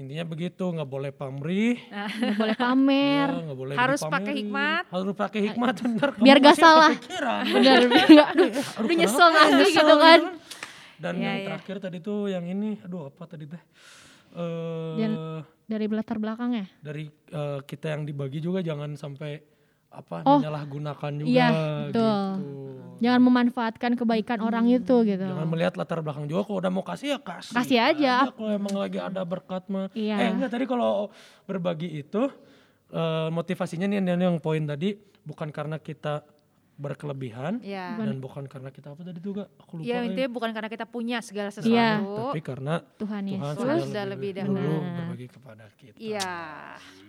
intinya 0.00 0.24
begitu, 0.24 0.64
nggak 0.64 0.88
boleh 0.88 1.10
pamrih, 1.10 1.76
nggak 2.16 2.34
boleh 2.34 2.56
pamer 2.56 3.28
ya, 3.28 3.52
boleh 3.52 3.74
Harus 3.76 4.00
pakai 4.02 4.32
hikmat. 4.34 4.84
harus 4.88 5.12
pakai 5.14 5.40
hikmat. 5.44 5.74
Kamu 5.76 6.24
Biar 6.24 6.36
gak 6.38 6.56
salah. 6.56 6.90
kepikiran. 6.90 7.42
benar 7.54 7.80
biar 7.84 8.08
nggak 8.08 8.28
aduh 8.30 8.50
Aduh, 8.80 8.94
nyesel 8.96 9.20
ya? 9.22 9.34
ngasih 9.36 9.54
Nyesel 9.54 9.76
gitu 9.76 9.94
kan 9.96 10.20
Dan 10.96 11.14
Iya, 11.14 11.22
yang 11.22 11.36
iya. 11.36 11.46
terakhir 11.46 11.76
tadi 11.78 11.98
tuh 11.98 12.18
yang 12.26 12.44
ini, 12.44 12.76
aduh 12.78 13.08
apa 13.08 13.22
tadi 13.26 13.44
teh? 13.44 13.62
Eh 14.30 14.94
Dan- 14.96 15.44
dari 15.64 15.86
latar 15.86 16.16
belakang 16.16 16.50
ya 16.52 16.66
dari 16.78 17.04
eh, 17.06 17.58
kita 17.62 17.86
yang 17.90 18.02
dibagi 18.02 18.38
juga 18.38 18.58
jangan 18.58 18.92
sampai 18.94 19.38
apa 19.88 20.22
Oh, 20.22 20.38
menyalahgunakan 20.38 21.12
juga 21.14 21.30
iya, 21.30 21.48
betul. 21.84 21.90
gitu. 21.90 22.08
Jangan 23.00 23.20
memanfaatkan 23.20 23.96
kebaikan 23.96 24.38
orang 24.40 24.68
itu 24.68 24.96
gitu 25.02 25.24
Jangan 25.24 25.48
melihat 25.48 25.74
latar 25.74 26.04
belakang 26.04 26.28
juga 26.28 26.44
kalau 26.44 26.58
udah 26.60 26.72
mau 26.72 26.84
kasih 26.84 27.16
ya 27.16 27.18
kasih. 27.18 27.54
Kasih 27.56 27.78
aja. 27.80 28.14
Kalau 28.30 28.50
emang 28.52 28.76
lagi 28.76 29.00
ada 29.00 29.24
berkat 29.24 29.64
mah. 29.66 29.88
Iya. 29.96 30.16
Eh 30.20 30.28
enggak 30.36 30.50
tadi 30.52 30.64
kalau 30.68 31.08
berbagi 31.48 31.88
itu 31.98 32.28
eh, 32.92 33.28
motivasinya 33.32 33.88
nih 33.88 34.04
yang, 34.04 34.20
yang 34.20 34.36
poin 34.38 34.62
tadi 34.62 34.94
bukan 35.24 35.48
karena 35.48 35.80
kita 35.80 36.22
berkelebihan 36.80 37.60
Ya. 37.60 37.92
dan 38.00 38.16
bukan 38.24 38.48
karena 38.48 38.72
kita 38.72 38.96
apa 38.96 39.04
tadi 39.04 39.20
juga 39.20 39.52
aku 39.60 39.84
lupa. 39.84 39.84
Ya 39.84 40.00
intinya 40.00 40.30
bukan 40.32 40.50
karena 40.56 40.68
kita 40.72 40.88
punya 40.88 41.20
segala 41.20 41.52
sesuatu. 41.52 41.76
Iya. 41.76 42.00
tapi 42.32 42.40
karena 42.40 42.74
Tuhan 42.96 43.22
Tuhan 43.28 43.76
Yesus 43.76 43.84
sudah 43.92 44.04
lebih 44.08 44.30
dahulu. 44.32 44.80
berbagi 44.80 45.28
kepada 45.28 45.64
kita. 45.76 45.96
Iya. 46.00 46.32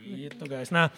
Gitu 0.04 0.44
guys. 0.44 0.76
Nah, 0.76 0.92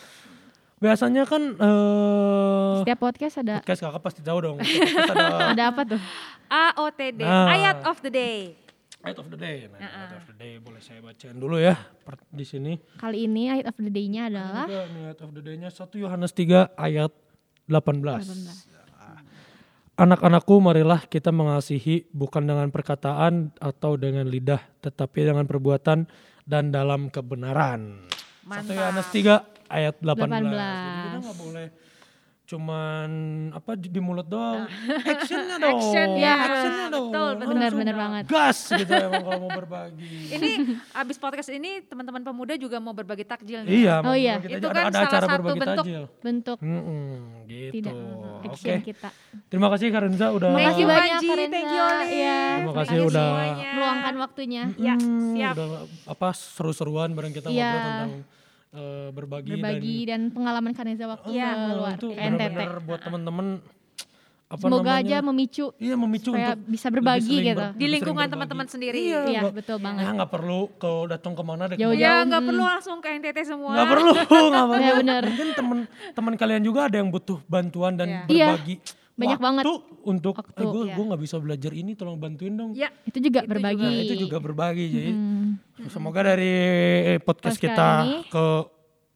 biasanya 0.84 1.24
kan 1.24 1.40
eh 1.56 2.74
setiap 2.84 3.00
podcast 3.02 3.36
ada 3.40 3.56
podcast 3.58 3.82
kakak 3.82 4.04
pasti 4.04 4.20
tahu 4.20 4.38
dong. 4.42 4.58
Ada 5.14 5.56
ada 5.56 5.64
apa 5.72 5.82
tuh 5.88 6.02
AOTD, 6.46 7.24
Nah. 7.24 7.48
ayat 7.50 7.78
of 7.88 7.98
the 8.04 8.12
day. 8.12 8.60
Ayat 9.00 9.20
of 9.20 9.28
the 9.28 9.36
Day. 9.36 9.68
Nah, 9.68 9.84
Ayat 9.84 10.16
of 10.16 10.24
the 10.28 10.36
Day 10.38 10.54
boleh 10.60 10.80
saya 10.80 11.00
bacain 11.00 11.36
dulu 11.36 11.60
ya 11.60 11.76
di 12.30 12.44
sini. 12.44 12.80
kali 12.96 13.28
ini 13.28 13.52
ayat 13.52 13.68
of 13.68 13.76
the 13.78 13.92
day-nya 13.92 14.32
adalah 14.32 14.64
nih 14.64 15.12
ayat 15.12 15.20
of 15.20 15.32
the 15.32 15.44
Day-nya 15.44 15.68
1 15.68 15.92
Yohanes 16.00 16.32
3 16.32 16.72
ayat 16.74 17.12
18. 17.68 18.00
18. 18.00 18.64
Anak-anakku 19.94 20.58
marilah 20.58 21.06
kita 21.06 21.30
mengasihi 21.30 22.10
bukan 22.10 22.42
dengan 22.44 22.72
perkataan 22.72 23.54
atau 23.60 23.94
dengan 23.94 24.26
lidah 24.26 24.64
tetapi 24.80 25.22
dengan 25.22 25.46
perbuatan 25.46 26.10
dan 26.44 26.72
dalam 26.72 27.12
kebenaran. 27.12 28.08
1 28.44 28.48
Mantap. 28.48 28.72
Yohanes 28.72 29.08
3 29.12 29.53
ayat 29.74 29.96
18. 29.98 30.14
Jadi 30.14 30.30
kita 30.30 30.38
18. 31.12 31.24
nggak 31.24 31.40
boleh 31.40 31.68
cuman 32.44 33.10
apa 33.52 33.72
di 33.74 33.88
di 33.88 33.98
mulut 33.98 34.28
doang. 34.28 34.68
Actionnya 35.10 35.56
dong. 35.64 35.80
Action, 35.80 36.10
ya. 36.20 36.36
Actionnya 36.38 36.88
dong. 36.92 37.08
Betul, 37.10 37.32
betul. 37.34 37.50
benar 37.50 37.72
benar 37.74 37.96
banget 37.98 38.24
Gas 38.28 38.60
gitu 38.70 38.92
emang 38.92 39.24
kalau 39.24 39.40
mau 39.40 39.52
berbagi. 39.56 40.16
Ini 40.36 40.50
abis 40.94 41.18
podcast 41.18 41.50
ini 41.50 41.82
teman-teman 41.82 42.20
pemuda 42.22 42.54
juga 42.56 42.78
mau 42.78 42.92
berbagi 42.92 43.24
takjil 43.24 43.64
nih. 43.64 43.72
Iya, 43.80 43.96
Oh 44.02 44.12
iya. 44.14 44.38
Itu 44.38 44.68
kan 44.68 44.84
ada, 44.84 44.92
ada 44.92 44.98
salah 45.00 45.08
acara 45.10 45.26
satu 45.26 45.36
berbagi 45.40 45.56
bentuk 45.58 45.78
takjil. 45.80 46.04
bentuk 46.20 46.58
Mm-mm, 46.60 47.12
gitu. 47.48 47.72
tidak 47.74 47.96
Oke. 47.96 48.46
action 48.46 48.80
kita 48.84 49.10
Terima 49.48 49.68
kasih 49.70 49.88
Karenza 49.90 50.26
udah 50.30 50.50
Terima 50.52 50.68
kasih 50.68 50.84
banyak. 50.84 51.20
Karenza. 51.24 51.50
Thank 51.50 51.70
you, 51.70 51.82
Oli. 51.82 52.06
Iya. 52.12 52.42
Terima 52.44 52.60
Thank 52.68 52.76
kasih 52.78 52.94
you 52.94 53.04
udah- 53.08 53.24
semuanya. 53.26 53.72
meluangkan 53.72 54.16
waktunya 54.20 54.64
Ya, 54.76 54.94
Hmm, 54.94 55.32
siap. 55.32 55.54
Udah 55.56 55.68
apa 56.06 56.28
seru-seruan 56.36 57.10
bareng 57.10 57.32
kita 57.32 57.48
Iya. 57.48 57.56
ngobrol 57.64 57.82
tentang 57.82 58.12
eh, 58.74 59.10
berbagi, 59.10 59.50
berbagi 59.54 59.98
dan 60.06 60.22
pengalaman 60.28 60.72
Kaneza 60.72 61.06
waktu 61.08 61.30
dan 61.30 61.38
ke 61.38 61.40
Iya, 61.64 61.74
luar 61.74 61.96
itu 61.96 62.08
ke 62.08 62.18
NTT 62.18 62.42
benar-benar 62.50 62.78
buat 62.82 63.00
teman-teman 63.00 63.48
apa 64.46 64.62
semoga 64.62 64.86
namanya? 64.92 65.02
aja 65.02 65.18
memicu 65.24 65.66
iya 65.78 65.96
memicu 65.96 66.30
supaya 66.30 66.54
untuk 66.54 66.70
bisa 66.70 66.88
berbagi 66.88 67.26
sering 67.28 67.48
gitu 67.48 67.58
ber- 67.60 67.74
Di 67.74 67.86
lingkungan 67.88 68.28
teman-teman 68.28 68.68
sendiri. 68.68 68.98
Iya, 69.00 69.22
iya 69.24 69.40
nggak- 69.40 69.56
betul 69.56 69.78
banget 69.80 70.04
Ya 70.04 70.10
nggak 70.14 70.32
perlu 70.32 70.60
kalau 70.76 71.02
datang 71.06 71.34
ke 71.34 71.44
mana 71.44 71.64
deh. 71.66 71.76
Jauh-jauh. 71.76 71.98
Ya 72.00 72.12
Jauh, 72.12 72.28
nggak 72.28 72.38
mm. 72.40 72.50
perlu 72.50 72.64
langsung 72.64 72.98
ke 73.00 73.08
NTT 73.14 73.38
semua. 73.44 73.72
Nggak 73.72 73.88
perlu, 73.90 74.10
nggak 74.14 74.30
perlu. 74.70 74.78
Iya, 74.80 74.94
benar. 74.96 75.22
Mungkin 75.26 75.48
teman 75.54 75.78
teman 76.14 76.34
kalian 76.36 76.62
juga 76.62 76.80
ada 76.86 76.96
yang 76.96 77.10
butuh 77.10 77.42
bantuan 77.48 77.94
dan 77.94 78.08
Iya. 78.08 78.22
Iya, 78.28 78.48
berbagi. 78.52 78.76
Banyak 79.14 79.38
waktu 79.38 79.46
banget. 79.46 79.64
untuk 80.04 80.34
Waktu, 80.36 80.58
eh, 80.58 80.68
gue 80.68 80.84
iya. 80.84 80.96
gue 80.96 81.06
nggak 81.06 81.22
bisa 81.22 81.36
belajar 81.38 81.72
ini 81.72 81.92
tolong 81.94 82.18
bantuin 82.18 82.54
dong. 82.54 82.72
Ya, 82.74 82.90
itu 83.04 83.22
juga 83.22 83.46
Itu 83.46 83.50
berbagi 83.50 83.86
Nah, 83.86 84.02
itu 84.02 84.16
juga 84.18 84.38
berbagi 84.38 84.86
jadi 84.88 85.12
Hmm. 85.14 85.50
semoga 85.86 86.22
dari 86.24 86.54
podcast 87.22 87.56
Podcast 87.56 87.58
kita 87.62 87.88
ini. 88.02 88.18
ke 88.28 88.46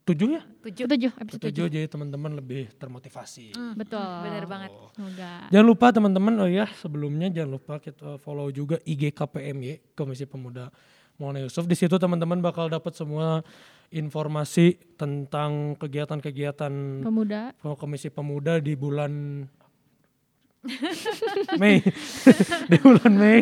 tujuh 0.04 0.28
ya 0.30 0.42
tujuh. 0.64 0.84
Ketujuh, 0.86 1.10
ke 1.10 1.18
episode 1.20 1.42
tujuh 1.42 1.64
tujuh. 1.64 1.74
jadi 1.74 1.86
teman-teman 1.86 2.32
lebih 2.32 2.70
termotivasi. 2.74 3.52
Hmm, 3.52 3.74
Betul. 3.74 4.08
Bener 4.24 4.44
banget. 4.44 4.70
Semoga. 4.94 5.30
Jangan 5.48 5.66
lupa 5.66 5.86
teman-teman 5.90 6.32
oh 6.38 6.48
ya 6.48 6.66
sebelumnya 6.76 7.28
jangan 7.28 7.50
lupa 7.54 7.74
kita 7.76 8.16
follow 8.16 8.48
juga 8.48 8.78
IG 8.82 9.10
KPMY 9.10 9.92
Komisi 9.92 10.24
Pemuda 10.24 10.70
Maulana 11.16 11.42
Yusuf. 11.42 11.66
Di 11.66 11.74
situ 11.74 11.98
teman-teman 11.98 12.38
bakal 12.38 12.70
dapat 12.70 12.94
semua 12.94 13.42
informasi 13.88 14.78
tentang 14.94 15.74
kegiatan-kegiatan 15.76 17.02
Pemuda. 17.02 17.52
Komisi 17.76 18.08
Pemuda 18.08 18.60
di 18.60 18.76
bulan 18.76 19.44
Mei. 21.60 21.82
di 22.70 22.76
bulan 22.82 23.12
Mei. 23.14 23.40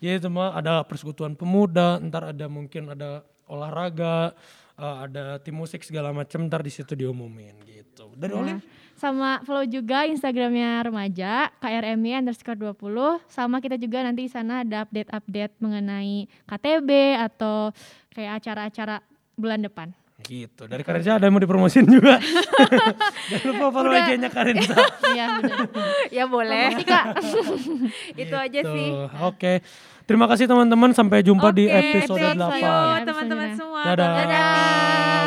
Jadi 0.00 0.18
semua 0.24 0.56
ada 0.56 0.80
persekutuan 0.82 1.36
pemuda, 1.36 2.00
ntar 2.00 2.32
ada 2.32 2.48
mungkin 2.48 2.96
ada 2.96 3.20
olahraga, 3.44 4.32
eh, 4.80 4.96
ada 5.04 5.36
tim 5.44 5.54
musik 5.60 5.84
segala 5.84 6.10
macam 6.10 6.48
ntar 6.48 6.64
di 6.64 6.72
situ 6.72 6.96
diumumin 6.96 7.54
gitu. 7.68 8.08
Dari 8.16 8.32
Nah, 8.32 8.60
sama 8.96 9.40
follow 9.44 9.64
juga 9.68 10.08
Instagramnya 10.08 10.84
remaja 10.84 11.52
KRMY 11.60 12.24
underscore 12.24 12.56
20 12.56 13.20
sama 13.28 13.60
kita 13.60 13.76
juga 13.76 14.04
nanti 14.04 14.28
di 14.28 14.32
sana 14.32 14.64
ada 14.64 14.84
update-update 14.84 15.56
mengenai 15.60 16.28
KTB 16.48 17.16
atau 17.16 17.72
kayak 18.12 18.40
acara-acara 18.40 19.04
bulan 19.36 19.64
depan. 19.64 19.99
Gitu. 20.22 20.62
Dari 20.64 20.82
Karenza 20.82 21.16
ada 21.16 21.24
yang 21.24 21.34
mau 21.34 21.40
dipromosin 21.40 21.84
juga. 21.84 22.20
Jangan 23.30 23.46
lupa 23.50 23.66
follow 23.70 23.90
Udah. 23.90 24.06
IG-nya 24.06 24.28
Karenza. 24.28 24.76
Iya. 25.10 25.26
Ya 26.12 26.24
boleh. 26.24 26.70
Itu 28.22 28.34
aja 28.34 28.60
Gitu. 28.60 28.70
sih. 28.70 28.88
Oke. 29.20 29.58
Terima 30.04 30.26
kasih 30.26 30.46
teman-teman 30.46 30.90
sampai 30.90 31.22
jumpa 31.22 31.50
di 31.50 31.66
Oke, 31.66 32.02
episode 32.02 32.18
thank 32.18 32.38
8. 32.38 32.58
you, 32.58 32.66
Episode 32.66 33.06
teman-teman 33.06 33.48
semua. 33.54 33.80
Dadah. 33.86 34.10
Dadah. 34.16 34.50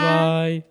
Bye. 0.04 0.64